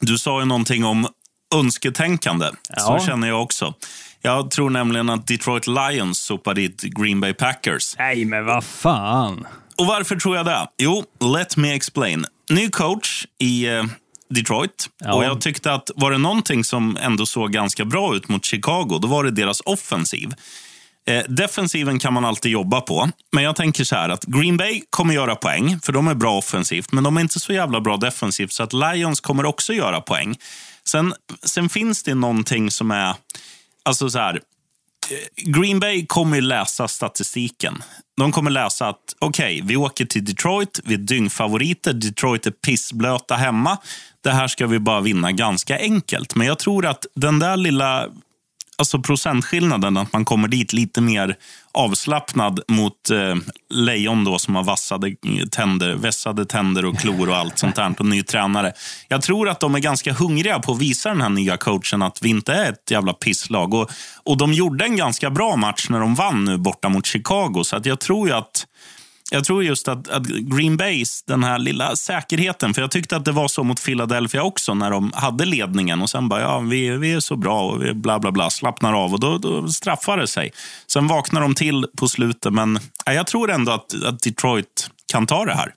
Du 0.00 0.18
sa 0.18 0.40
ju 0.40 0.46
någonting 0.46 0.84
om 0.84 1.06
önsketänkande. 1.54 2.46
Ja. 2.68 2.80
Så 3.00 3.06
känner 3.06 3.28
jag 3.28 3.42
också. 3.42 3.74
Jag 4.22 4.50
tror 4.50 4.70
nämligen 4.70 5.10
att 5.10 5.26
Detroit 5.26 5.66
Lions 5.66 6.20
sopar 6.20 6.54
dit 6.54 6.82
Green 6.82 7.20
Bay 7.20 7.34
Packers. 7.34 7.96
Nej, 7.98 8.24
men 8.24 8.44
vad 8.44 8.64
fan. 8.64 9.46
Och 9.76 9.86
varför 9.86 10.16
tror 10.16 10.36
jag 10.36 10.46
det? 10.46 10.66
Jo, 10.78 11.04
let 11.20 11.56
me 11.56 11.74
explain. 11.74 12.26
Ny 12.50 12.68
coach 12.68 13.26
i 13.38 13.66
eh, 13.68 13.84
Detroit. 14.30 14.88
Ja. 14.98 15.14
Och 15.14 15.24
jag 15.24 15.40
tyckte 15.40 15.72
att 15.72 15.90
var 15.96 16.10
det 16.10 16.18
någonting 16.18 16.64
som 16.64 16.96
ändå 16.96 17.26
såg 17.26 17.52
ganska 17.52 17.84
bra 17.84 18.16
ut 18.16 18.28
mot 18.28 18.44
Chicago, 18.44 18.98
då 19.02 19.08
var 19.08 19.24
det 19.24 19.30
deras 19.30 19.60
offensiv. 19.60 20.34
Eh, 21.06 21.22
defensiven 21.28 21.98
kan 21.98 22.12
man 22.12 22.24
alltid 22.24 22.52
jobba 22.52 22.80
på, 22.80 23.10
men 23.32 23.44
jag 23.44 23.56
tänker 23.56 23.84
så 23.84 23.96
här 23.96 24.08
att 24.08 24.24
Green 24.24 24.56
Bay 24.56 24.82
kommer 24.90 25.14
göra 25.14 25.36
poäng, 25.36 25.80
för 25.82 25.92
de 25.92 26.08
är 26.08 26.14
bra 26.14 26.38
offensivt, 26.38 26.92
men 26.92 27.04
de 27.04 27.16
är 27.16 27.20
inte 27.20 27.40
så 27.40 27.52
jävla 27.52 27.80
bra 27.80 27.96
defensivt, 27.96 28.52
så 28.52 28.62
att 28.62 28.72
Lions 28.72 29.20
kommer 29.20 29.44
också 29.44 29.72
göra 29.72 30.00
poäng. 30.00 30.36
Sen, 30.84 31.14
sen 31.42 31.68
finns 31.68 32.02
det 32.02 32.14
någonting 32.14 32.70
som 32.70 32.90
är, 32.90 33.14
alltså 33.82 34.10
så 34.10 34.18
här, 34.18 34.40
Green 35.36 35.80
Bay 35.80 36.06
kommer 36.06 36.36
ju 36.36 36.42
läsa 36.42 36.88
statistiken. 36.88 37.82
De 38.16 38.32
kommer 38.32 38.50
läsa 38.50 38.88
att 38.88 39.16
okej, 39.18 39.60
vi 39.64 39.76
åker 39.76 40.04
till 40.04 40.24
Detroit, 40.24 40.80
vi 40.84 40.94
är 40.94 40.98
dyngfavoriter, 40.98 41.92
Detroit 41.92 42.46
är 42.46 42.50
pissblöta 42.50 43.36
hemma. 43.36 43.78
Det 44.20 44.30
här 44.30 44.48
ska 44.48 44.66
vi 44.66 44.78
bara 44.78 45.00
vinna 45.00 45.32
ganska 45.32 45.78
enkelt. 45.78 46.34
Men 46.34 46.46
jag 46.46 46.58
tror 46.58 46.86
att 46.86 47.06
den 47.14 47.38
där 47.38 47.56
lilla 47.56 48.08
alltså 48.76 48.98
procentskillnaden, 48.98 49.96
att 49.96 50.12
man 50.12 50.24
kommer 50.24 50.48
dit 50.48 50.72
lite 50.72 51.00
mer 51.00 51.36
avslappnad 51.72 52.60
mot 52.68 53.10
eh, 53.10 53.34
lejon 53.70 54.24
då 54.24 54.38
som 54.38 54.54
har 54.54 54.64
vassade 54.64 55.08
eh, 55.08 55.46
tänder, 55.50 55.94
vässade 55.94 56.44
tänder 56.44 56.84
och 56.84 56.98
klor 56.98 57.28
och 57.28 57.36
allt 57.36 57.58
sånt 57.58 57.76
där 57.76 57.94
och 57.98 58.06
ny 58.06 58.22
tränare. 58.22 58.72
Jag 59.08 59.22
tror 59.22 59.48
att 59.48 59.60
de 59.60 59.74
är 59.74 59.78
ganska 59.78 60.12
hungriga 60.12 60.58
på 60.58 60.72
att 60.72 60.78
visa 60.78 61.08
den 61.08 61.20
här 61.20 61.28
nya 61.28 61.56
coachen 61.56 62.02
att 62.02 62.22
vi 62.22 62.28
inte 62.28 62.52
är 62.52 62.72
ett 62.72 62.90
jävla 62.90 63.12
pisslag. 63.12 63.74
Och, 63.74 63.90
och 64.24 64.36
de 64.36 64.52
gjorde 64.52 64.84
en 64.84 64.96
ganska 64.96 65.30
bra 65.30 65.56
match 65.56 65.86
när 65.90 66.00
de 66.00 66.14
vann 66.14 66.44
nu 66.44 66.58
borta 66.58 66.88
mot 66.88 67.06
Chicago. 67.06 67.64
Så 67.64 67.76
att 67.76 67.86
jag 67.86 68.00
tror 68.00 68.28
ju 68.28 68.34
att 68.34 68.66
jag 69.32 69.44
tror 69.44 69.64
just 69.64 69.88
att, 69.88 70.08
att 70.08 70.26
Green 70.26 70.76
Bays, 70.76 71.22
den 71.22 71.44
här 71.44 71.58
lilla 71.58 71.96
säkerheten, 71.96 72.74
för 72.74 72.80
jag 72.80 72.90
tyckte 72.90 73.16
att 73.16 73.24
det 73.24 73.32
var 73.32 73.48
så 73.48 73.62
mot 73.62 73.84
Philadelphia 73.84 74.42
också 74.42 74.74
när 74.74 74.90
de 74.90 75.12
hade 75.14 75.44
ledningen 75.44 76.02
och 76.02 76.10
sen 76.10 76.28
bara, 76.28 76.40
ja, 76.40 76.58
vi, 76.58 76.90
vi 76.96 77.12
är 77.12 77.20
så 77.20 77.36
bra 77.36 77.62
och 77.62 77.82
vi 77.82 77.94
bla 77.94 78.18
bla 78.18 78.32
bla, 78.32 78.50
slappnar 78.50 79.04
av 79.04 79.12
och 79.12 79.20
då, 79.20 79.38
då 79.38 79.68
straffar 79.68 80.16
det 80.16 80.26
sig. 80.26 80.52
Sen 80.86 81.06
vaknar 81.06 81.40
de 81.40 81.54
till 81.54 81.86
på 81.96 82.08
slutet, 82.08 82.52
men 82.52 82.78
ja, 83.06 83.12
jag 83.12 83.26
tror 83.26 83.50
ändå 83.50 83.72
att, 83.72 84.04
att 84.04 84.20
Detroit 84.20 84.90
kan 85.12 85.26
ta 85.26 85.44
det 85.44 85.54
här. 85.54 85.74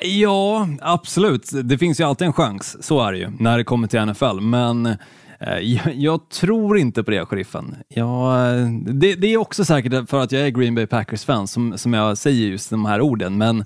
Ja, 0.00 0.68
absolut. 0.80 1.50
Det 1.62 1.78
finns 1.78 2.00
ju 2.00 2.04
alltid 2.04 2.26
en 2.26 2.32
chans, 2.32 2.86
så 2.86 3.00
är 3.00 3.12
det 3.12 3.18
ju, 3.18 3.30
när 3.38 3.58
det 3.58 3.64
kommer 3.64 3.88
till 3.88 4.04
NFL. 4.04 4.40
Men 4.40 4.96
jag, 5.62 5.94
jag 5.94 6.28
tror 6.28 6.78
inte 6.78 7.02
på 7.02 7.10
det, 7.10 7.26
sheriffen. 7.26 7.76
Jag, 7.88 8.56
det, 8.94 9.14
det 9.14 9.26
är 9.26 9.36
också 9.36 9.64
säkert 9.64 10.10
för 10.10 10.20
att 10.20 10.32
jag 10.32 10.42
är 10.42 10.48
Green 10.48 10.74
Bay 10.74 10.86
Packers-fan 10.86 11.48
som, 11.48 11.78
som 11.78 11.94
jag 11.94 12.18
säger 12.18 12.46
just 12.46 12.70
de 12.70 12.84
här 12.84 13.00
orden, 13.00 13.38
men 13.38 13.64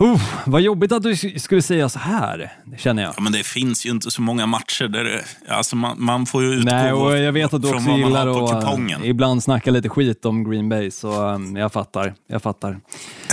uh, 0.00 0.20
vad 0.44 0.60
jobbigt 0.60 0.92
att 0.92 1.02
du 1.02 1.16
skulle 1.16 1.62
säga 1.62 1.88
så 1.88 1.98
här, 1.98 2.52
känner 2.78 3.02
jag. 3.02 3.12
Ja, 3.16 3.22
men 3.22 3.32
det 3.32 3.46
finns 3.46 3.86
ju 3.86 3.90
inte 3.90 4.10
så 4.10 4.22
många 4.22 4.46
matcher 4.46 4.88
där 4.88 5.04
det, 5.04 5.24
alltså 5.48 5.76
man, 5.76 5.96
man 5.98 6.26
får 6.26 6.42
ju 6.42 6.48
utgå 6.48 6.70
Nej, 6.70 6.92
och 6.92 7.18
jag 7.18 7.32
vet 7.32 7.54
att 7.54 7.62
du 7.62 7.74
också 7.74 7.90
gillar 7.90 8.44
att 8.44 8.64
eh, 8.64 9.10
ibland 9.10 9.42
snacka 9.42 9.70
lite 9.70 9.88
skit 9.88 10.24
om 10.24 10.50
Green 10.50 10.68
Bay, 10.68 10.90
så 10.90 11.28
um, 11.28 11.56
jag 11.56 11.72
fattar. 11.72 12.14
Jag 12.28 12.42
fattar. 12.42 12.80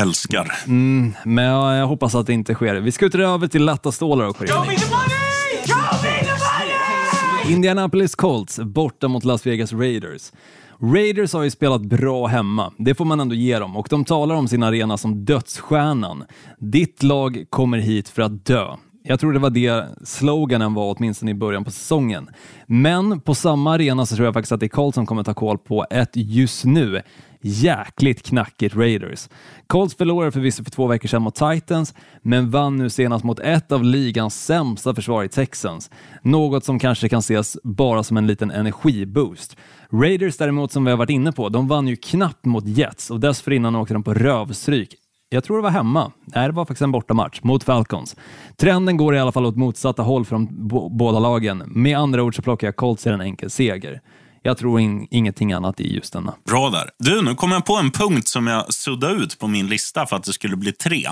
Älskar. 0.01 0.51
Men 1.23 1.45
jag, 1.45 1.77
jag 1.77 1.87
hoppas 1.87 2.15
att 2.15 2.27
det 2.27 2.33
inte 2.33 2.53
sker. 2.53 2.75
Vi 2.75 2.91
skjuter 2.91 3.19
över 3.19 3.47
till 3.47 3.65
lätta 3.65 3.91
stålar 3.91 4.25
och 4.25 4.37
sheriffen. 4.37 5.28
Indianapolis 7.49 8.15
Colts 8.15 8.59
borta 8.59 9.07
mot 9.07 9.23
Las 9.23 9.45
Vegas 9.45 9.73
Raiders. 9.73 10.31
Raiders 10.79 11.33
har 11.33 11.43
ju 11.43 11.51
spelat 11.51 11.81
bra 11.81 12.27
hemma, 12.27 12.73
det 12.77 12.95
får 12.95 13.05
man 13.05 13.19
ändå 13.19 13.35
ge 13.35 13.59
dem, 13.59 13.77
och 13.77 13.87
de 13.89 14.05
talar 14.05 14.35
om 14.35 14.47
sin 14.47 14.63
arena 14.63 14.97
som 14.97 15.25
dödsstjärnan. 15.25 16.23
Ditt 16.59 17.03
lag 17.03 17.45
kommer 17.49 17.77
hit 17.77 18.09
för 18.09 18.21
att 18.21 18.45
dö. 18.45 18.75
Jag 19.03 19.19
tror 19.19 19.33
det 19.33 19.39
var 19.39 19.49
det 19.49 19.85
sloganen 20.03 20.73
var 20.73 20.95
åtminstone 20.97 21.31
i 21.31 21.33
början 21.33 21.63
på 21.63 21.71
säsongen. 21.71 22.29
Men 22.65 23.21
på 23.21 23.35
samma 23.35 23.73
arena 23.73 24.05
så 24.05 24.15
tror 24.15 24.25
jag 24.25 24.33
faktiskt 24.33 24.51
att 24.51 24.59
det 24.59 24.65
är 24.65 24.67
Colts 24.67 24.95
som 24.95 25.05
kommer 25.05 25.23
ta 25.23 25.33
koll 25.33 25.57
på 25.57 25.85
ett 25.89 26.11
just 26.13 26.65
nu 26.65 27.01
jäkligt 27.41 28.21
knackigt 28.23 28.75
Raiders. 28.75 29.29
Colts 29.67 29.95
förlorade 29.95 30.31
förvisso 30.31 30.63
för 30.63 30.71
två 30.71 30.87
veckor 30.87 31.07
sedan 31.07 31.21
mot 31.21 31.35
Titans, 31.35 31.93
men 32.21 32.49
vann 32.49 32.75
nu 32.75 32.89
senast 32.89 33.23
mot 33.23 33.39
ett 33.39 33.71
av 33.71 33.83
ligans 33.83 34.45
sämsta 34.45 34.95
försvar 34.95 35.23
i 35.23 35.29
Texans. 35.29 35.89
Något 36.21 36.65
som 36.65 36.79
kanske 36.79 37.09
kan 37.09 37.19
ses 37.19 37.57
bara 37.63 38.03
som 38.03 38.17
en 38.17 38.27
liten 38.27 38.51
energiboost. 38.51 39.57
Raiders 39.91 40.37
däremot, 40.37 40.71
som 40.71 40.85
vi 40.85 40.91
har 40.91 40.97
varit 40.97 41.09
inne 41.09 41.31
på, 41.31 41.49
de 41.49 41.67
vann 41.67 41.87
ju 41.87 41.95
knappt 41.95 42.45
mot 42.45 42.67
Jets 42.67 43.11
och 43.11 43.19
dessförinnan 43.19 43.75
åkte 43.75 43.93
de 43.93 44.03
på 44.03 44.13
rövstryk 44.13 44.95
jag 45.31 45.43
tror 45.43 45.57
det 45.57 45.63
var 45.63 45.69
hemma. 45.69 46.11
Nej, 46.25 46.47
det 46.47 46.53
var 46.53 46.65
faktiskt 46.65 46.81
en 46.81 46.91
bortamatch 46.91 47.39
mot 47.43 47.63
Falcons. 47.63 48.15
Trenden 48.57 48.97
går 48.97 49.15
i 49.15 49.19
alla 49.19 49.31
fall 49.31 49.45
åt 49.45 49.55
motsatta 49.55 50.03
håll 50.03 50.25
från 50.25 50.67
båda 50.97 51.19
lagen. 51.19 51.63
Med 51.65 51.97
andra 51.97 52.23
ord 52.23 52.35
så 52.35 52.41
plockar 52.41 52.67
jag 52.67 52.75
Colts 52.75 53.07
i 53.07 53.09
en 53.09 53.21
enkel 53.21 53.49
seger. 53.49 54.01
Jag 54.41 54.57
tror 54.57 54.79
in, 54.79 55.07
ingenting 55.11 55.53
annat 55.53 55.79
i 55.79 55.95
just 55.95 56.13
denna. 56.13 56.33
Bra 56.45 56.69
där. 56.69 56.89
Du, 56.99 57.21
nu 57.21 57.35
kom 57.35 57.51
jag 57.51 57.65
på 57.65 57.75
en 57.75 57.91
punkt 57.91 58.27
som 58.27 58.47
jag 58.47 58.73
suddade 58.73 59.13
ut 59.13 59.39
på 59.39 59.47
min 59.47 59.67
lista 59.67 60.05
för 60.05 60.15
att 60.15 60.23
det 60.23 60.33
skulle 60.33 60.55
bli 60.55 60.71
tre. 60.71 61.07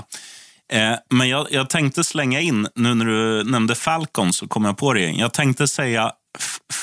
Eh, 0.74 0.96
men 1.10 1.30
jag, 1.30 1.48
jag 1.52 1.70
tänkte 1.70 2.04
slänga 2.04 2.42
in, 2.42 2.68
nu 2.76 2.94
när 2.96 3.06
du 3.06 3.44
nämnde 3.44 3.76
Falcon 3.76 4.34
så 4.34 4.48
kom 4.48 4.66
jag 4.66 4.78
på 4.78 4.94
det. 4.94 5.12
Jag 5.12 5.34
tänkte 5.34 5.68
säga 5.68 6.12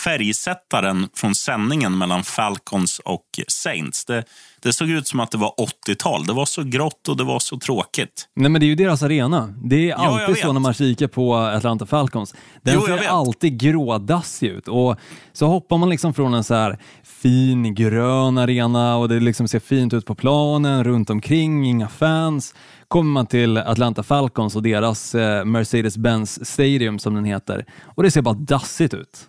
färgsättaren 0.05 1.09
från 1.15 1.35
sändningen 1.35 1.99
mellan 1.99 2.25
Falcons 2.25 2.99
och 3.05 3.25
Saints. 3.49 4.05
Det, 4.05 4.25
det 4.63 4.73
såg 4.73 4.91
ut 4.91 5.09
som 5.09 5.21
att 5.21 5.31
det 5.31 5.39
var 5.39 5.55
80-tal. 5.89 6.27
Det 6.27 6.33
var 6.33 6.47
så 6.47 6.63
grått 6.63 7.09
och 7.09 7.17
det 7.17 7.25
var 7.25 7.39
så 7.39 7.59
tråkigt. 7.59 8.29
Nej, 8.37 8.51
men 8.51 8.61
det 8.61 8.67
är 8.67 8.69
ju 8.69 8.75
deras 8.75 9.03
arena. 9.03 9.55
Det 9.65 9.91
är 9.91 9.95
alltid 9.95 10.37
så 10.37 10.47
vet. 10.47 10.55
när 10.55 10.61
man 10.61 10.75
kikar 10.75 11.07
på 11.07 11.35
Atlanta 11.35 11.87
Falcons. 11.87 12.35
Den 12.63 12.75
Jo, 12.75 12.81
ser 12.87 13.09
alltid 13.09 13.61
grådassig 13.61 14.49
ut 14.49 14.69
och 14.69 14.97
så 15.33 15.47
hoppar 15.47 15.79
man 15.79 15.89
liksom 15.91 16.15
från 16.15 16.35
en 16.35 16.45
så 16.45 16.55
här 16.55 16.79
fin 17.03 17.75
grön 17.75 18.39
arena 18.39 18.97
och 18.97 19.09
det 19.09 19.21
liksom 19.21 19.49
ser 19.49 19.61
fint 19.61 19.95
ut 19.95 20.07
på 20.07 20.15
planen, 20.15 20.85
runt 20.85 21.11
omkring, 21.11 21.67
inga 21.67 21.89
fans. 21.89 22.55
Kommer 22.89 23.11
man 23.11 23.27
till 23.27 23.59
Atlanta 23.59 24.03
Falcons 24.03 24.57
och 24.57 24.63
deras 24.63 25.15
eh, 25.15 25.45
Mercedes-Benz 25.45 26.45
Stadium 26.45 26.99
som 26.99 27.15
den 27.15 27.25
heter 27.25 27.65
och 27.85 28.03
det 28.03 28.11
ser 28.11 28.23
bara 28.23 28.35
dassigt 28.35 28.95
ut. 28.95 29.29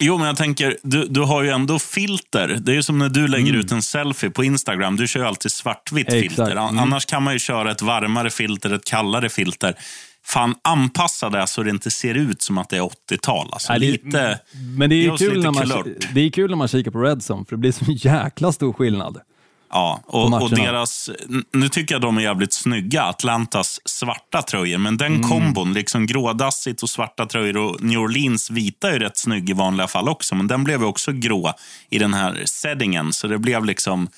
Jo, 0.00 0.18
men 0.18 0.26
jag 0.26 0.36
tänker, 0.36 0.76
du, 0.82 1.06
du 1.06 1.20
har 1.20 1.42
ju 1.42 1.50
ändå 1.50 1.78
filter. 1.78 2.58
Det 2.60 2.72
är 2.72 2.76
ju 2.76 2.82
som 2.82 2.98
när 2.98 3.08
du 3.08 3.28
lägger 3.28 3.52
ut 3.52 3.72
en 3.72 3.82
selfie 3.82 4.30
på 4.30 4.44
Instagram. 4.44 4.96
Du 4.96 5.08
kör 5.08 5.20
ju 5.20 5.26
alltid 5.26 5.52
svartvitt 5.52 6.08
Mm. 6.08 6.18
Exakt. 6.22 6.36
filter. 6.36 6.56
An- 6.56 6.68
Mm. 6.68 6.78
Annars 6.82 7.04
kan 7.06 7.22
man 7.22 7.32
ju 7.32 7.38
köra 7.38 7.70
ett 7.70 7.82
varmare 7.82 8.30
filter, 8.30 8.72
ett 8.72 8.84
kallare 8.84 9.28
filter. 9.28 9.74
Fan, 10.24 10.54
anpassa 10.62 11.30
det 11.30 11.46
så 11.46 11.62
det 11.62 11.70
inte 11.70 11.90
ser 11.90 12.14
ut 12.14 12.42
som 12.42 12.58
att 12.58 12.68
det 12.68 12.76
är 12.76 12.80
80-tal. 12.82 13.48
Alltså, 13.52 13.72
det- 13.72 13.78
lite, 13.78 14.38
Men 14.78 14.90
det 14.90 15.06
är 15.06 15.16
kul 15.16 15.42
när, 15.42 15.50
man, 15.50 15.62
kulört. 15.62 15.86
det 16.14 16.20
är 16.20 16.30
kul 16.30 16.50
när 16.50 16.56
man 16.56 16.68
kikar 16.68 16.90
på 16.90 16.98
Redzone 17.02 17.44
för 17.44 17.56
det 17.56 17.60
blir 17.60 17.72
så 17.72 17.84
jäkla 17.88 18.52
stor 18.52 18.72
skillnad. 18.72 19.18
Ja, 19.70 20.00
och, 20.06 20.42
och 20.42 20.50
deras, 20.50 21.10
nu 21.52 21.68
tycker 21.68 21.94
jag 21.94 22.02
de 22.02 22.16
är 22.18 22.22
jävligt 22.22 22.52
snygga, 22.52 23.02
Atlantas 23.02 23.80
svarta 23.84 24.42
tröjor. 24.42 24.78
Men 24.78 24.96
den 24.96 25.14
Mm. 25.14 25.28
kombon, 25.28 25.72
liksom 25.72 26.06
grådassigt 26.06 26.82
och 26.82 26.90
svarta 26.90 27.26
tröjor 27.26 27.56
och 27.56 27.82
New 27.82 27.98
Orleans 27.98 28.50
vita 28.50 28.90
är 28.94 28.98
rätt 28.98 29.18
snygg 29.18 29.50
i 29.50 29.52
vanliga 29.52 29.86
fall 29.86 30.08
också. 30.08 30.34
Men 30.34 30.46
den 30.46 30.64
blev 30.64 30.84
också 30.84 31.12
grå 31.12 31.52
i 31.90 31.98
den 31.98 32.14
här 32.14 32.42
settingen. 32.44 33.12
Så 33.12 33.26
det 33.26 33.38
blev 33.38 33.64
liksom 33.64 34.08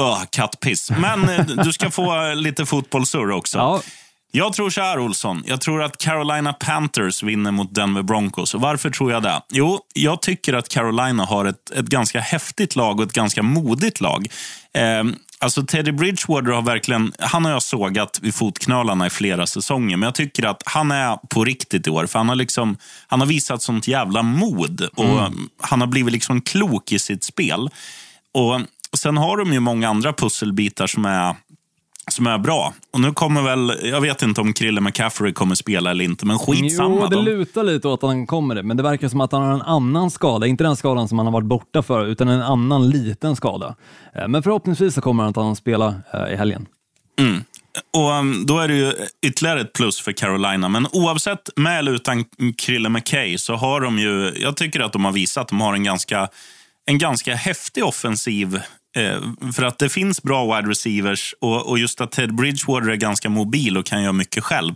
öh, 0.00 0.22
kattpiss. 0.30 0.90
Men 0.90 1.28
eh, 1.28 1.46
du 1.46 1.72
ska 1.72 1.90
få 1.90 2.34
lite 2.34 2.66
fotbollssurr 2.66 3.30
också. 3.30 3.58
Ja. 3.58 3.80
Jag 4.36 4.52
tror 4.52 4.70
så 4.70 4.80
här, 4.80 4.98
Olsson. 4.98 5.42
Jag 5.46 5.60
tror 5.60 5.82
att 5.82 5.98
Carolina 5.98 6.52
Panthers 6.52 7.22
vinner 7.22 7.50
mot 7.50 7.74
Denver 7.74 8.02
Broncos. 8.02 8.54
Och 8.54 8.60
varför 8.60 8.90
tror 8.90 9.12
jag 9.12 9.22
det? 9.22 9.42
Jo, 9.52 9.80
jag 9.94 10.22
tycker 10.22 10.52
att 10.52 10.68
Carolina 10.68 11.24
har 11.24 11.44
ett, 11.44 11.70
ett 11.70 11.86
ganska 11.86 12.20
häftigt 12.20 12.76
lag 12.76 13.00
och 13.00 13.06
ett 13.06 13.12
ganska 13.12 13.42
modigt 13.42 14.00
lag. 14.00 14.26
Eh, 14.74 15.04
alltså 15.38 15.66
Teddy 15.66 15.92
Bridgewater 15.92 16.50
har 16.50 16.62
verkligen, 16.62 17.12
han 17.18 17.44
har 17.44 17.52
jag 17.52 17.62
sågat 17.62 18.18
vid 18.22 18.34
fotknölarna 18.34 19.06
i 19.06 19.10
flera 19.10 19.46
säsonger. 19.46 19.96
Men 19.96 20.06
jag 20.06 20.14
tycker 20.14 20.46
att 20.46 20.62
han 20.66 20.90
är 20.90 21.16
på 21.16 21.44
riktigt 21.44 21.86
i 21.86 21.90
år. 21.90 22.06
För 22.06 22.18
han 22.18 22.28
har, 22.28 22.36
liksom, 22.36 22.76
han 23.06 23.20
har 23.20 23.26
visat 23.26 23.62
sånt 23.62 23.88
jävla 23.88 24.22
mod. 24.22 24.88
Och 24.94 25.32
Han 25.62 25.80
har 25.80 25.86
blivit 25.86 26.12
liksom 26.12 26.40
klok 26.40 26.92
i 26.92 26.98
sitt 26.98 27.24
spel. 27.24 27.70
Och 28.32 28.60
Sen 28.96 29.16
har 29.16 29.36
de 29.36 29.52
ju 29.52 29.60
många 29.60 29.88
andra 29.88 30.12
pusselbitar 30.12 30.86
som 30.86 31.04
är 31.04 31.36
som 32.10 32.26
är 32.26 32.38
bra. 32.38 32.74
Och 32.92 33.00
nu 33.00 33.12
kommer 33.12 33.42
väl, 33.42 33.78
jag 33.82 34.00
vet 34.00 34.22
inte 34.22 34.40
om 34.40 34.52
Krille 34.52 34.80
McCaffrey 34.80 35.32
kommer 35.32 35.54
spela 35.54 35.90
eller 35.90 36.04
inte, 36.04 36.26
men 36.26 36.38
skitsamma. 36.38 36.98
Jo, 37.00 37.06
det 37.08 37.16
de, 37.16 37.24
lutar 37.24 37.64
lite 37.64 37.88
åt 37.88 38.04
att 38.04 38.08
han 38.08 38.26
kommer 38.26 38.54
det, 38.54 38.62
men 38.62 38.76
det 38.76 38.82
verkar 38.82 39.08
som 39.08 39.20
att 39.20 39.32
han 39.32 39.42
har 39.42 39.52
en 39.52 39.62
annan 39.62 40.10
skada. 40.10 40.46
Inte 40.46 40.64
den 40.64 40.76
skadan 40.76 41.08
som 41.08 41.18
han 41.18 41.26
har 41.26 41.32
varit 41.32 41.46
borta 41.46 41.82
för, 41.82 42.06
utan 42.06 42.28
en 42.28 42.42
annan 42.42 42.90
liten 42.90 43.36
skada. 43.36 43.74
Eh, 44.14 44.28
Men 44.28 44.42
förhoppningsvis 44.42 44.94
så 44.94 45.00
kommer 45.00 45.22
han 45.22 45.30
att 45.30 45.36
han 45.36 45.56
spela 45.56 45.94
eh, 46.14 46.32
i 46.32 46.36
helgen. 46.36 46.66
och 47.96 48.10
um, 48.10 48.46
då 48.46 48.58
är 48.58 48.68
det 48.68 48.74
ju 48.74 48.92
ytterligare 49.26 49.60
ett 49.60 49.72
plus 49.72 50.00
för 50.00 50.12
Carolina. 50.12 50.68
Men 50.68 50.86
oavsett 50.92 51.50
med 51.56 51.78
eller 51.78 51.92
utan 51.92 52.24
Krille 52.58 52.88
McKay 52.88 53.38
så 53.38 53.54
har 53.54 53.80
de 53.80 53.98
ju, 53.98 54.32
jag 54.36 54.56
tycker 54.56 54.80
att 54.80 54.92
de 54.92 55.04
har 55.04 55.12
visat 55.12 55.42
att 55.42 55.48
de 55.48 55.60
har 55.60 55.74
en 55.74 55.84
ganska, 55.84 56.28
en 56.86 56.98
ganska 56.98 57.34
häftig 57.34 57.84
offensiv. 57.84 58.60
Eh, 58.94 59.20
för 59.52 59.62
att 59.62 59.78
det 59.78 59.88
finns 59.88 60.22
bra 60.22 60.56
wide 60.56 60.70
receivers 60.70 61.34
och, 61.40 61.68
och 61.68 61.78
just 61.78 62.00
att 62.00 62.12
Ted 62.12 62.34
Bridgewater 62.34 62.90
är 62.90 62.96
ganska 62.96 63.28
mobil 63.28 63.76
och 63.76 63.86
kan 63.86 64.02
göra 64.02 64.12
mycket 64.12 64.44
själv. 64.44 64.74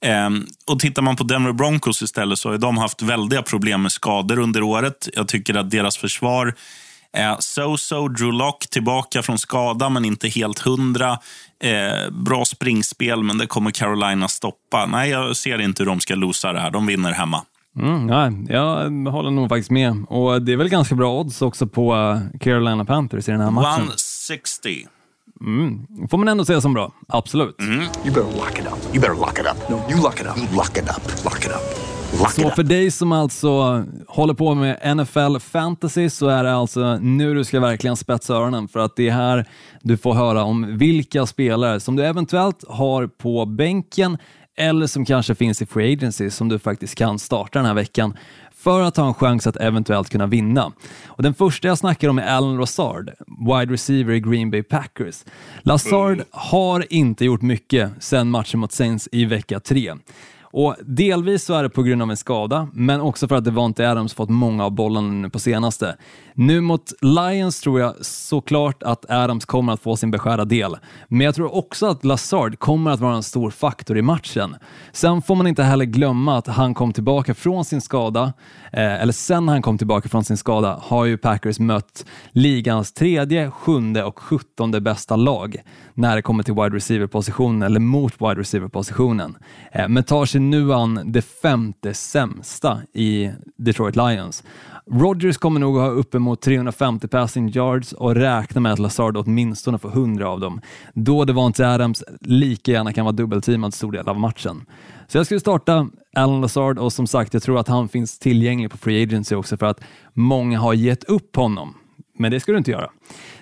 Ehm, 0.00 0.46
och 0.66 0.80
tittar 0.80 1.02
man 1.02 1.16
på 1.16 1.24
Denver 1.24 1.52
Broncos 1.52 2.02
istället 2.02 2.38
så 2.38 2.50
har 2.50 2.58
de 2.58 2.78
haft 2.78 3.02
väldiga 3.02 3.42
problem 3.42 3.82
med 3.82 3.92
skador 3.92 4.38
under 4.38 4.62
året. 4.62 5.08
Jag 5.12 5.28
tycker 5.28 5.54
att 5.54 5.70
deras 5.70 5.96
försvar 5.96 6.54
är 7.12 7.34
So-so, 7.34 8.08
Drew 8.08 8.32
Lock 8.32 8.66
tillbaka 8.70 9.22
från 9.22 9.38
skada, 9.38 9.88
men 9.88 10.04
inte 10.04 10.28
helt 10.28 10.58
hundra. 10.58 11.18
Eh, 11.62 12.10
bra 12.10 12.44
springspel, 12.44 13.22
men 13.22 13.38
det 13.38 13.46
kommer 13.46 13.70
Carolina 13.70 14.28
stoppa. 14.28 14.86
Nej, 14.86 15.10
jag 15.10 15.36
ser 15.36 15.60
inte 15.60 15.82
hur 15.82 15.90
de 15.90 16.00
ska 16.00 16.14
losa 16.14 16.52
det 16.52 16.60
här. 16.60 16.70
De 16.70 16.86
vinner 16.86 17.12
hemma. 17.12 17.44
Mm, 17.78 18.06
nej, 18.06 18.46
jag 18.54 18.90
håller 19.12 19.30
nog 19.30 19.48
faktiskt 19.48 19.70
med. 19.70 20.04
Och 20.08 20.42
det 20.42 20.52
är 20.52 20.56
väl 20.56 20.68
ganska 20.68 20.94
bra 20.94 21.20
odds 21.20 21.42
också 21.42 21.66
på 21.66 21.94
eh, 21.94 22.38
Carolina 22.40 22.84
Panthers 22.84 23.28
i 23.28 23.32
den 23.32 23.40
här 23.40 23.50
matchen. 23.50 23.82
160. 23.82 24.68
Får 26.10 26.18
man 26.18 26.28
ändå 26.28 26.44
säga 26.44 26.60
som 26.60 26.74
bra. 26.74 26.92
Absolut. 27.08 27.56
You 27.60 27.80
better 28.04 28.22
lock 28.22 28.58
it 28.58 28.66
up. 28.66 28.94
You 28.94 29.00
better 29.00 29.14
lock 29.14 29.38
it 29.38 29.46
up. 29.46 29.68
No, 29.68 29.92
you 29.92 30.02
lock 30.02 30.20
it 30.20 30.26
up. 30.26 30.38
You 30.38 30.56
lock 30.56 30.76
it 30.76 30.84
up. 30.84 31.24
Lock 31.24 31.38
it 31.38 31.50
up. 31.50 31.88
Lock 32.20 32.30
Så 32.32 32.48
it 32.48 32.54
för 32.54 32.62
dig 32.62 32.90
som 32.90 33.12
alltså 33.12 33.84
håller 34.08 34.34
på 34.34 34.54
med 34.54 34.96
NFL 34.96 35.38
fantasy 35.38 36.10
så 36.10 36.28
är 36.28 36.44
det 36.44 36.54
alltså 36.54 36.96
nu 36.96 37.34
du 37.34 37.44
ska 37.44 37.60
verkligen 37.60 37.96
spetsa 37.96 38.34
öronen 38.34 38.68
för 38.68 38.80
att 38.80 38.96
det 38.96 39.08
är 39.08 39.12
här 39.12 39.44
du 39.82 39.96
får 39.96 40.14
höra 40.14 40.42
om 40.44 40.78
vilka 40.78 41.26
spelare 41.26 41.80
som 41.80 41.96
du 41.96 42.04
eventuellt 42.04 42.64
har 42.68 43.06
på 43.06 43.46
bänken 43.46 44.18
eller 44.58 44.86
som 44.86 45.04
kanske 45.04 45.34
finns 45.34 45.62
i 45.62 45.66
free 45.66 45.92
agency 45.92 46.30
som 46.30 46.48
du 46.48 46.58
faktiskt 46.58 46.94
kan 46.94 47.18
starta 47.18 47.58
den 47.58 47.66
här 47.66 47.74
veckan 47.74 48.16
för 48.54 48.80
att 48.82 48.96
ha 48.96 49.06
en 49.08 49.14
chans 49.14 49.46
att 49.46 49.56
eventuellt 49.56 50.10
kunna 50.10 50.26
vinna. 50.26 50.72
Och 51.06 51.22
den 51.22 51.34
första 51.34 51.68
jag 51.68 51.78
snackar 51.78 52.08
om 52.08 52.18
är 52.18 52.22
Alan 52.22 52.56
Lazard, 52.56 53.10
wide 53.26 53.72
receiver 53.72 54.12
i 54.14 54.20
Green 54.20 54.50
Bay 54.50 54.62
Packers. 54.62 55.24
Lazard 55.62 56.22
har 56.30 56.92
inte 56.92 57.24
gjort 57.24 57.42
mycket 57.42 57.90
sedan 57.98 58.30
matchen 58.30 58.60
mot 58.60 58.72
Saints 58.72 59.08
i 59.12 59.24
vecka 59.24 59.60
tre. 59.60 59.94
Och 60.50 60.76
Delvis 60.84 61.44
så 61.44 61.54
är 61.54 61.62
det 61.62 61.70
på 61.70 61.82
grund 61.82 62.02
av 62.02 62.10
en 62.10 62.16
skada, 62.16 62.68
men 62.72 63.00
också 63.00 63.28
för 63.28 63.36
att 63.36 63.44
Devonte 63.44 63.90
Adams 63.90 64.14
fått 64.14 64.28
många 64.28 64.64
av 64.64 64.70
bollarna 64.70 65.08
nu 65.08 65.30
på 65.30 65.38
senaste. 65.38 65.96
Nu 66.34 66.60
mot 66.60 66.92
Lions 67.00 67.60
tror 67.60 67.80
jag 67.80 67.94
såklart 68.00 68.82
att 68.82 69.10
Adams 69.10 69.44
kommer 69.44 69.72
att 69.72 69.80
få 69.80 69.96
sin 69.96 70.10
beskärda 70.10 70.44
del, 70.44 70.76
men 71.08 71.20
jag 71.20 71.34
tror 71.34 71.54
också 71.54 71.86
att 71.86 72.04
Lazard 72.04 72.58
kommer 72.58 72.90
att 72.90 73.00
vara 73.00 73.14
en 73.14 73.22
stor 73.22 73.50
faktor 73.50 73.98
i 73.98 74.02
matchen. 74.02 74.56
Sen 74.92 75.22
får 75.22 75.34
man 75.34 75.46
inte 75.46 75.62
heller 75.62 75.84
glömma 75.84 76.38
att 76.38 76.46
han 76.46 76.74
kom 76.74 76.92
tillbaka 76.92 77.34
från 77.34 77.64
sin 77.64 77.80
skada, 77.80 78.32
eh, 78.72 79.02
eller 79.02 79.12
sen 79.12 79.48
han 79.48 79.62
kom 79.62 79.78
tillbaka 79.78 80.08
från 80.08 80.24
sin 80.24 80.36
skada 80.36 80.78
har 80.82 81.04
ju 81.04 81.18
Packers 81.18 81.58
mött 81.58 82.04
ligans 82.32 82.92
tredje, 82.92 83.50
sjunde 83.50 84.04
och 84.04 84.18
sjuttonde 84.18 84.80
bästa 84.80 85.16
lag 85.16 85.56
när 85.94 86.16
det 86.16 86.22
kommer 86.22 86.42
till 86.42 86.54
wide 86.54 86.76
receiver-positionen 86.76 87.62
eller 87.62 87.80
mot 87.80 88.14
wide 88.20 88.40
receiver-positionen. 88.40 89.36
Eh, 89.72 89.88
men 89.88 90.04
tar 90.04 90.26
sig 90.26 90.37
nu 90.38 90.72
det 91.04 91.22
femte 91.22 91.94
sämsta 91.94 92.78
i 92.92 93.30
Detroit 93.56 93.96
Lions. 93.96 94.44
Rodgers 94.90 95.36
kommer 95.36 95.60
nog 95.60 95.76
ha 95.76 95.88
uppemot 95.88 96.42
350 96.42 97.08
passing 97.08 97.48
yards 97.48 97.92
och 97.92 98.14
räkna 98.14 98.60
med 98.60 98.72
att 98.72 98.78
Lazard 98.78 99.16
åtminstone 99.16 99.78
får 99.78 99.88
100 99.88 100.28
av 100.28 100.40
dem. 100.40 100.60
Då 100.94 101.24
Devonte 101.24 101.68
Adams 101.68 102.04
lika 102.20 102.72
gärna 102.72 102.92
kan 102.92 103.04
vara 103.04 103.12
dubbelteamad 103.12 103.74
stor 103.74 103.92
del 103.92 104.08
av 104.08 104.20
matchen. 104.20 104.66
Så 105.08 105.18
jag 105.18 105.26
skulle 105.26 105.40
starta 105.40 105.88
Alan 106.16 106.40
Lazard 106.40 106.78
och 106.78 106.92
som 106.92 107.06
sagt, 107.06 107.34
jag 107.34 107.42
tror 107.42 107.58
att 107.58 107.68
han 107.68 107.88
finns 107.88 108.18
tillgänglig 108.18 108.70
på 108.70 108.76
Free 108.76 109.02
Agency 109.02 109.34
också 109.34 109.56
för 109.56 109.66
att 109.66 109.80
många 110.12 110.58
har 110.58 110.74
gett 110.74 111.04
upp 111.04 111.36
honom. 111.36 111.74
Men 112.18 112.30
det 112.30 112.40
ska 112.40 112.52
du 112.52 112.58
inte 112.58 112.70
göra. 112.70 112.90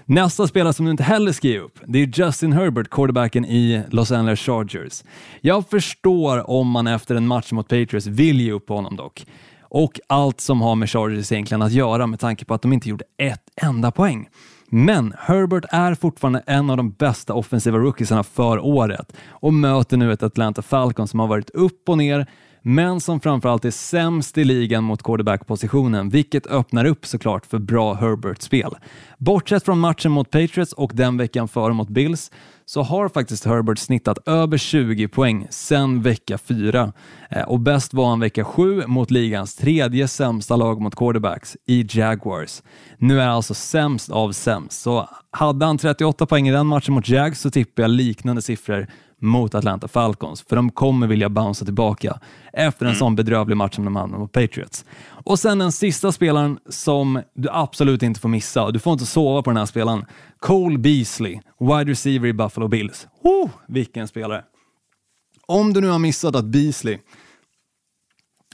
Nästa 0.05 0.47
spelare 0.47 0.73
som 0.73 0.85
du 0.85 0.91
inte 0.91 1.03
heller 1.03 1.33
ska 1.33 1.49
ge 1.49 1.59
upp, 1.59 1.81
det 1.87 1.99
är 1.99 2.07
Justin 2.15 2.53
Herbert, 2.53 2.91
quarterbacken 2.91 3.45
i 3.45 3.83
Los 3.91 4.13
Angeles 4.13 4.41
Chargers. 4.41 5.05
Jag 5.41 5.69
förstår 5.69 6.51
om 6.51 6.71
man 6.71 6.87
efter 6.87 7.15
en 7.15 7.27
match 7.27 7.53
mot 7.53 7.69
Patriots 7.69 8.07
vill 8.07 8.41
ge 8.41 8.53
upp 8.53 8.69
honom 8.69 8.97
dock. 8.97 9.27
Och 9.61 10.01
allt 10.07 10.41
som 10.41 10.61
har 10.61 10.75
med 10.75 10.91
Chargers 10.91 11.33
egentligen 11.33 11.63
att 11.63 11.73
göra 11.73 12.07
med 12.07 12.21
tanke 12.21 12.45
på 12.45 12.55
att 12.55 12.63
de 12.63 12.73
inte 12.73 12.89
gjorde 12.89 13.05
ett 13.19 13.43
enda 13.63 13.91
poäng. 13.91 14.29
Men 14.69 15.15
Herbert 15.19 15.65
är 15.69 15.95
fortfarande 15.95 16.43
en 16.47 16.71
av 16.71 16.77
de 16.77 16.91
bästa 16.91 17.35
offensiva 17.35 17.79
rookiesarna 17.79 18.23
för 18.23 18.59
året 18.59 19.13
och 19.29 19.55
möter 19.55 19.97
nu 19.97 20.13
ett 20.13 20.23
Atlanta 20.23 20.63
Falcons 20.63 21.11
som 21.11 21.21
har 21.21 21.27
varit 21.27 21.51
upp 21.51 21.89
och 21.89 21.99
ner 21.99 22.27
men 22.69 23.01
som 23.01 23.21
framförallt 23.21 23.65
är 23.65 23.71
sämst 23.71 24.39
i 24.39 24.45
ligan 24.45 24.85
mot 24.85 25.03
quarterback-positionen, 25.03 26.09
vilket 26.09 26.47
öppnar 26.47 26.85
upp 26.85 27.07
såklart 27.07 27.47
för 27.47 27.59
bra 27.59 27.95
Herbert-spel. 27.95 28.75
Bortsett 29.19 29.65
från 29.65 29.79
matchen 29.79 30.13
mot 30.13 30.31
Patriots 30.31 30.73
och 30.73 30.93
den 30.95 31.17
veckan 31.17 31.49
före 31.49 31.73
mot 31.73 31.89
Bills 31.89 32.31
så 32.65 32.83
har 32.83 33.09
faktiskt 33.09 33.45
Herbert 33.45 33.79
snittat 33.79 34.29
över 34.29 34.59
20 34.59 35.09
poäng 35.09 35.47
sedan 35.51 36.03
vecka 36.03 36.39
4 36.39 36.93
eh, 37.31 37.43
och 37.43 37.61
bäst 37.61 37.95
var 37.95 38.09
han 38.09 38.21
vecka 38.21 38.45
7 38.45 38.87
mot 38.87 39.11
ligans 39.11 39.55
tredje 39.55 40.09
sämsta 40.09 40.57
lag 40.57 40.81
mot 40.81 40.95
quarterbacks 40.95 41.57
i 41.67 41.87
Jaguars. 41.91 42.63
Nu 42.99 43.21
är 43.21 43.29
alltså 43.29 43.55
sämst 43.55 44.11
av 44.11 44.33
sämst, 44.33 44.83
så 44.83 45.09
hade 45.31 45.67
han 45.67 45.79
38 45.79 46.27
poäng 46.27 46.49
i 46.49 46.53
den 46.53 46.67
matchen 46.67 46.95
mot 46.95 47.09
Jags 47.09 47.41
så 47.41 47.51
tippar 47.51 47.83
jag 47.83 47.91
liknande 47.91 48.43
siffror 48.43 48.87
mot 49.21 49.55
Atlanta 49.55 49.89
Falcons, 49.89 50.43
för 50.49 50.57
de 50.57 50.71
kommer 50.71 51.07
vilja 51.07 51.29
bouncea 51.29 51.65
tillbaka 51.65 52.21
efter 52.53 52.87
en 52.87 52.95
sån 52.95 53.17
bedrövlig 53.17 53.57
match 53.57 53.75
som 53.75 53.85
de 53.85 53.97
hade 53.97 54.19
mot 54.19 54.33
Patriots. 54.33 54.85
Och 55.09 55.39
sen 55.39 55.59
den 55.59 55.73
sista 55.73 56.13
spelaren 56.13 56.59
som 56.69 57.23
du 57.35 57.49
absolut 57.51 58.03
inte 58.03 58.21
får 58.21 58.29
missa, 58.29 58.65
och 58.65 58.73
du 58.73 58.79
får 58.79 58.93
inte 58.93 59.07
sova 59.07 59.43
på 59.43 59.51
den 59.51 59.57
här 59.57 59.67
spelaren, 59.67 60.05
Cole 60.39 60.79
Beasley, 60.79 61.41
wide 61.61 61.91
receiver 61.91 62.29
i 62.29 62.33
Buffalo 62.33 62.69
Bills. 62.69 63.07
Oh, 63.23 63.51
vilken 63.69 64.09
spelare! 64.09 64.45
Om 65.47 65.73
du 65.73 65.81
nu 65.81 65.89
har 65.89 65.99
missat 65.99 66.37
att 66.37 66.45
Beasley 66.45 66.99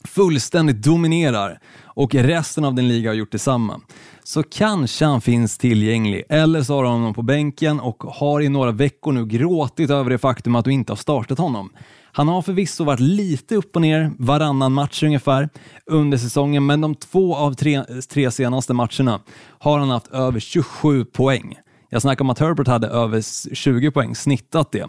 fullständigt 0.05 0.83
dominerar 0.83 1.61
och 1.95 2.15
resten 2.15 2.65
av 2.65 2.75
din 2.75 2.89
liga 2.89 3.11
har 3.11 3.15
gjort 3.15 3.33
detsamma, 3.33 3.81
så 4.25 4.43
kanske 4.43 5.05
han 5.05 5.21
finns 5.21 5.59
tillgänglig. 5.59 6.25
Eller 6.29 6.63
så 6.63 6.75
har 6.75 6.83
du 6.83 6.89
honom 6.89 7.15
på 7.15 7.23
bänken 7.23 7.81
och 7.81 8.03
har 8.03 8.41
i 8.41 8.49
några 8.49 8.71
veckor 8.71 9.13
nu 9.13 9.27
gråtit 9.27 9.91
över 9.91 10.11
det 10.11 10.19
faktum 10.19 10.57
att 10.57 10.65
du 10.65 10.73
inte 10.73 10.93
har 10.93 10.97
startat 10.97 11.39
honom. 11.39 11.71
Han 12.15 12.29
har 12.29 12.43
förvisso 12.43 12.85
varit 12.85 13.01
lite 13.01 13.57
upp 13.57 13.77
och 13.77 13.83
ner 13.83 14.13
varannan 14.19 14.73
match 14.73 15.03
ungefär 15.03 15.49
under 15.87 16.19
säsongen, 16.19 16.67
men 16.67 16.81
de 16.81 16.95
två 16.95 17.37
av 17.37 17.55
tre, 17.55 17.85
tre 18.09 18.31
senaste 18.31 18.75
matcherna 18.75 19.21
har 19.59 19.79
han 19.79 19.91
haft 19.91 20.09
över 20.09 20.41
27 20.41 21.05
poäng. 21.05 21.57
Jag 21.89 22.03
snackar 22.03 22.25
om 22.25 22.31
att 22.31 22.39
Herbert 22.39 22.69
hade 22.69 22.87
över 22.87 23.55
20 23.55 23.91
poäng, 23.91 24.15
snittat 24.15 24.73
det. 24.73 24.87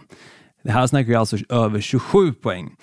Det 0.64 0.72
här 0.72 0.88
snackar 0.88 1.08
vi 1.08 1.16
alltså 1.16 1.38
över 1.50 1.82
27 1.82 2.34
poäng. 2.34 2.76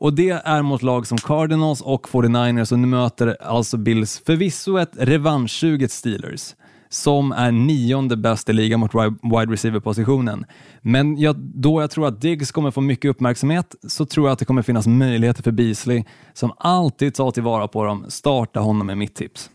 Och 0.00 0.12
det 0.12 0.30
är 0.30 0.62
mot 0.62 0.82
lag 0.82 1.06
som 1.06 1.18
Cardinals 1.18 1.80
och 1.80 2.08
49ers 2.08 2.72
och 2.72 2.78
nu 2.78 2.86
möter 2.86 3.36
alltså 3.42 3.76
Bills 3.76 4.22
förvisso 4.26 4.78
ett 4.78 4.92
revanschsuget 4.92 5.92
Steelers 5.92 6.54
som 6.88 7.32
är 7.32 7.52
nionde 7.52 8.16
bäst 8.16 8.48
i 8.48 8.52
ligan 8.52 8.80
mot 8.80 8.94
wide 8.94 9.52
receiver-positionen. 9.52 10.44
Men 10.82 11.18
jag, 11.18 11.36
då 11.36 11.80
jag 11.80 11.90
tror 11.90 12.06
att 12.06 12.20
Diggs 12.20 12.52
kommer 12.52 12.70
få 12.70 12.80
mycket 12.80 13.10
uppmärksamhet 13.10 13.74
så 13.82 14.06
tror 14.06 14.26
jag 14.26 14.32
att 14.32 14.38
det 14.38 14.44
kommer 14.44 14.62
finnas 14.62 14.86
möjligheter 14.86 15.42
för 15.42 15.50
Beasley 15.50 16.04
som 16.32 16.52
alltid 16.56 17.14
tar 17.14 17.30
tillvara 17.30 17.68
på 17.68 17.84
dem. 17.84 18.04
Starta 18.08 18.60
honom 18.60 18.86
med 18.86 18.98
mitt 18.98 19.14
tips. 19.14 19.50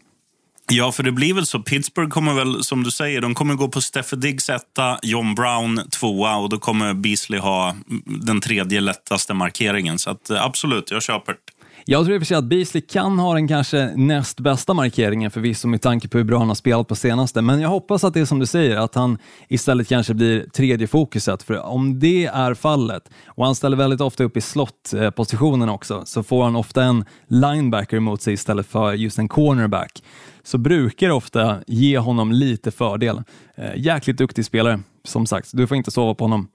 Ja, 0.68 0.92
för 0.92 1.04
det 1.04 1.12
blir 1.12 1.34
väl 1.34 1.46
så. 1.46 1.60
Pittsburgh 1.60 2.10
kommer 2.10 2.34
väl, 2.34 2.64
som 2.64 2.84
du 2.84 2.92
säger, 2.92 3.22
de 3.22 3.36
kommer 3.36 3.56
gå 3.56 3.68
på 3.68 3.82
Steffe 3.82 4.16
Diggs 4.16 4.50
etta, 4.50 5.00
John 5.02 5.36
Brown 5.36 5.82
tvåa 5.90 6.36
och 6.36 6.50
då 6.50 6.58
kommer 6.58 6.94
Beasley 6.94 7.40
ha 7.40 7.76
den 8.06 8.42
tredje 8.42 8.82
lättaste 8.82 9.34
markeringen. 9.34 10.00
Så 10.00 10.10
att, 10.10 10.30
eh, 10.30 10.46
absolut, 10.46 10.92
jag 10.92 11.04
köper 11.04 11.32
det. 11.32 11.40
Jag 11.88 12.06
tror 12.06 12.16
i 12.16 12.18
och 12.18 12.22
för 12.22 12.26
sig 12.26 12.38
att 12.38 12.44
Beasley 12.44 12.82
kan 12.82 13.20
ha 13.20 13.34
den 13.34 13.48
kanske 13.48 13.92
näst 13.96 14.40
bästa 14.40 14.74
markeringen 14.74 15.32
förvisso 15.32 15.68
med 15.68 15.82
tanke 15.82 16.08
på 16.08 16.18
hur 16.18 16.26
bra 16.26 16.38
han 16.38 16.48
har 16.48 16.56
spelat 16.56 16.88
på 16.88 16.96
senaste, 16.96 17.42
men 17.42 17.62
jag 17.62 17.70
hoppas 17.70 18.04
att 18.04 18.14
det 18.14 18.20
är 18.20 18.26
som 18.26 18.40
du 18.40 18.46
säger, 18.46 18.78
att 18.78 18.96
han 18.96 19.18
istället 19.50 19.88
kanske 19.88 20.14
blir 20.14 20.46
tredje 20.50 20.88
fokuset, 20.88 21.44
för 21.44 21.60
om 21.60 22.00
det 22.00 22.26
är 22.26 22.54
fallet, 22.54 23.10
och 23.28 23.46
han 23.46 23.56
ställer 23.56 23.78
väldigt 23.78 24.02
ofta 24.02 24.24
upp 24.24 24.38
i 24.38 24.42
slottpositionen 24.42 25.70
också, 25.70 26.04
så 26.06 26.24
får 26.24 26.44
han 26.44 26.56
ofta 26.56 26.84
en 26.84 27.06
linebacker 27.28 27.98
emot 27.98 28.22
sig 28.22 28.34
istället 28.34 28.68
för 28.68 28.94
just 28.94 29.20
en 29.20 29.28
cornerback 29.28 30.02
så 30.46 30.58
brukar 30.58 31.08
det 31.08 31.14
ofta 31.14 31.60
ge 31.68 31.98
honom 31.98 32.32
lite 32.32 32.72
fördel. 32.72 33.24
Eh, 33.58 33.72
jäkligt 33.76 34.18
duktig 34.18 34.46
spelare, 34.46 34.80
som 35.04 35.26
sagt. 35.26 35.50
Du 35.54 35.68
får 35.68 35.78
inte 35.78 35.92
sova 35.92 36.14
på 36.14 36.24
honom. 36.24 36.48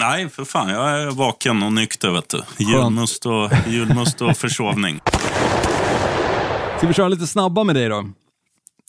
Nej, 0.00 0.28
för 0.28 0.44
fan. 0.44 0.68
Jag 0.68 0.90
är 0.90 1.10
vaken 1.10 1.62
och 1.62 1.72
nykter, 1.72 2.10
vet 2.10 2.28
du. 2.28 2.42
Julmust 2.58 3.26
och, 3.26 3.50
julmust 3.68 4.22
och 4.22 4.36
försovning. 4.36 5.00
Ska 6.78 6.86
vi 6.86 6.94
köra 6.94 7.08
lite 7.08 7.26
snabba 7.26 7.64
med 7.64 7.74
dig 7.76 7.88
då? 7.88 8.08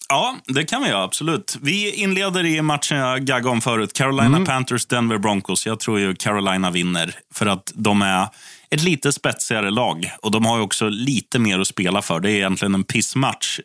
Ja, 0.10 0.36
det 0.46 0.64
kan 0.64 0.84
vi 0.84 0.90
göra. 0.90 1.04
Absolut. 1.04 1.58
Vi 1.62 1.92
inleder 1.92 2.46
i 2.46 2.62
matchen 2.62 2.98
jag 2.98 3.26
gaggade 3.26 3.50
om 3.50 3.62
förut. 3.62 3.94
Carolina 3.94 4.26
mm. 4.26 4.46
Panthers, 4.46 4.86
Denver 4.86 5.18
Broncos. 5.18 5.66
Jag 5.66 5.80
tror 5.80 6.00
ju 6.00 6.16
Carolina 6.16 6.72
vinner 6.72 7.16
för 7.34 7.46
att 7.46 7.72
de 7.76 8.02
är 8.02 8.28
ett 8.74 8.84
lite 8.84 9.14
spetsigare 9.14 9.72
lag 9.72 10.12
och 10.22 10.32
de 10.32 10.46
har 10.46 10.58
ju 10.58 10.64
också 10.64 10.90
lite 10.90 11.40
mer 11.40 11.60
att 11.60 11.68
spela 11.68 12.02
för. 12.02 12.20
Det 12.20 12.32
är 12.32 12.36
egentligen 12.36 12.76
en 12.76 12.84
pissmatch, 12.84 13.60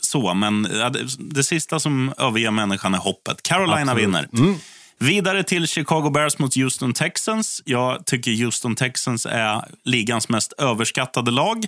så, 0.00 0.34
men 0.34 0.62
det, 0.62 1.06
det 1.18 1.44
sista 1.44 1.80
som 1.80 2.12
överger 2.18 2.50
människan 2.50 2.94
är 2.94 2.98
hoppet. 2.98 3.42
Carolina 3.42 3.92
Absolut. 3.92 4.02
vinner. 4.02 4.28
Mm. 4.32 4.54
Vidare 4.98 5.42
till 5.42 5.68
Chicago 5.68 6.10
Bears 6.10 6.38
mot 6.38 6.54
Houston 6.54 6.92
Texans. 6.92 7.62
Jag 7.64 8.06
tycker 8.06 8.44
Houston 8.44 8.74
Texans 8.76 9.26
är 9.30 9.64
ligans 9.84 10.28
mest 10.28 10.52
överskattade 10.52 11.30
lag. 11.30 11.66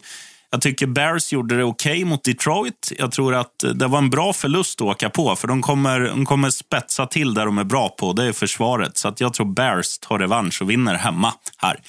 Jag 0.51 0.61
tycker 0.61 0.87
Bears 0.87 1.33
gjorde 1.33 1.57
det 1.57 1.65
okej 1.65 1.93
okay 1.93 2.05
mot 2.05 2.25
Detroit. 2.25 2.93
Jag 2.99 3.13
tror 3.13 3.35
att 3.35 3.65
det 3.75 3.87
var 3.87 3.99
en 3.99 4.11
bra 4.11 4.33
förlust 4.33 4.81
att 4.81 4.87
åka 4.87 5.11
på, 5.11 5.37
för 5.37 5.49
de 5.49 5.63
kommer, 5.63 6.01
de 6.01 6.27
kommer 6.27 6.51
spetsa 6.51 7.07
till 7.07 7.35
där 7.35 7.47
de 7.47 7.59
är 7.59 7.65
bra 7.65 7.89
på. 7.89 8.13
Det 8.13 8.25
är 8.25 8.33
försvaret. 8.33 8.97
Så 8.97 9.09
att 9.09 9.21
jag 9.21 9.35
tror 9.35 9.47
Bears 9.47 9.99
tar 9.99 10.19
revansch 10.19 10.63
och 10.63 10.71
vinner 10.71 10.95
hemma 10.95 11.33
här. 11.59 11.81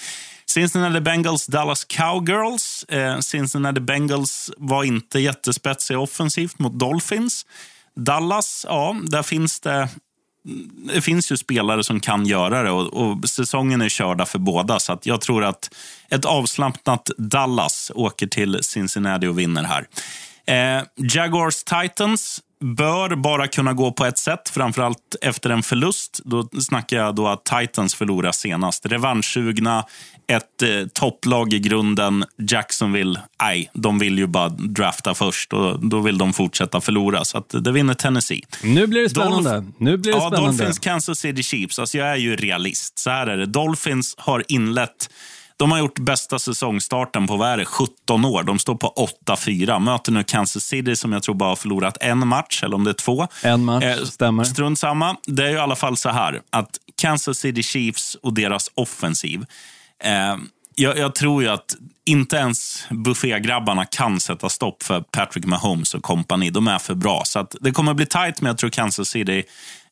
Cincinnati 0.50 1.02
Bengals, 1.02 1.48
Dallas 1.48 1.84
Cowgirls. 1.84 2.84
Eh, 2.84 3.20
Cincinnati 3.20 3.80
Bengals 3.82 4.52
var 4.58 4.84
inte 4.84 5.20
jättespetsiga 5.20 6.00
offensivt 6.00 6.60
mot 6.60 6.80
Dolphins. 6.80 7.46
Dallas, 7.96 8.66
ja, 8.70 8.96
där 9.04 9.24
finns 9.24 9.60
det 9.60 9.90
det 10.94 11.02
finns 11.02 11.32
ju 11.32 11.38
spelare 11.38 11.84
som 11.84 12.00
kan 12.00 12.26
göra 12.26 12.64
det 12.64 12.72
och, 12.72 12.94
och, 12.94 13.30
säsongen 13.30 13.82
är 13.82 13.90
körda 13.90 14.26
för 14.26 14.40
båda. 14.40 14.80
Så 14.80 15.00
jag 15.04 15.22
tror 15.22 15.44
att 15.44 15.70
ett 16.10 16.26
avslappnat 16.26 17.10
Dallas 17.18 17.92
åker 17.96 18.28
till 18.28 18.60
Cincinnati 18.62 19.28
och 19.28 19.40
vinner 19.40 19.64
här. 19.64 19.88
Eh, 20.46 20.84
Jaguars 20.96 21.64
Titans 21.64 22.42
bör 22.60 23.16
bara 23.16 23.48
kunna 23.48 23.74
gå 23.74 23.92
på 23.92 24.06
ett 24.06 24.18
sätt, 24.18 24.50
framförallt 24.50 25.16
efter 25.22 25.50
en 25.50 25.64
förlust. 25.64 26.20
Då 26.26 26.50
snackar 26.62 26.98
jag 26.98 27.16
då 27.16 27.28
att 27.28 27.46
Titans 27.46 27.96
förlorar 27.96 28.32
senast. 28.32 28.86
Revanschsugna, 28.86 29.86
ett 30.28 30.62
eh, 30.62 30.70
topplag 30.94 31.54
i 31.54 31.60
grunden. 31.60 32.26
Jacksonville, 32.38 33.22
nej, 33.42 33.70
de 33.74 34.00
vill 34.00 34.18
ju 34.18 34.28
bara 34.28 34.50
drafta 34.50 35.14
först 35.14 35.54
och 35.54 35.86
då 35.86 36.00
vill 36.00 36.18
de 36.18 36.34
fortsätta 36.34 36.82
förlora. 36.82 37.26
Så 37.26 37.38
att 37.38 37.50
det 37.50 37.72
vinner 37.72 37.94
Tennessee. 37.94 38.42
Nu 38.64 38.88
blir 38.88 39.02
det 39.02 39.10
spännande. 39.10 39.52
Dolph 39.52 39.68
nu 39.78 39.98
blir 39.98 40.14
det 40.14 40.20
ja, 40.20 40.30
Dolphins, 40.30 40.80
Kansas 40.80 41.20
City 41.20 41.44
Chiefs. 41.44 41.80
Alltså 41.80 41.98
jag 41.98 42.08
är 42.08 42.16
ju 42.16 42.36
realist. 42.36 43.00
Så 43.00 43.10
här 43.10 43.28
är 43.28 43.38
det. 43.38 43.46
Dolphins 43.46 44.16
har 44.18 44.44
inlett 44.48 45.10
de 45.60 45.72
har 45.72 45.80
gjort 45.80 46.00
bästa 46.00 46.40
säsongstarten 46.40 47.28
på 47.28 47.38
vad 47.38 47.50
är 47.50 47.58
det, 47.58 47.66
17 47.66 48.26
år. 48.26 48.44
De 48.44 48.60
står 48.60 48.76
på 48.76 49.10
8-4. 49.26 49.80
Möter 49.80 50.12
nu 50.12 50.24
Kansas 50.24 50.64
City 50.64 50.96
som 50.96 51.14
jag 51.14 51.24
tror 51.24 51.36
bara 51.36 51.50
har 51.50 51.56
förlorat 51.56 51.98
en 52.02 52.28
match, 52.28 52.64
eller 52.64 52.76
om 52.76 52.84
det 52.84 52.92
är 52.92 52.94
två. 52.94 53.28
En 53.44 53.66
match, 53.66 53.84
eh, 53.84 54.04
stämmer. 54.04 54.44
Strunt 54.44 54.80
samma. 54.80 55.18
Det 55.26 55.48
är 55.48 55.50
i 55.50 55.58
alla 55.58 55.76
fall 55.76 55.98
så 55.98 56.10
här 56.10 56.42
att 56.50 56.80
Kansas 56.96 57.38
City 57.38 57.64
Chiefs 57.64 58.16
och 58.16 58.34
deras 58.34 58.72
offensiv 58.74 59.46
Eh, 60.04 60.38
jag, 60.76 60.98
jag, 60.98 61.16
tror 61.16 61.44
ju 61.44 61.50
att 61.50 61.76
inte 62.06 62.36
ens 62.36 62.88
buffégrabbarna 62.90 63.86
kan 63.86 64.20
sätta 64.20 64.50
stopp 64.50 64.84
för 64.84 65.02
Patrick 65.02 65.46
Mahomes 65.46 65.94
och 65.94 66.04
kompani. 66.04 66.50
De 66.50 66.68
är 66.68 66.80
för 66.80 66.96
bra. 66.96 67.22
Så 67.26 67.48
det 67.62 67.72
kommer 67.72 67.94
bli 67.94 68.06
tight, 68.06 68.42
men 68.42 68.48
jag 68.48 68.58
tror 68.58 68.70
Kansas 68.70 69.10
City 69.10 69.44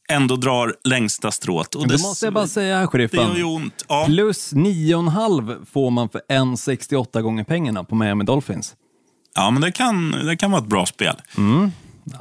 ändå 0.09 0.35
drar 0.35 0.75
längsta 0.83 1.31
strået. 1.31 1.75
Och 1.75 1.87
det, 1.87 2.01
måste 2.01 2.25
jag 2.25 2.33
bara 2.33 2.47
säga 2.47 2.77
här, 2.77 2.87
sheriffen. 2.87 3.33
Det 3.33 3.39
gör 3.39 3.47
ont. 3.47 3.85
Ja. 3.87 4.05
Plus 4.05 4.53
9,5 4.53 5.65
får 5.73 5.91
man 5.91 6.09
för 6.09 6.21
1,68 6.29 7.21
gånger 7.21 7.43
pengarna 7.43 7.83
på 7.83 7.95
Miami 7.95 8.23
Dolphins. 8.23 8.75
Ja, 9.35 9.51
men 9.51 9.61
det 9.61 9.71
kan, 9.71 10.11
det 10.11 10.37
kan 10.37 10.51
vara 10.51 10.61
ett 10.61 10.67
bra 10.67 10.85
spel. 10.85 11.15
Mm. 11.37 11.71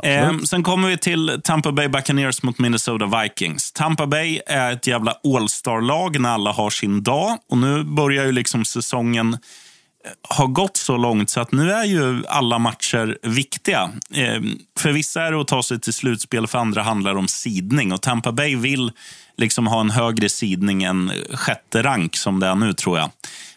Eh, 0.03 0.39
sen 0.39 0.63
kommer 0.63 0.89
vi 0.89 0.99
till 0.99 1.41
Tampa 1.45 1.73
Bay 1.73 1.89
Buccaneers 1.89 2.43
mot 2.43 2.59
Minnesota 2.59 3.23
Vikings. 3.23 3.73
Tampa 3.73 4.07
Bay 4.07 4.41
är 4.47 4.73
ett 4.73 4.87
jävla 4.87 5.15
all-star-lag 5.25 6.21
när 6.21 6.31
alla 6.31 6.53
har 6.53 6.71
sin 6.71 7.03
dag. 7.03 7.39
Och 7.51 7.59
nu 7.59 7.85
börjar 7.85 8.25
ju 8.25 8.33
liksom 8.33 8.65
säsongen 8.65 9.35
eh, 9.35 10.37
ha 10.37 10.47
gått 10.47 10.77
så 10.77 10.97
långt 10.97 11.31
så 11.31 11.41
att 11.41 11.53
nu 11.53 11.73
är 11.73 11.85
ju 11.85 12.27
alla 12.29 12.59
matcher 12.59 13.19
viktiga. 13.23 13.91
Eh, 14.15 14.41
för 14.79 14.93
vissa 14.93 15.23
är 15.23 15.33
det 15.33 15.41
att 15.41 15.49
ta 15.49 15.63
sig 15.63 15.81
till 15.81 15.95
slutspel, 15.95 16.47
för 16.47 16.59
andra 16.59 16.83
handlar 16.83 17.13
det 17.13 17.19
om 17.19 17.29
sidning. 17.29 17.93
Och 17.93 18.03
Tampa 18.03 18.33
Bay 18.33 18.57
vill 18.57 18.93
liksom 19.37 19.67
ha 19.67 19.81
en 19.81 19.91
högre 19.91 20.29
sidning 20.29 20.83
än 20.83 21.13
sjätte 21.35 21.83
rank 21.83 22.17
som 22.17 22.41
det 22.41 22.47
är 22.47 22.55
nu, 22.55 22.73
tror 22.73 22.99
jag 22.99 23.11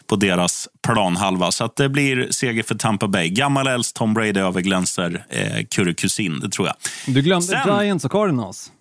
på 0.08 0.16
deras 0.16 0.68
planhalva. 0.82 1.52
Så 1.52 1.64
att 1.64 1.76
det 1.76 1.88
blir 1.88 2.28
seger 2.30 2.62
för 2.62 2.74
Tampa 2.74 3.08
Bay. 3.08 3.28
Gammal 3.28 3.66
äldst 3.66 3.96
Tom 3.96 4.14
Brady 4.14 4.40
överglänser 4.40 5.24
eh, 5.28 5.66
Curry 5.70 5.94
Kusin, 5.94 6.40
det 6.40 6.48
tror 6.48 6.68
jag. 6.68 6.76
Du 7.14 7.22
glömde 7.22 7.46
Sen, 7.46 7.80
Giants 7.80 8.04
och 8.04 8.12
Cardinals. 8.12 8.72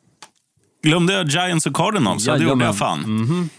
Glömde 0.83 1.13
jag 1.13 1.27
Giants 1.27 1.65
och 1.65 1.75
Cardinals? 1.75 2.25
Ja, 2.25 2.37
det 2.37 2.43
gjorde 2.43 2.65
jag 2.65 2.77
fan. 2.77 3.03
Mm 3.03 3.25
-hmm. 3.25 3.49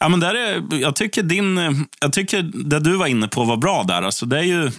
Ja, 0.00 0.08
men 0.08 0.20
där 0.20 0.34
är, 0.34 0.62
jag, 0.80 0.96
tycker 0.96 1.22
din, 1.22 1.56
jag 2.00 2.12
tycker 2.12 2.42
det 2.42 2.80
du 2.80 2.96
var 2.96 3.06
inne 3.06 3.28
på 3.28 3.44
var 3.44 3.56
bra 3.56 3.82
där. 3.82 4.02
Alltså, 4.02 4.26
det 4.26 4.38
är 4.38 4.42
ju, 4.42 4.70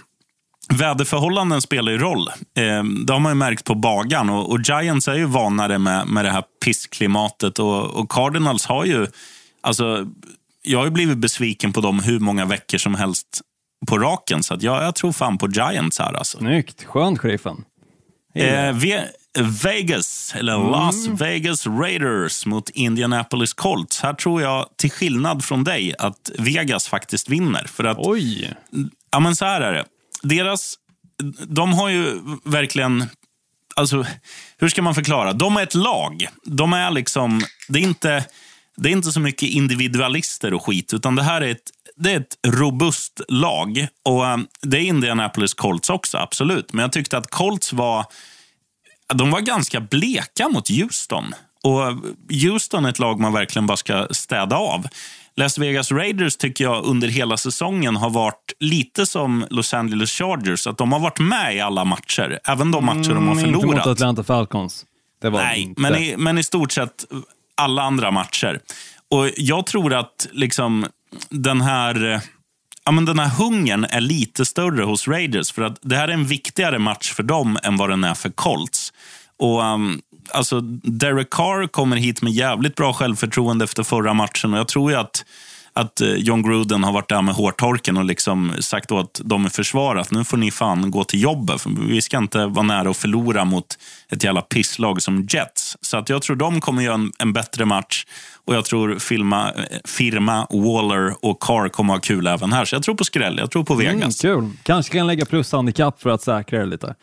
väderförhållanden 0.68 1.62
spelar 1.62 1.92
ju 1.92 1.98
roll. 1.98 2.28
Eh, 2.28 2.84
det 3.06 3.12
har 3.12 3.20
man 3.20 3.32
ju 3.32 3.36
märkt 3.36 3.64
på 3.64 3.74
bagan. 3.74 4.30
Och, 4.30 4.50
och 4.50 4.60
Giants 4.60 5.08
är 5.08 5.14
ju 5.14 5.24
vanare 5.24 5.78
med, 5.78 6.06
med 6.06 6.24
det 6.24 6.30
här 6.30 6.44
pissklimatet. 6.64 7.58
Och, 7.58 7.84
och 7.84 8.10
Cardinals 8.10 8.66
har 8.66 8.84
ju... 8.84 9.06
Alltså, 9.60 10.06
jag 10.64 10.78
har 10.78 10.84
ju 10.84 10.90
blivit 10.90 11.18
besviken 11.18 11.72
på 11.72 11.80
dem 11.80 12.00
hur 12.00 12.20
många 12.20 12.44
veckor 12.44 12.78
som 12.78 12.94
helst 12.94 13.40
på 13.86 13.98
raken. 13.98 14.42
Så 14.42 14.54
att 14.54 14.62
jag, 14.62 14.82
jag 14.84 14.94
tror 14.94 15.12
fan 15.12 15.38
på 15.38 15.48
Giants 15.50 15.98
här. 15.98 16.12
Alltså. 16.12 16.38
Snyggt. 16.38 16.84
Skönt, 16.84 17.18
sheriffen. 17.18 17.64
Eh, 18.34 18.72
Ve- 18.72 19.08
Vegas, 19.62 20.34
eller 20.36 20.70
Las 20.70 21.06
Vegas 21.06 21.66
Raiders 21.66 22.46
mot 22.46 22.70
Indianapolis 22.70 23.52
Colts. 23.52 24.00
Här 24.00 24.14
tror 24.14 24.42
jag, 24.42 24.68
till 24.76 24.90
skillnad 24.90 25.44
från 25.44 25.64
dig, 25.64 25.94
att 25.98 26.30
Vegas 26.38 26.88
faktiskt 26.88 27.28
vinner. 27.28 27.64
För 27.66 27.84
att, 27.84 27.96
Oj! 28.00 28.54
ja 29.10 29.20
men 29.20 29.36
så 29.36 29.44
här 29.44 29.60
är 29.60 29.72
det. 29.72 29.84
Deras, 30.22 30.74
de 31.46 31.72
har 31.72 31.88
ju 31.88 32.20
verkligen, 32.44 33.04
alltså 33.76 34.06
hur 34.58 34.68
ska 34.68 34.82
man 34.82 34.94
förklara? 34.94 35.32
De 35.32 35.56
är 35.56 35.62
ett 35.62 35.74
lag. 35.74 36.26
De 36.44 36.72
är 36.72 36.90
liksom, 36.90 37.42
det 37.68 37.78
är 37.78 37.82
inte, 37.82 38.24
det 38.76 38.88
är 38.88 38.92
inte 38.92 39.12
så 39.12 39.20
mycket 39.20 39.48
individualister 39.48 40.54
och 40.54 40.64
skit, 40.66 40.94
utan 40.94 41.14
det 41.16 41.22
här 41.22 41.40
är 41.40 41.50
ett 41.50 41.70
det 41.96 42.12
är 42.12 42.20
ett 42.20 42.38
robust 42.46 43.20
lag. 43.28 43.86
Och 44.02 44.26
eh, 44.26 44.38
Det 44.62 44.76
är 44.78 44.82
Indianapolis 44.82 45.54
Colts 45.54 45.90
också, 45.90 46.18
absolut. 46.18 46.72
Men 46.72 46.82
jag 46.82 46.92
tyckte 46.92 47.18
att 47.18 47.30
Colts 47.30 47.72
var 47.72 48.04
de 49.14 49.30
var 49.30 49.40
ganska 49.40 49.80
bleka 49.80 50.48
mot 50.48 50.68
Houston. 50.68 51.34
Och 51.62 51.80
Houston 52.42 52.84
är 52.84 52.88
ett 52.88 52.98
lag 52.98 53.20
man 53.20 53.32
verkligen 53.32 53.66
bara 53.66 53.76
ska 53.76 54.08
städa 54.10 54.56
av. 54.56 54.86
Las 55.36 55.58
Vegas 55.58 55.92
Raiders 55.92 56.36
tycker 56.36 56.64
jag 56.64 56.84
under 56.84 57.08
hela 57.08 57.36
säsongen 57.36 57.96
har 57.96 58.10
varit 58.10 58.52
lite 58.60 59.06
som 59.06 59.46
Los 59.50 59.74
Angeles 59.74 60.10
Chargers. 60.10 60.66
Att 60.66 60.78
de 60.78 60.92
har 60.92 61.00
varit 61.00 61.18
med 61.18 61.56
i 61.56 61.60
alla 61.60 61.84
matcher, 61.84 62.40
även 62.44 62.70
de 62.70 62.84
matcher 62.84 63.08
de 63.14 63.28
har 63.28 63.34
Mm, 63.34 63.38
Inte 63.38 63.50
mot 63.52 63.60
förlorat. 63.62 63.86
Atlanta 63.86 64.24
Falcons. 64.24 64.84
Nej, 65.22 65.60
inte. 65.60 65.80
men 65.80 65.94
i, 65.94 66.14
men 66.16 66.38
i 66.38 66.42
stort 66.42 66.72
sett 66.72 67.04
alla 67.54 67.82
andra 67.82 68.10
matcher. 68.10 68.60
Och 69.10 69.30
Jag 69.36 69.66
tror 69.66 69.94
att 69.94 70.28
liksom 70.32 70.86
den 71.30 71.60
här 71.60 72.20
ja, 72.84 72.92
men 72.92 73.04
den 73.04 73.18
här 73.18 73.28
hungern 73.28 73.84
är 73.84 74.00
lite 74.00 74.44
större 74.44 74.84
hos 74.84 75.08
Raiders. 75.08 75.52
För 75.52 75.62
att 75.62 75.78
det 75.82 75.96
här 75.96 76.08
är 76.08 76.12
en 76.12 76.26
viktigare 76.26 76.78
match 76.78 77.12
för 77.12 77.22
dem 77.22 77.58
än 77.62 77.76
vad 77.76 77.90
den 77.90 78.04
är 78.04 78.14
för 78.14 78.30
Colts. 78.30 78.92
Och 79.38 79.62
um, 79.62 80.00
alltså 80.30 80.60
Derek 80.60 81.30
Carr 81.30 81.66
kommer 81.66 81.96
hit 81.96 82.22
med 82.22 82.32
jävligt 82.32 82.74
bra 82.74 82.92
självförtroende 82.92 83.64
efter 83.64 83.82
förra 83.82 84.14
matchen. 84.14 84.52
Och 84.52 84.58
jag 84.58 84.68
tror 84.68 84.90
ju 84.90 84.96
att, 84.96 85.24
att 85.76 86.00
eh, 86.00 86.08
John 86.14 86.42
Gruden 86.42 86.84
har 86.84 86.92
varit 86.92 87.08
där 87.08 87.22
med 87.22 87.34
hårtorken 87.34 87.96
och 87.96 88.04
liksom 88.04 88.52
sagt 88.60 88.92
åt 88.92 89.20
dem 89.24 89.46
i 89.46 89.50
försvar 89.50 89.96
att 89.96 90.10
nu 90.10 90.24
får 90.24 90.36
ni 90.36 90.50
fan 90.50 90.90
gå 90.90 91.04
till 91.04 91.22
jobbet. 91.22 91.60
För 91.60 91.70
vi 91.88 92.02
ska 92.02 92.18
inte 92.18 92.46
vara 92.46 92.62
nära 92.66 92.90
att 92.90 92.96
förlora 92.96 93.44
mot 93.44 93.66
ett 94.10 94.24
jävla 94.24 94.42
pisslag 94.42 95.02
som 95.02 95.26
Jets. 95.30 95.76
Så 95.80 95.96
att 95.96 96.08
jag 96.08 96.22
tror 96.22 96.36
de 96.36 96.60
kommer 96.60 96.82
göra 96.82 96.94
en, 96.94 97.12
en 97.18 97.32
bättre 97.32 97.64
match. 97.64 98.04
Och 98.46 98.54
jag 98.54 98.64
tror 98.64 98.98
firma, 98.98 99.52
firma 99.84 100.46
Waller 100.50 101.14
och 101.24 101.40
Carr 101.42 101.68
kommer 101.68 101.94
ha 101.94 102.00
kul 102.00 102.26
även 102.26 102.52
här. 102.52 102.64
Så 102.64 102.74
jag 102.76 102.82
tror 102.82 102.94
på 102.94 103.04
skräll. 103.04 103.38
Jag 103.38 103.50
tror 103.50 103.64
på 103.64 103.74
Mm, 103.74 103.86
Vegas. 103.98 104.20
kul. 104.20 104.50
Kanske 104.62 104.92
kan 104.98 105.06
lägga 105.06 105.24
plushandikapp 105.26 106.02
för 106.02 106.10
att 106.10 106.22
säkra 106.22 106.58
det 106.58 106.66
lite. 106.66 106.94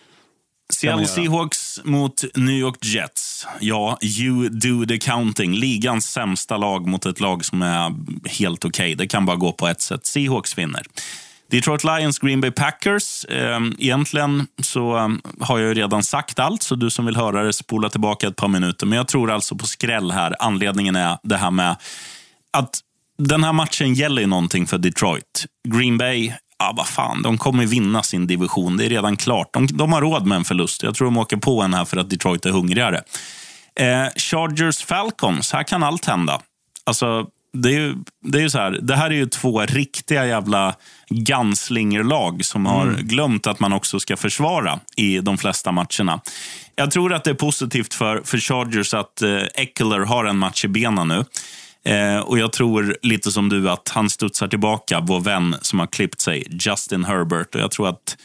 Seattle. 0.74 1.08
Seahawks 1.08 1.80
mot 1.84 2.24
New 2.36 2.56
York 2.56 2.86
Jets. 2.86 3.48
Ja, 3.60 3.98
you 4.02 4.50
do 4.50 4.86
the 4.86 4.98
counting. 4.98 5.54
Ligans 5.56 6.06
sämsta 6.06 6.58
lag 6.58 6.88
mot 6.88 7.06
ett 7.06 7.20
lag 7.20 7.46
som 7.46 7.62
är 7.62 7.94
helt 8.30 8.66
okej. 8.66 8.96
Det 8.96 9.08
kan 9.08 9.26
bara 9.26 9.36
gå 9.36 9.52
på 9.52 9.68
ett 9.68 9.82
sätt. 9.82 10.06
Seahawks 10.06 10.58
vinner. 10.58 10.84
Detroit 11.52 11.84
Lions, 11.84 12.20
Green 12.20 12.42
Bay 12.42 12.52
Packers. 12.52 13.26
Ehm, 13.30 13.76
Egentligen 13.80 14.48
så 14.62 14.98
ehm, 14.98 15.22
har 15.40 15.60
jag 15.60 15.68
ju 15.68 15.74
redan 15.74 16.04
sagt 16.04 16.40
allt, 16.40 16.64
så 16.64 16.76
du 16.76 16.90
som 16.90 17.06
vill 17.06 17.16
höra 17.16 17.44
det, 17.44 17.54
spola 17.54 17.90
tillbaka 17.90 18.28
ett 18.28 18.36
par 18.36 18.48
minuter. 18.48 18.86
Men 18.86 18.98
jag 18.98 19.08
tror 19.08 19.32
alltså 19.32 19.56
på 19.56 19.68
skräll 19.68 20.12
här. 20.12 20.36
Anledningen 20.40 20.96
är 20.96 21.18
det 21.24 21.38
här 21.38 21.52
med 21.52 21.76
att 22.52 22.80
den 23.18 23.44
här 23.44 23.54
matchen 23.54 23.94
gäller 23.94 24.22
ju 24.22 24.28
någonting 24.28 24.68
för 24.68 24.78
Detroit. 24.78 25.46
Green 25.68 25.98
Bay, 25.98 26.34
ja 26.62 26.74
vad 26.78 26.88
fan, 26.88 27.22
de 27.22 27.38
kommer 27.38 27.66
vinna 27.66 28.04
sin 28.04 28.28
division. 28.28 28.78
Det 28.78 28.86
är 28.86 28.90
redan 28.90 29.18
klart. 29.18 29.54
De, 29.54 29.68
de 29.68 29.94
har 29.94 30.02
råd 30.02 30.28
med 30.28 30.36
en 30.36 30.44
förlust. 30.44 30.84
Jag 30.84 30.96
tror 30.96 31.06
de 31.06 31.18
åker 31.18 31.38
på 31.38 31.62
en 31.62 31.74
här 31.74 31.86
för 31.86 31.98
att 31.98 32.10
Detroit 32.10 32.46
är 32.46 32.50
hungrigare. 32.50 33.02
Eh, 33.80 34.08
Chargers 34.16 34.86
Falcons, 34.86 35.54
här 35.54 35.64
kan 35.64 35.84
allt 35.84 36.06
hända. 36.06 36.42
Alltså, 36.84 37.26
det 37.54 37.70
är 37.70 37.80
ju, 37.80 37.96
det 38.24 38.38
är 38.38 38.42
ju 38.42 38.50
så 38.50 38.58
här, 38.58 38.72
det 38.82 38.96
här 38.96 39.10
är 39.10 39.16
ju 39.16 39.26
två 39.26 39.62
riktiga 39.62 40.26
jävla 40.26 40.76
gunslingerlag 41.10 42.46
som 42.46 42.66
har 42.66 42.94
glömt 42.94 43.48
att 43.48 43.60
man 43.60 43.74
också 43.74 44.00
ska 44.00 44.18
försvara 44.18 44.80
i 44.96 45.20
de 45.20 45.38
flesta 45.38 45.72
matcherna. 45.72 46.22
Jag 46.76 46.92
tror 46.92 47.14
att 47.14 47.24
det 47.24 47.30
är 47.30 47.36
positivt 47.36 47.94
för, 47.94 48.22
för 48.26 48.38
Chargers 48.38 48.94
att 48.94 49.22
eh, 49.22 49.42
Eckler 49.56 50.00
har 50.00 50.26
en 50.26 50.38
match 50.38 50.66
i 50.66 50.68
benen 50.68 51.08
nu. 51.08 51.26
Eh, 51.86 52.20
och 52.20 52.40
jag 52.40 52.54
tror 52.54 52.98
lite 53.02 53.32
som 53.32 53.50
du 53.50 53.70
att 53.70 53.90
han 53.90 54.10
studsar 54.10 54.48
tillbaka, 54.48 55.00
vår 55.00 55.20
vän 55.20 55.56
som 55.62 55.80
har 55.80 55.88
klippt 55.88 56.22
sig, 56.22 56.48
Justin 56.50 57.04
Herbert. 57.04 57.56
Och 57.56 57.62
jag 57.62 57.72
tror 57.72 57.88
att, 57.90 58.18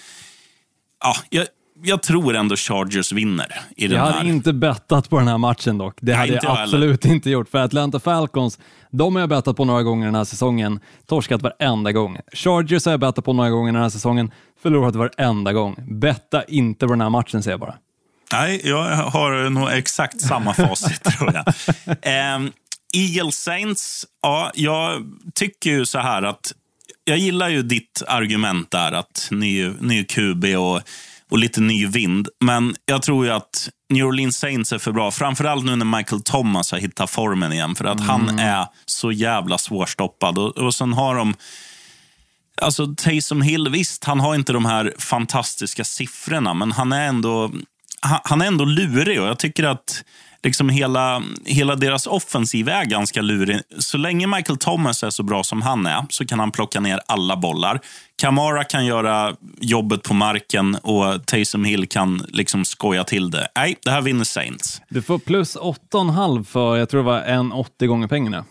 ja, 1.04 1.14
jag, 1.30 1.46
jag 1.82 2.02
tror 2.02 2.36
ändå 2.36 2.56
Chargers 2.56 3.12
vinner 3.12 3.46
i 3.76 3.86
den 3.86 3.96
Jag 3.98 4.04
här. 4.06 4.12
hade 4.12 4.28
inte 4.28 4.52
bettat 4.52 5.10
på 5.10 5.18
den 5.18 5.28
här 5.28 5.38
matchen 5.38 5.78
dock. 5.78 5.98
Det 6.00 6.12
hade 6.12 6.32
inte 6.34 6.46
jag 6.46 6.56
jag 6.56 6.62
absolut 6.62 7.04
inte 7.04 7.30
gjort. 7.30 7.48
För 7.48 7.58
Atlanta 7.58 8.00
Falcons, 8.00 8.58
de 8.90 9.14
har 9.14 9.20
jag 9.20 9.28
bettat 9.28 9.56
på 9.56 9.64
några 9.64 9.82
gånger 9.82 10.06
den 10.06 10.14
här 10.14 10.24
säsongen. 10.24 10.80
Torskat 11.06 11.42
varenda 11.42 11.92
gång. 11.92 12.18
Chargers 12.32 12.84
har 12.84 12.92
jag 12.92 13.00
bettat 13.00 13.24
på 13.24 13.32
några 13.32 13.50
gånger 13.50 13.72
den 13.72 13.82
här 13.82 13.88
säsongen. 13.88 14.30
Förlorat 14.62 14.96
varenda 14.96 15.52
gång. 15.52 15.76
Betta 15.88 16.44
inte 16.44 16.86
på 16.86 16.92
den 16.92 17.00
här 17.00 17.10
matchen 17.10 17.42
säger 17.42 17.52
jag 17.52 17.60
bara. 17.60 17.74
Nej, 18.32 18.60
jag 18.64 18.84
har 18.96 19.50
nog 19.50 19.68
exakt 19.72 20.20
samma 20.20 20.54
facit 20.54 21.04
tror 21.18 21.32
jag. 21.34 21.46
Eh, 21.86 22.48
Eagle 22.96 23.32
Saints, 23.32 24.06
ja, 24.22 24.50
jag 24.54 25.04
tycker 25.34 25.70
ju 25.70 25.86
så 25.86 25.98
här 25.98 26.22
att 26.22 26.52
jag 27.04 27.18
gillar 27.18 27.48
ju 27.48 27.62
ditt 27.62 28.02
argument 28.08 28.70
där 28.70 28.92
att 28.92 29.28
ny, 29.30 29.68
ny 29.80 30.04
QB 30.04 30.44
och, 30.44 30.80
och 31.30 31.38
lite 31.38 31.60
ny 31.60 31.86
vind. 31.86 32.28
Men 32.40 32.76
jag 32.86 33.02
tror 33.02 33.26
ju 33.26 33.32
att 33.32 33.68
New 33.88 34.06
Orleans 34.06 34.38
Saints 34.38 34.72
är 34.72 34.78
för 34.78 34.92
bra. 34.92 35.10
Framförallt 35.10 35.64
nu 35.64 35.76
när 35.76 35.98
Michael 35.98 36.22
Thomas 36.22 36.72
har 36.72 36.78
hittat 36.78 37.10
formen 37.10 37.52
igen. 37.52 37.74
För 37.74 37.84
att 37.84 38.00
han 38.00 38.38
är 38.38 38.66
så 38.86 39.12
jävla 39.12 39.58
svårstoppad. 39.58 40.38
Och, 40.38 40.58
och 40.58 40.74
sen 40.74 40.92
har 40.92 41.14
de 41.14 41.34
Alltså 42.62 42.94
Taysom 42.96 43.42
Hill, 43.42 43.68
visst, 43.68 44.04
han 44.04 44.20
har 44.20 44.34
inte 44.34 44.52
de 44.52 44.64
här 44.64 44.94
fantastiska 44.98 45.84
siffrorna, 45.84 46.54
men 46.54 46.72
han 46.72 46.92
är 46.92 47.08
ändå, 47.08 47.52
han, 48.00 48.20
han 48.24 48.42
är 48.42 48.46
ändå 48.46 48.64
lurig 48.64 49.20
och 49.20 49.28
jag 49.28 49.38
tycker 49.38 49.64
att 49.64 50.04
liksom 50.42 50.68
hela, 50.68 51.22
hela 51.44 51.76
deras 51.76 52.06
offensiv 52.06 52.68
är 52.68 52.84
ganska 52.84 53.22
lurig. 53.22 53.60
Så 53.78 53.98
länge 53.98 54.26
Michael 54.26 54.58
Thomas 54.58 55.02
är 55.02 55.10
så 55.10 55.22
bra 55.22 55.44
som 55.44 55.62
han 55.62 55.86
är 55.86 56.06
så 56.10 56.26
kan 56.26 56.38
han 56.38 56.50
plocka 56.52 56.80
ner 56.80 57.00
alla 57.06 57.36
bollar. 57.36 57.80
Kamara 58.16 58.64
kan 58.64 58.86
göra 58.86 59.36
jobbet 59.60 60.02
på 60.02 60.14
marken 60.14 60.74
och 60.74 61.26
Taysom 61.26 61.64
Hill 61.64 61.88
kan 61.88 62.26
liksom 62.28 62.64
skoja 62.64 63.04
till 63.04 63.30
det. 63.30 63.48
Nej, 63.56 63.76
det 63.84 63.90
här 63.90 64.00
vinner 64.00 64.24
Saints. 64.24 64.82
Du 64.88 65.02
får 65.02 65.18
plus 65.18 65.56
8,5 65.56 66.44
för, 66.44 66.76
jag 66.76 66.88
tror 66.88 67.00
det 67.00 67.06
var 67.06 67.20
en 67.20 67.52
80 67.52 67.86
gånger 67.86 68.08
pengarna. 68.08 68.44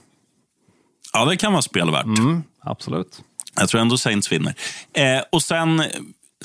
Ja, 1.13 1.25
det 1.25 1.37
kan 1.37 1.51
vara 1.51 1.61
spelvärt. 1.61 2.05
Mm, 2.05 2.43
absolut. 2.63 3.21
Jag 3.55 3.69
tror 3.69 3.81
ändå 3.81 3.97
Saints 3.97 4.31
vinner. 4.31 4.53
Eh, 4.93 5.23
och 5.31 5.41
sen 5.41 5.83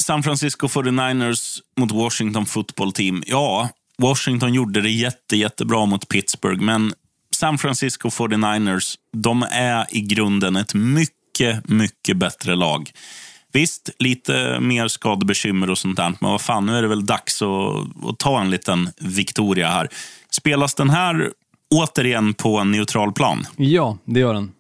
San 0.01 0.22
Francisco 0.22 0.66
49ers 0.66 1.59
mot 1.76 1.93
Washington 1.93 2.47
football 2.47 2.93
team. 2.93 3.22
Ja, 3.26 3.68
Washington 4.01 4.55
gjorde 4.55 4.80
det 4.80 4.90
jätte, 4.90 5.36
jättebra 5.36 5.86
mot 5.86 6.09
Pittsburgh, 6.09 6.62
men 6.62 6.92
San 7.36 7.59
Francisco 7.59 8.09
49ers, 8.09 8.94
de 9.16 9.44
är 9.51 9.86
i 9.90 10.01
grunden 10.01 10.57
ett 10.57 10.74
mycket, 10.74 11.68
mycket 11.68 12.16
bättre 12.16 12.55
lag. 12.55 12.90
Visst, 13.53 13.90
lite 13.98 14.61
mer 14.61 14.88
skadebekymmer 14.88 15.70
och 15.70 15.78
sånt 15.78 15.96
där, 15.96 16.14
men 16.20 16.30
vad 16.30 16.40
fan, 16.40 16.66
nu 16.66 16.76
är 16.76 16.82
det 16.82 16.88
väl 16.88 17.07
dags 17.07 17.42
att, 17.42 18.07
att 18.09 18.18
ta 18.18 18.40
en 18.40 18.51
liten 18.51 18.90
Victoria 19.01 19.68
här. 19.68 19.88
Spelas 20.30 20.74
den 20.74 20.90
här 20.90 21.32
återigen 21.74 22.34
på 22.34 22.59
en 22.59 22.70
neutral 22.70 23.12
plan? 23.12 23.46
Ja, 23.57 23.98
det 24.05 24.20
gör 24.20 24.34
den. 24.34 24.53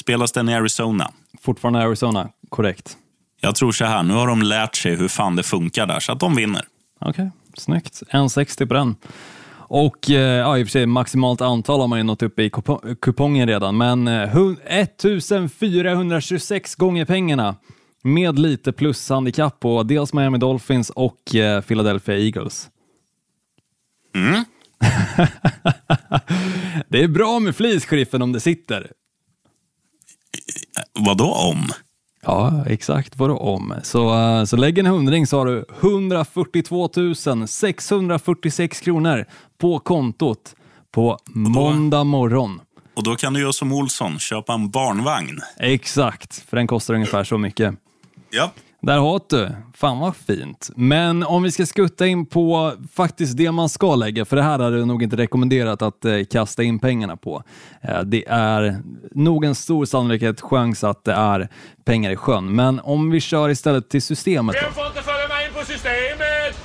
Spelas 0.00 0.32
den 0.32 0.48
i 0.48 0.54
Arizona? 0.54 1.12
Fortfarande 1.42 1.82
Arizona, 1.82 2.28
korrekt. 2.48 2.96
Jag 3.40 3.54
tror 3.54 3.72
så 3.72 3.84
här, 3.84 4.02
nu 4.02 4.14
har 4.14 4.26
de 4.26 4.42
lärt 4.42 4.76
sig 4.76 4.96
hur 4.96 5.08
fan 5.08 5.36
det 5.36 5.42
funkar 5.42 5.86
där, 5.86 6.00
så 6.00 6.12
att 6.12 6.20
de 6.20 6.34
vinner. 6.34 6.64
Okej, 7.00 7.30
snyggt. 7.60 8.02
1,60 8.10 8.66
på 8.66 8.74
den. 8.74 8.96
Och 9.68 10.10
eh, 10.10 10.16
ja, 10.20 10.58
i 10.58 10.62
och 10.62 10.66
för 10.66 10.70
sig 10.72 10.86
maximalt 10.86 11.40
antal 11.40 11.80
har 11.80 11.88
man 11.88 11.98
ju 11.98 12.02
nått 12.02 12.22
upp 12.22 12.38
i 12.38 12.48
kupo- 12.48 12.94
kupongen 13.00 13.48
redan, 13.48 13.76
men 13.76 14.08
eh, 14.08 14.34
hu- 14.34 14.56
1426 14.66 16.74
gånger 16.74 17.04
pengarna 17.04 17.56
med 18.02 18.38
lite 18.38 18.72
plushandikapp 18.72 19.60
på 19.60 19.82
dels 19.82 20.12
Miami 20.12 20.38
Dolphins 20.38 20.90
och 20.90 21.34
eh, 21.34 21.60
Philadelphia 21.60 22.18
Eagles. 22.18 22.68
Mm. 24.14 24.34
det 26.88 27.02
är 27.02 27.08
bra 27.08 27.38
med 27.38 27.56
flis, 27.56 27.84
sheriffen, 27.86 28.22
om 28.22 28.32
det 28.32 28.40
sitter. 28.40 28.92
Vad 30.92 31.16
då 31.16 31.32
om? 31.32 31.68
Ja, 32.26 32.64
exakt 32.66 33.16
vad 33.16 33.30
du 33.30 33.34
om. 33.34 33.74
Så, 33.82 34.14
eh, 34.14 34.44
så 34.44 34.56
lägg 34.56 34.78
en 34.78 34.86
hundring 34.86 35.26
så 35.26 35.38
har 35.38 35.46
du 35.46 35.64
142 35.80 36.88
646 37.46 38.80
kronor 38.80 39.24
på 39.58 39.78
kontot 39.78 40.54
på 40.90 41.18
måndag 41.26 42.04
morgon. 42.04 42.60
Och 42.96 43.02
då 43.02 43.16
kan 43.16 43.32
du 43.32 43.40
göra 43.40 43.52
som 43.52 43.72
Olsson, 43.72 44.18
köpa 44.18 44.52
en 44.54 44.70
barnvagn. 44.70 45.40
Exakt, 45.58 46.44
för 46.48 46.56
den 46.56 46.66
kostar 46.66 46.94
ungefär 46.94 47.24
så 47.24 47.38
mycket. 47.38 47.74
Ja. 48.30 48.50
Där 48.86 48.98
har 48.98 49.20
du. 49.28 49.48
Fan 49.74 49.98
vad 49.98 50.16
fint. 50.16 50.70
Men 50.76 51.22
om 51.22 51.42
vi 51.42 51.50
ska 51.50 51.66
skutta 51.66 52.06
in 52.06 52.26
på 52.26 52.72
faktiskt 52.94 53.36
det 53.36 53.52
man 53.52 53.68
ska 53.68 53.94
lägga, 53.94 54.24
för 54.24 54.36
det 54.36 54.42
här 54.42 54.58
hade 54.58 54.78
jag 54.78 54.88
nog 54.88 55.02
inte 55.02 55.16
rekommenderat 55.16 55.82
att 55.82 56.04
eh, 56.04 56.24
kasta 56.30 56.62
in 56.62 56.78
pengarna 56.78 57.16
på. 57.16 57.42
Eh, 57.82 58.00
det 58.00 58.24
är 58.28 58.82
nog 59.14 59.44
en 59.44 59.54
stor 59.54 59.84
sannolikhet, 59.84 60.40
chans 60.40 60.84
att 60.84 61.04
det 61.04 61.12
är 61.12 61.48
pengar 61.84 62.10
i 62.10 62.16
sjön. 62.16 62.54
Men 62.54 62.80
om 62.80 63.10
vi 63.10 63.20
kör 63.20 63.48
istället 63.48 63.90
till 63.90 64.02
systemet 64.02 64.56
då. 64.62 64.70
får 64.72 64.86
inte 64.86 65.02
följa 65.02 65.28
med 65.28 65.46
in 65.46 65.52
på 65.54 65.64
systemet? 65.64 66.58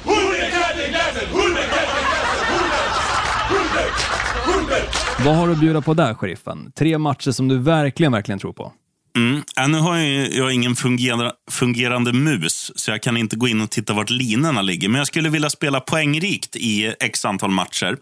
Vad 5.25 5.35
har 5.35 5.47
du 5.47 5.53
att 5.53 5.59
bjuda 5.59 5.81
på 5.81 5.93
där, 5.93 6.13
sheriffen? 6.13 6.71
Tre 6.75 6.97
matcher 6.97 7.31
som 7.31 7.47
du 7.47 7.57
verkligen, 7.57 8.11
verkligen 8.11 8.39
tror 8.39 8.53
på. 8.53 8.71
Mm. 9.15 9.43
Ja, 9.55 9.67
nu 9.67 9.77
har 9.77 9.97
jag, 9.97 10.33
jag 10.33 10.53
ingen 10.53 10.75
fungera, 10.75 11.31
fungerande 11.51 12.13
mus, 12.13 12.71
så 12.75 12.91
jag 12.91 13.01
kan 13.01 13.17
inte 13.17 13.35
gå 13.35 13.47
in 13.47 13.61
och 13.61 13.69
titta 13.69 13.93
vart 13.93 14.09
linorna 14.09 14.61
ligger. 14.61 14.89
Men 14.89 14.97
jag 14.97 15.07
skulle 15.07 15.29
vilja 15.29 15.49
spela 15.49 15.79
poängrikt 15.79 16.55
i 16.55 16.93
x 16.99 17.25
antal 17.25 17.51
matcher. 17.51 17.97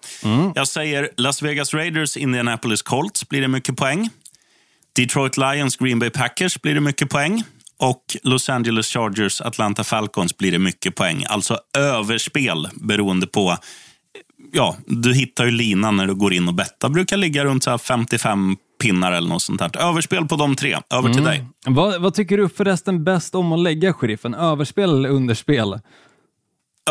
Jag 0.55 0.67
säger 0.67 1.09
Las 1.17 1.41
Vegas 1.41 1.73
Raiders, 1.73 2.17
Indianapolis 2.17 2.81
Colts 2.81 3.29
blir 3.29 3.41
det 3.41 3.47
mycket 3.47 3.77
poäng. 3.77 4.09
Detroit 4.95 5.37
Lions, 5.37 5.77
Green 5.77 5.99
Bay 5.99 6.09
Packers 6.09 6.61
blir 6.61 6.73
det 6.73 6.81
mycket 6.81 7.09
poäng. 7.09 7.43
Och 7.77 8.03
Los 8.23 8.49
Angeles 8.49 8.87
Chargers, 8.87 9.41
Atlanta 9.41 9.83
Falcons 9.83 10.37
blir 10.37 10.51
det 10.51 10.59
mycket 10.59 10.95
poäng. 10.95 11.25
Alltså 11.29 11.59
överspel 11.77 12.67
beroende 12.73 13.27
på... 13.27 13.57
Ja, 14.51 14.75
du 14.85 15.13
hittar 15.13 15.45
ju 15.45 15.51
linan 15.51 15.97
när 15.97 16.07
du 16.07 16.15
går 16.15 16.33
in 16.33 16.47
och 16.47 16.53
bettar. 16.53 16.89
Brukar 16.89 17.17
ligga 17.17 17.45
runt 17.45 17.63
så 17.63 17.69
här 17.69 17.77
55 17.77 18.55
pinnar 18.81 19.11
eller 19.11 19.29
något 19.29 19.41
sånt 19.41 19.59
där. 19.59 19.89
Överspel 19.89 20.25
på 20.27 20.35
de 20.35 20.55
tre. 20.55 20.77
Över 20.93 21.13
till 21.13 21.23
dig. 21.23 21.45
Vad, 21.65 22.01
vad 22.01 22.13
tycker 22.13 22.37
du 22.37 22.49
förresten 22.49 23.03
bäst 23.03 23.35
om 23.35 23.51
att 23.51 23.59
lägga, 23.59 23.93
sheriffen? 23.93 24.33
Överspel 24.33 24.89
eller 24.89 25.09
underspel? 25.09 25.79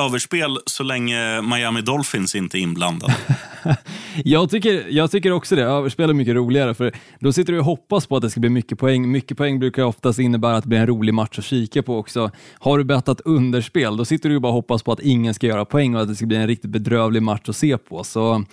Överspel 0.01 0.59
så 0.66 0.82
länge 0.82 1.43
Miami 1.43 1.80
Dolphins 1.80 2.34
inte 2.34 2.59
är 2.59 2.61
inblandade. 2.61 3.16
Jag 4.24 4.51
tycker, 4.51 4.86
jag 4.89 5.11
tycker 5.11 5.32
också 5.32 5.57
det. 5.57 5.62
Överspel 5.62 6.11
är 6.11 6.14
mycket 6.14 6.34
roligare, 6.34 6.74
för 6.74 6.93
då 7.20 7.32
sitter 7.32 7.53
du 7.53 7.59
och 7.59 7.64
hoppas 7.64 8.07
på 8.07 8.16
att 8.16 8.22
det 8.22 8.30
ska 8.30 8.41
bli 8.41 8.51
mycket 8.51 8.78
poäng. 8.78 9.11
Mycket 9.11 9.36
poäng 9.36 9.59
brukar 9.59 9.82
oftast 9.82 10.18
innebära 10.18 10.57
att 10.57 10.64
det 10.64 10.68
blir 10.68 10.78
en 10.78 10.86
rolig 10.86 11.14
match 11.14 11.39
att 11.39 11.45
kika 11.45 11.82
på 11.82 11.99
också. 11.99 12.30
Har 12.59 12.78
du 12.78 12.84
bettat 12.84 13.20
underspel, 13.20 13.97
då 13.97 14.05
sitter 14.05 14.28
du 14.28 14.34
ju 14.34 14.41
bara 14.41 14.49
och 14.49 14.55
hoppas 14.55 14.82
på 14.82 14.93
att 14.93 15.01
ingen 15.01 15.34
ska 15.34 15.47
göra 15.47 15.64
poäng 15.64 15.95
och 15.95 16.03
att 16.03 16.09
det 16.09 16.14
ska 16.14 16.26
bli 16.26 16.36
en 16.36 16.47
riktigt 16.47 16.70
bedrövlig 16.70 17.22
match 17.22 17.49
att 17.49 17.57
se 17.57 17.78
på. 17.78 18.05
Så 18.05 18.45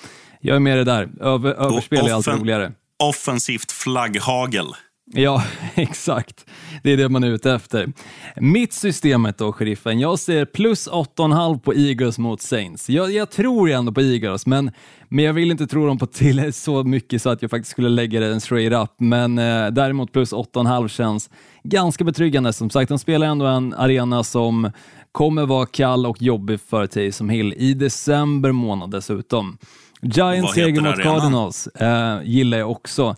jag 0.41 0.55
är 0.55 0.59
med 0.59 0.77
det 0.77 0.83
där. 0.83 1.09
Över, 1.21 1.53
överspel 1.53 2.07
är 2.07 2.13
alltid 2.13 2.33
roligare. 2.33 2.71
Offensivt 3.03 3.71
flagghagel. 3.71 4.67
Ja, 5.13 5.43
exakt. 5.75 6.45
Det 6.83 6.91
är 6.91 6.97
det 6.97 7.09
man 7.09 7.23
är 7.23 7.27
ute 7.27 7.51
efter. 7.51 7.91
Mitt 8.35 8.73
systemet 8.73 9.37
då, 9.37 9.53
sheriffen. 9.53 9.99
Jag 9.99 10.19
ser 10.19 10.45
plus 10.45 10.87
8,5 10.89 11.59
på 11.59 11.73
Eagles 11.73 12.17
mot 12.17 12.41
Saints. 12.41 12.89
Jag, 12.89 13.11
jag 13.11 13.31
tror 13.31 13.69
ändå 13.69 13.91
på 13.91 14.01
Eagles, 14.01 14.45
men, 14.45 14.71
men 15.09 15.25
jag 15.25 15.33
vill 15.33 15.51
inte 15.51 15.67
tro 15.67 15.87
dem 15.87 15.97
på 15.97 16.05
till 16.05 16.53
så 16.53 16.83
mycket 16.83 17.21
så 17.21 17.29
att 17.29 17.41
jag 17.41 17.51
faktiskt 17.51 17.71
skulle 17.71 17.89
lägga 17.89 18.19
det 18.19 18.27
en 18.27 18.41
straight 18.41 18.73
up. 18.83 18.95
Men 18.97 19.37
eh, 19.39 19.67
däremot 19.67 20.11
plus 20.11 20.33
8,5 20.33 20.87
känns 20.87 21.29
ganska 21.63 22.03
betryggande. 22.03 22.53
Som 22.53 22.69
sagt, 22.69 22.89
de 22.89 22.99
spelar 22.99 23.27
ändå 23.27 23.45
en 23.45 23.73
arena 23.73 24.23
som 24.23 24.71
kommer 25.11 25.45
vara 25.45 25.65
kall 25.65 26.05
och 26.05 26.21
jobbig 26.21 26.59
för 26.61 26.87
Taysom 26.87 27.29
Hill 27.29 27.53
i 27.57 27.73
december 27.73 28.51
månad 28.51 28.91
dessutom. 28.91 29.57
Giants 30.01 30.53
seger 30.53 30.81
mot? 30.81 31.01
Cardinals 31.01 31.67
eh, 31.67 32.19
gillar 32.23 32.57
jag 32.57 32.71
också. 32.71 33.15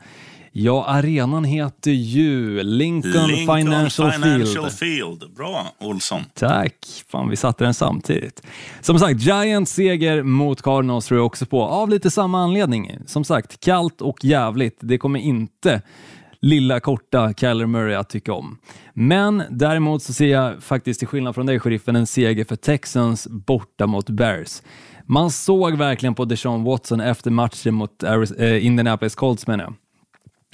Ja, 0.59 0.85
arenan 0.85 1.43
heter 1.43 1.91
ju 1.91 2.63
Lincoln, 2.63 3.27
Financial, 3.27 4.11
Financial 4.11 4.69
Field. 4.69 5.19
Field. 5.19 5.35
Bra, 5.35 5.65
Olsson. 5.79 6.21
Tack. 6.33 6.73
Fan, 7.11 7.29
vi 7.29 7.35
satte 7.35 7.63
den 7.63 7.73
samtidigt. 7.73 8.43
Som 8.81 8.99
sagt, 8.99 9.21
Giants 9.21 9.71
seger 9.71 10.23
mot 10.23 10.61
Cardinals 10.61 11.05
tror 11.05 11.19
jag 11.19 11.25
också 11.25 11.45
på, 11.45 11.63
av 11.63 11.89
lite 11.89 12.11
samma 12.11 12.43
anledning. 12.43 12.91
Som 13.05 13.23
sagt, 13.23 13.59
kallt 13.59 14.01
och 14.01 14.25
jävligt. 14.25 14.77
Det 14.81 14.97
kommer 14.97 15.19
inte 15.19 15.81
lilla 16.41 16.79
korta 16.79 17.33
Kyler 17.33 17.65
Murray 17.65 17.95
att 17.95 18.09
tycka 18.09 18.33
om. 18.33 18.57
Men 18.93 19.43
däremot 19.49 20.03
så 20.03 20.13
ser 20.13 20.27
jag 20.27 20.63
faktiskt 20.63 20.99
till 20.99 21.07
skillnad 21.07 21.35
från 21.35 21.45
dig, 21.45 21.59
sheriffen, 21.59 21.95
en 21.95 22.07
seger 22.07 22.45
för 22.45 22.55
Texans 22.55 23.27
borta 23.27 23.87
mot 23.87 24.09
Bears. 24.09 24.61
Man 25.05 25.31
såg 25.31 25.77
verkligen 25.77 26.15
på 26.15 26.25
Deshaun 26.25 26.63
Watson 26.63 26.99
efter 26.99 27.31
matchen 27.31 27.73
mot 27.73 28.03
eh, 28.03 28.65
Indianapolis 28.65 29.15
Colts 29.15 29.47
menar 29.47 29.63
jag 29.63 29.73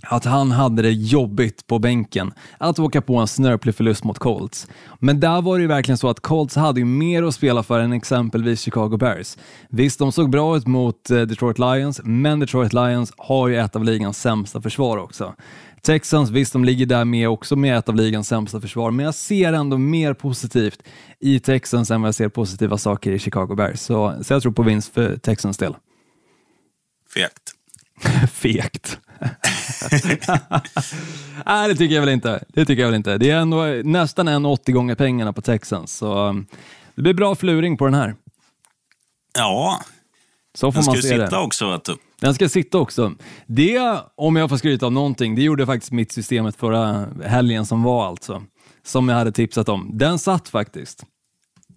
att 0.04 0.26
han 0.26 0.52
hade 0.52 0.82
det 0.82 0.92
jobbigt 0.92 1.68
på 1.68 1.80
bänken 1.80 2.34
att 2.58 2.80
åka 2.80 3.02
på 3.02 3.18
en 3.18 3.28
snörplig 3.28 3.76
förlust 3.76 4.04
mot 4.04 4.20
Colts. 4.20 4.68
Men 5.00 5.20
där 5.20 5.42
var 5.42 5.58
det 5.58 5.62
ju 5.62 5.68
verkligen 5.68 5.98
så 5.98 6.10
att 6.10 6.20
Colts 6.20 6.56
hade 6.56 6.80
ju 6.80 6.86
mer 6.86 7.24
att 7.24 7.36
spela 7.36 7.64
för 7.64 7.80
än 7.80 7.94
exempelvis 7.94 8.62
Chicago 8.62 8.98
Bears. 8.98 9.38
Visst, 9.70 10.00
de 10.00 10.12
såg 10.12 10.30
bra 10.30 10.58
ut 10.58 10.68
mot 10.68 11.10
eh, 11.10 11.22
Detroit 11.22 11.60
Lions, 11.60 12.02
men 12.04 12.40
Detroit 12.40 12.74
Lions 12.74 13.14
har 13.18 13.48
ju 13.48 13.58
ett 13.58 13.76
av 13.76 13.84
ligans 13.84 14.22
sämsta 14.22 14.62
försvar 14.62 14.98
också. 14.98 15.34
Texans, 15.82 16.30
visst 16.30 16.54
de 16.54 16.66
ligger 16.66 16.86
där 16.86 17.06
med 17.06 17.30
också 17.30 17.56
med 17.56 17.78
ett 17.78 17.90
av 17.90 17.96
ligans 17.96 18.28
sämsta 18.28 18.62
försvar, 18.62 18.92
men 18.92 19.06
jag 19.06 19.16
ser 19.16 19.54
ändå 19.54 19.78
mer 19.78 20.14
positivt 20.14 20.84
i 21.20 21.40
Texans 21.40 21.92
än 21.92 22.02
vad 22.02 22.08
jag 22.08 22.16
ser 22.16 22.30
positiva 22.30 22.78
saker 22.78 23.12
i 23.12 23.20
Chicago 23.20 23.56
Bears. 23.56 23.80
Så, 23.80 24.14
så 24.22 24.34
jag 24.34 24.42
tror 24.42 24.52
på 24.52 24.64
vinst 24.64 24.94
för 24.94 25.18
Texans 25.18 25.58
del. 25.58 25.76
Fegt. 27.14 27.54
Fegt. 28.32 29.00
Nej, 31.46 31.68
det 31.70 31.76
tycker 31.76 31.96
jag 31.96 32.02
väl 32.02 32.10
inte. 32.10 32.44
Det 32.48 32.66
tycker 32.66 32.82
jag 32.82 32.88
väl 32.90 32.96
inte. 32.96 33.18
Det 33.18 33.30
är 33.30 33.38
ändå 33.38 33.64
nästan 33.84 34.28
en 34.28 34.46
80 34.46 34.72
gånger 34.72 34.96
pengarna 34.96 35.34
på 35.34 35.42
Texans, 35.42 35.98
så 35.98 36.28
um, 36.28 36.46
det 36.96 37.02
blir 37.02 37.14
bra 37.14 37.36
fluring 37.36 37.78
på 37.78 37.86
den 37.86 37.94
här. 37.94 38.16
Ja, 39.38 39.82
Så 40.56 40.72
får 40.72 40.74
den 40.78 40.84
ska 40.84 40.90
man 40.92 40.96
ju 40.96 41.02
se 41.02 41.08
sitta 41.08 41.30
det. 41.30 41.38
också. 41.38 41.72
Vet 41.72 41.84
du. 41.86 41.96
Den 42.22 42.34
ska 42.34 42.50
sitta 42.50 42.78
också. 42.78 43.14
Det, 43.48 44.00
om 44.16 44.36
jag 44.36 44.50
får 44.50 44.58
skryta 44.58 44.88
om 44.88 44.94
någonting, 44.94 45.36
det 45.36 45.42
gjorde 45.42 45.66
faktiskt 45.66 45.92
mitt 45.92 46.12
systemet 46.12 46.56
förra 46.56 47.08
helgen 47.26 47.66
som 47.66 47.84
var 47.84 48.08
alltså. 48.08 48.44
Som 48.86 49.10
jag 49.10 49.16
hade 49.16 49.32
tipsat 49.32 49.70
om. 49.70 49.90
Den 49.94 50.20
satt 50.20 50.50
faktiskt. 50.50 51.04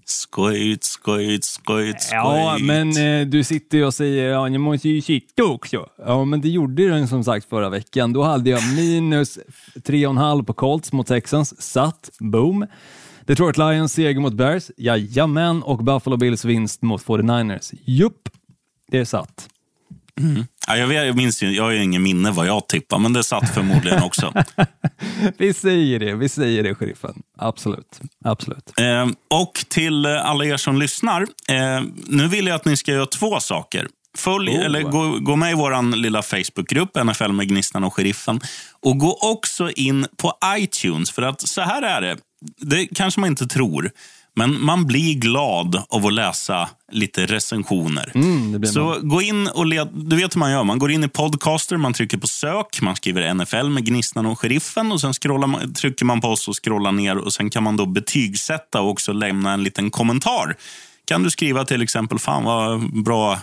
Skojt, 0.09 0.85
skojt, 0.85 1.45
skojt, 1.45 2.01
skojt. 2.01 2.09
Ja, 2.13 2.59
men 2.61 2.97
eh, 2.97 3.27
du 3.27 3.45
sitter 3.45 3.79
ju 3.79 3.85
och 3.85 3.95
säger 3.95 4.31
ja, 4.31 4.49
ni 4.49 4.59
måste 4.59 4.89
ju 4.89 5.01
sitta 5.01 5.45
också. 5.45 5.87
Ja, 5.99 6.25
men 6.25 6.41
det 6.41 6.49
gjorde 6.49 6.89
den 6.89 7.09
som 7.09 7.25
sagt 7.25 7.49
förra 7.49 7.69
veckan. 7.69 8.13
Då 8.13 8.23
hade 8.23 8.51
jag 8.51 8.61
minus 8.77 9.39
3,5 9.75 10.45
på 10.45 10.53
Colts 10.53 10.93
mot 10.93 11.07
Texans. 11.07 11.63
Satt. 11.63 12.11
Boom. 12.21 12.67
Detroit 13.25 13.59
Lions 13.59 13.93
seger 13.93 14.21
mot 14.21 14.35
Bears. 14.35 14.71
Jajamän. 14.77 15.63
Och 15.63 15.85
Buffalo 15.85 16.17
Bills 16.17 16.45
vinst 16.45 16.83
mot 16.83 17.05
49ers. 17.05 17.75
Jupp. 17.85 18.29
Det 18.89 18.99
är 18.99 19.05
satt. 19.05 19.49
Ja, 20.67 20.77
jag, 20.77 20.87
vet, 20.87 21.07
jag 21.07 21.17
minns 21.17 21.43
ju, 21.43 21.51
jag 21.51 21.63
har 21.65 21.71
ju 21.71 21.83
ingen 21.83 22.03
minne 22.03 22.31
vad 22.31 22.47
jag 22.47 22.69
tippar, 22.69 22.99
men 22.99 23.13
det 23.13 23.25
satt 23.25 23.55
förmodligen 23.55 24.03
också. 24.03 24.33
Vi 25.39 25.55
säger 25.55 25.99
det. 25.99 26.15
Vi 26.15 26.29
säger 26.29 26.63
det, 26.63 26.75
sheriffen. 26.75 27.23
Absolut. 27.39 28.01
Absolut. 28.25 28.73
Eh, 28.81 29.07
och 29.31 29.65
till 29.69 30.05
eh, 30.07 30.27
alla 30.27 30.45
er 30.45 30.57
som 30.57 30.79
lyssnar. 30.79 31.23
Eh, 31.49 31.83
nu 32.07 32.29
vill 32.29 32.47
jag 32.47 32.55
att 32.55 32.65
ni 32.65 32.77
ska 32.77 32.93
göra 32.93 33.07
två 33.07 33.41
saker. 33.41 33.89
Följ, 34.17 34.51
Oh. 34.51 34.65
eller 34.65 34.83
gå, 34.83 35.19
gå 35.21 35.37
med 35.37 35.51
i 35.51 35.55
vår 35.55 35.97
lilla 35.97 36.23
Facebookgrupp, 36.23 37.05
NFL 37.05 37.33
med 37.33 37.49
Gnistan 37.49 37.85
och 37.85 37.95
Sheriffen. 37.95 38.41
Och 38.83 38.99
gå 38.99 39.19
också 39.23 39.71
in 39.71 40.07
på 40.17 40.33
iTunes, 40.47 41.11
för 41.11 41.23
att 41.23 41.41
så 41.41 41.61
här 41.61 41.83
är 41.83 42.01
det. 42.01 42.17
Det 42.61 42.87
kanske 42.87 43.21
man 43.21 43.31
inte 43.31 43.47
tror, 43.47 43.91
men 44.37 44.65
man 44.65 44.87
blir 44.87 45.15
glad 45.15 45.83
av 45.89 46.07
att 46.07 46.13
läsa 46.13 46.69
lite 46.93 47.27
recensioner. 47.27 48.13
Mm, 48.15 48.67
så 48.67 48.99
gå 49.03 49.23
in 49.23 49.49
och 49.49 49.67
led, 49.67 49.89
du 49.93 50.17
vet 50.17 50.35
hur 50.35 50.39
man 50.39 50.51
gör. 50.51 50.65
Man 50.65 50.79
går 50.79 50.91
in 50.91 51.05
i 51.05 51.09
Podcaster, 51.09 51.77
man 51.77 51.93
trycker 51.93 52.19
på 52.19 52.27
sök, 52.27 52.83
man 52.83 52.97
skriver 52.97 53.35
NFL 53.35 53.69
med 53.69 53.85
Gnistan 53.85 54.27
och 54.27 54.41
Sheriffen 54.41 54.93
och 54.93 55.01
sen 55.01 55.15
man, 55.47 55.75
trycker 55.75 56.05
man 56.05 56.21
på 56.21 56.29
oss 56.29 56.49
och 56.49 56.65
scrollar 56.65 56.93
ner 56.93 57.19
och 57.19 57.33
sen 57.33 57.51
kan 57.51 57.63
man 57.63 57.77
då 57.77 57.87
betygsätta 57.87 58.81
och 58.81 58.91
också 58.91 59.13
lämna 59.13 59.53
en 59.53 59.63
liten 59.63 59.91
kommentar. 59.91 60.57
Kan 61.05 61.23
du 61.23 61.31
skriva 61.31 61.65
till 61.65 61.83
exempel, 61.83 62.19
fan 62.19 62.45
vad 62.45 63.03
bra, 63.05 63.39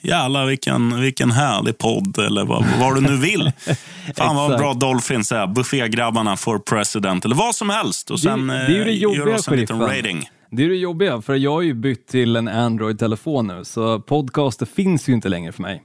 jävlar 0.00 0.46
vilken, 0.46 1.00
vilken 1.00 1.30
härlig 1.30 1.78
podd 1.78 2.18
eller 2.18 2.44
vad, 2.44 2.64
vad 2.80 2.94
du 2.94 3.00
nu 3.00 3.16
vill. 3.16 3.52
Fan 4.16 4.36
vad 4.36 4.58
bra 4.58 4.74
Dolphins 4.74 5.32
är, 5.32 5.46
buffégrabbarna 5.46 6.36
for 6.36 6.58
president 6.58 7.24
eller 7.24 7.36
vad 7.36 7.54
som 7.54 7.70
helst. 7.70 8.10
Och 8.10 8.20
sen 8.20 8.46
det 8.46 8.54
är 8.54 8.68
ju 8.68 8.84
det 8.84 8.90
eh, 8.90 8.96
jobbiga, 8.96 9.26
gör 9.26 9.34
oss 9.34 9.48
en 9.48 9.56
liten 9.56 9.80
rating. 9.80 10.30
Det 10.50 10.64
är 10.64 10.68
det 10.68 10.76
jobbiga, 10.76 11.22
för 11.22 11.34
jag 11.34 11.52
har 11.52 11.62
ju 11.62 11.74
bytt 11.74 12.06
till 12.06 12.36
en 12.36 12.48
Android-telefon 12.48 13.46
nu, 13.46 13.64
så 13.64 14.00
podcaster 14.00 14.66
finns 14.66 15.08
ju 15.08 15.12
inte 15.12 15.28
längre 15.28 15.52
för 15.52 15.62
mig. 15.62 15.82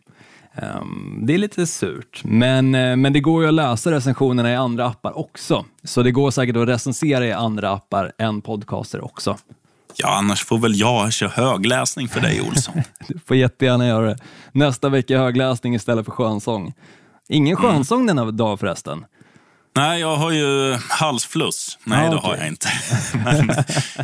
Ehm, 0.55 1.19
det 1.21 1.33
är 1.33 1.37
lite 1.37 1.67
surt, 1.67 2.21
men, 2.23 2.75
eh, 2.75 2.95
men 2.95 3.13
det 3.13 3.19
går 3.19 3.41
ju 3.41 3.47
att 3.47 3.53
läsa 3.53 3.91
recensionerna 3.91 4.51
i 4.51 4.55
andra 4.55 4.85
appar 4.85 5.17
också. 5.17 5.65
Så 5.83 6.03
det 6.03 6.11
går 6.11 6.31
säkert 6.31 6.55
att 6.55 6.67
recensera 6.67 7.27
i 7.27 7.31
andra 7.31 7.69
appar 7.69 8.11
än 8.17 8.41
podcaster 8.41 9.05
också. 9.05 9.37
Ja, 9.95 10.17
annars 10.17 10.45
får 10.45 10.57
väl 10.57 10.79
jag 10.79 11.13
köra 11.13 11.29
högläsning 11.29 12.07
för 12.07 12.21
dig, 12.21 12.41
Olsson. 12.41 12.73
Du 13.07 13.19
får 13.19 13.37
jättegärna 13.37 13.87
göra 13.87 14.05
det. 14.05 14.17
Nästa 14.51 14.89
vecka 14.89 15.17
högläsning 15.17 15.75
istället 15.75 16.05
för 16.05 16.11
skönsång. 16.11 16.73
Ingen 17.29 17.57
Mm. 17.57 17.71
skönsång 17.71 18.05
denna 18.05 18.31
dag 18.31 18.59
förresten. 18.59 19.05
Nej, 19.75 19.99
jag 19.99 20.15
har 20.15 20.31
ju 20.31 20.77
halsfluss. 20.89 21.77
Nej, 21.83 22.07
Ah, 22.07 22.09
det 22.09 22.15
okej. 22.17 22.29
har 22.29 22.37
jag 22.37 22.47
inte. 22.47 22.69
Men 23.13 23.55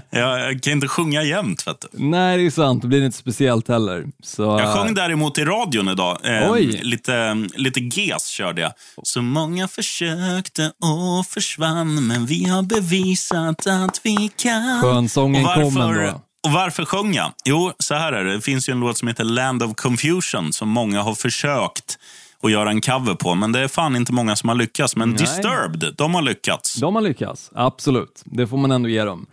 jag, 0.09 0.63
kan 0.63 0.73
inte 0.73 0.87
sjunga 0.87 1.23
jämt. 1.23 1.67
Vet 1.67 1.81
du. 1.81 1.87
Nej, 1.93 2.37
det 2.37 2.45
är 2.45 2.51
sant. 2.51 2.81
Det 2.81 2.87
blir 2.87 3.05
inte 3.05 3.17
speciellt 3.17 3.67
heller. 3.67 4.05
Så, 4.23 4.43
Jag 4.43 4.77
sjöng 4.77 4.93
däremot 4.93 5.37
i 5.37 5.43
radion 5.45 5.89
idag. 5.89 6.17
Eh, 6.23 6.55
lite, 6.81 7.33
lite 7.55 7.79
GES 7.79 8.27
körde 8.27 8.61
jag. 8.61 8.71
Så 9.03 9.21
många 9.21 9.67
försökte 9.67 10.65
och 10.65 11.25
försvann, 11.29 12.07
men 12.07 12.25
vi 12.25 12.43
har 12.43 12.63
bevisat 12.63 13.67
att 13.67 13.99
vi 14.03 14.31
kan. 14.37 14.81
Skönsången 14.81 15.43
kom 15.45 15.77
ändå. 15.77 16.21
Och 16.47 16.51
varför 16.51 16.85
sjöng 16.85 17.13
jag? 17.13 17.31
Jo, 17.45 17.71
så 17.79 17.95
här 17.95 18.13
är 18.13 18.23
det. 18.23 18.33
Det 18.33 18.41
finns 18.41 18.69
ju 18.69 18.71
en 18.71 18.79
låt 18.79 18.97
som 18.97 19.07
heter 19.07 19.23
Land 19.23 19.63
of 19.63 19.75
Confusion 19.75 20.53
som 20.53 20.69
många 20.69 21.01
har 21.01 21.15
försökt 21.15 21.97
att 22.43 22.51
göra 22.51 22.69
en 22.69 22.81
cover 22.81 23.15
på, 23.15 23.35
men 23.35 23.51
det 23.51 23.59
är 23.59 23.67
fan 23.67 23.95
inte 23.95 24.13
många 24.13 24.35
som 24.35 24.49
har 24.49 24.55
lyckats. 24.55 24.95
Men 24.95 25.13
Disturbed, 25.13 25.93
de 25.97 26.15
har 26.15 26.21
lyckats. 26.21 26.75
De 26.75 26.95
har 26.95 27.01
lyckats, 27.01 27.51
absolut. 27.55 28.21
Det 28.25 28.47
får 28.47 28.57
man 28.57 28.71
ändå 28.71 28.89
ge 28.89 29.03
dem. 29.03 29.25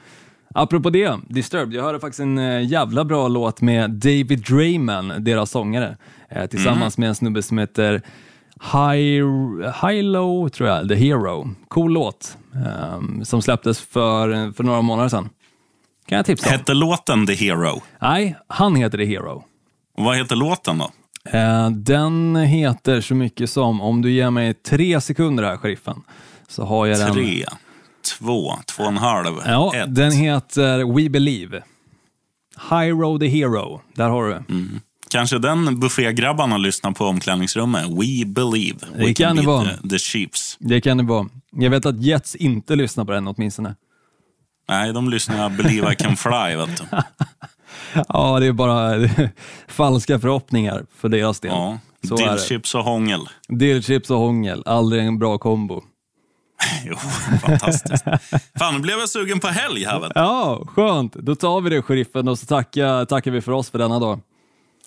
Apropå 0.54 0.90
det, 0.90 1.18
Disturbed, 1.28 1.74
jag 1.74 1.82
hörde 1.82 2.00
faktiskt 2.00 2.20
en 2.20 2.38
eh, 2.38 2.66
jävla 2.66 3.04
bra 3.04 3.28
låt 3.28 3.60
med 3.60 3.90
David 3.90 4.44
Drayman, 4.48 5.12
deras 5.18 5.50
sångare, 5.50 5.96
eh, 6.30 6.46
tillsammans 6.46 6.98
med 6.98 7.08
en 7.08 7.14
snubbe 7.14 7.42
som 7.42 7.58
heter 7.58 8.02
High, 8.72 9.24
High 9.82 10.02
Low, 10.04 10.48
tror 10.48 10.68
jag, 10.68 10.88
The 10.88 10.94
Hero. 10.94 11.50
Cool 11.68 11.92
låt, 11.92 12.36
eh, 12.54 13.22
som 13.22 13.42
släpptes 13.42 13.80
för, 13.80 14.52
för 14.52 14.64
några 14.64 14.82
månader 14.82 15.08
sedan. 15.08 15.28
Kan 16.08 16.16
jag 16.16 16.26
tipsa 16.26 16.46
om? 16.46 16.52
Hette 16.52 16.74
låten 16.74 17.26
The 17.26 17.34
Hero? 17.34 17.82
Nej, 18.00 18.36
han 18.48 18.76
heter 18.76 18.98
The 18.98 19.04
Hero. 19.04 19.44
Och 19.96 20.04
vad 20.04 20.16
heter 20.16 20.36
låten 20.36 20.78
då? 20.78 20.90
Eh, 21.32 21.70
Den 21.70 22.36
heter 22.36 23.00
så 23.00 23.14
mycket 23.14 23.50
som, 23.50 23.80
om 23.80 24.02
du 24.02 24.12
ger 24.12 24.30
mig 24.30 24.54
tre 24.54 25.00
sekunder 25.00 25.42
här, 25.44 25.56
sheriffen, 25.56 26.02
så 26.48 26.64
har 26.64 26.86
jag 26.86 26.98
den. 26.98 27.12
Tre, 27.14 27.44
två, 28.18 28.58
två 28.66 28.82
och 28.82 28.88
en 28.88 28.96
halv, 28.96 29.34
Ja, 29.46 29.72
ett. 29.76 29.94
den 29.94 30.12
heter 30.12 30.94
We 30.96 31.08
Believe. 31.10 31.62
High 32.70 33.18
the 33.20 33.26
Hero, 33.26 33.80
där 33.94 34.08
har 34.08 34.24
du. 34.24 34.32
Mm. 34.54 34.80
Kanske 35.10 35.38
den 35.38 35.80
buffégrabbarna 35.80 36.58
lyssnar 36.58 36.90
på 36.92 37.04
omklädningsrummet. 37.04 37.84
We 37.84 38.24
believe. 38.26 38.78
We 38.94 39.06
Det 39.06 39.14
kan 39.14 39.36
det 39.36 39.42
beat 39.42 39.46
vara. 39.46 39.76
The, 39.82 39.88
the 39.88 39.98
Chiefs. 39.98 40.56
Det 40.60 40.80
kan 40.80 40.96
det 40.96 41.02
vara. 41.04 41.28
Jag 41.52 41.70
vet 41.70 41.86
att 41.86 42.02
Jets 42.02 42.34
inte 42.34 42.76
lyssnar 42.76 43.04
på 43.04 43.12
den 43.12 43.28
åtminstone. 43.28 43.74
Nej, 44.68 44.92
de 44.92 45.10
lyssnar 45.10 45.50
på 45.50 45.62
Believe 45.62 45.92
I 45.92 45.96
can 45.96 46.16
fly. 46.16 46.56
Vet 46.56 46.76
du. 46.76 46.84
Ja, 48.08 48.40
det 48.40 48.46
är 48.46 48.52
bara 48.52 49.08
falska 49.68 50.18
förhoppningar 50.18 50.86
för 50.96 51.08
deras 51.08 51.40
del. 51.40 51.50
Ja. 51.50 51.78
Så. 52.08 52.16
Dillchips 52.16 52.74
och 52.74 52.84
hångel. 52.84 53.20
Dillchips 53.48 54.10
och 54.10 54.18
hångel, 54.18 54.62
aldrig 54.66 55.06
en 55.06 55.18
bra 55.18 55.38
kombo. 55.38 55.82
Jo, 56.84 56.96
fantastiskt. 57.46 58.04
Fan, 58.58 58.74
nu 58.74 58.80
blev 58.80 58.98
jag 58.98 59.08
sugen 59.08 59.40
på 59.40 59.48
helg 59.48 59.84
här. 59.84 60.00
Vet 60.00 60.14
du. 60.14 60.20
Ja, 60.20 60.64
skönt. 60.66 61.14
Då 61.14 61.34
tar 61.34 61.60
vi 61.60 61.70
det, 61.70 61.82
sheriffen, 61.82 62.28
och 62.28 62.38
så 62.38 62.46
tackar, 62.46 63.04
tackar 63.04 63.30
vi 63.30 63.40
för 63.40 63.52
oss 63.52 63.70
för 63.70 63.78
denna 63.78 63.98
dag. 63.98 64.20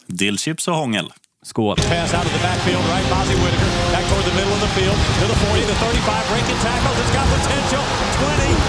Dillchips 0.08 0.68
och 0.68 0.76
hångel. 0.76 1.12
Skål. 1.44 1.76
Pass 1.76 2.14
out 2.14 2.26
of 2.26 2.34
the 2.34 2.42
backfield, 2.48 2.84
right? 2.94 3.10
Mozzie 3.10 3.36
Whitaker 3.36 3.70
back 3.96 4.06
toward 4.10 4.26
the 4.30 4.36
middle 4.40 4.54
of 4.58 4.62
the 4.66 4.72
field 4.78 4.98
to 5.20 5.26
the 5.32 5.38
40, 5.46 5.62
the 5.72 5.74
35, 5.74 6.30
breaking 6.32 6.60
tackles. 6.68 6.98
It's 7.02 7.14
got 7.18 7.28
potential. 7.38 7.84
20, 8.20 8.69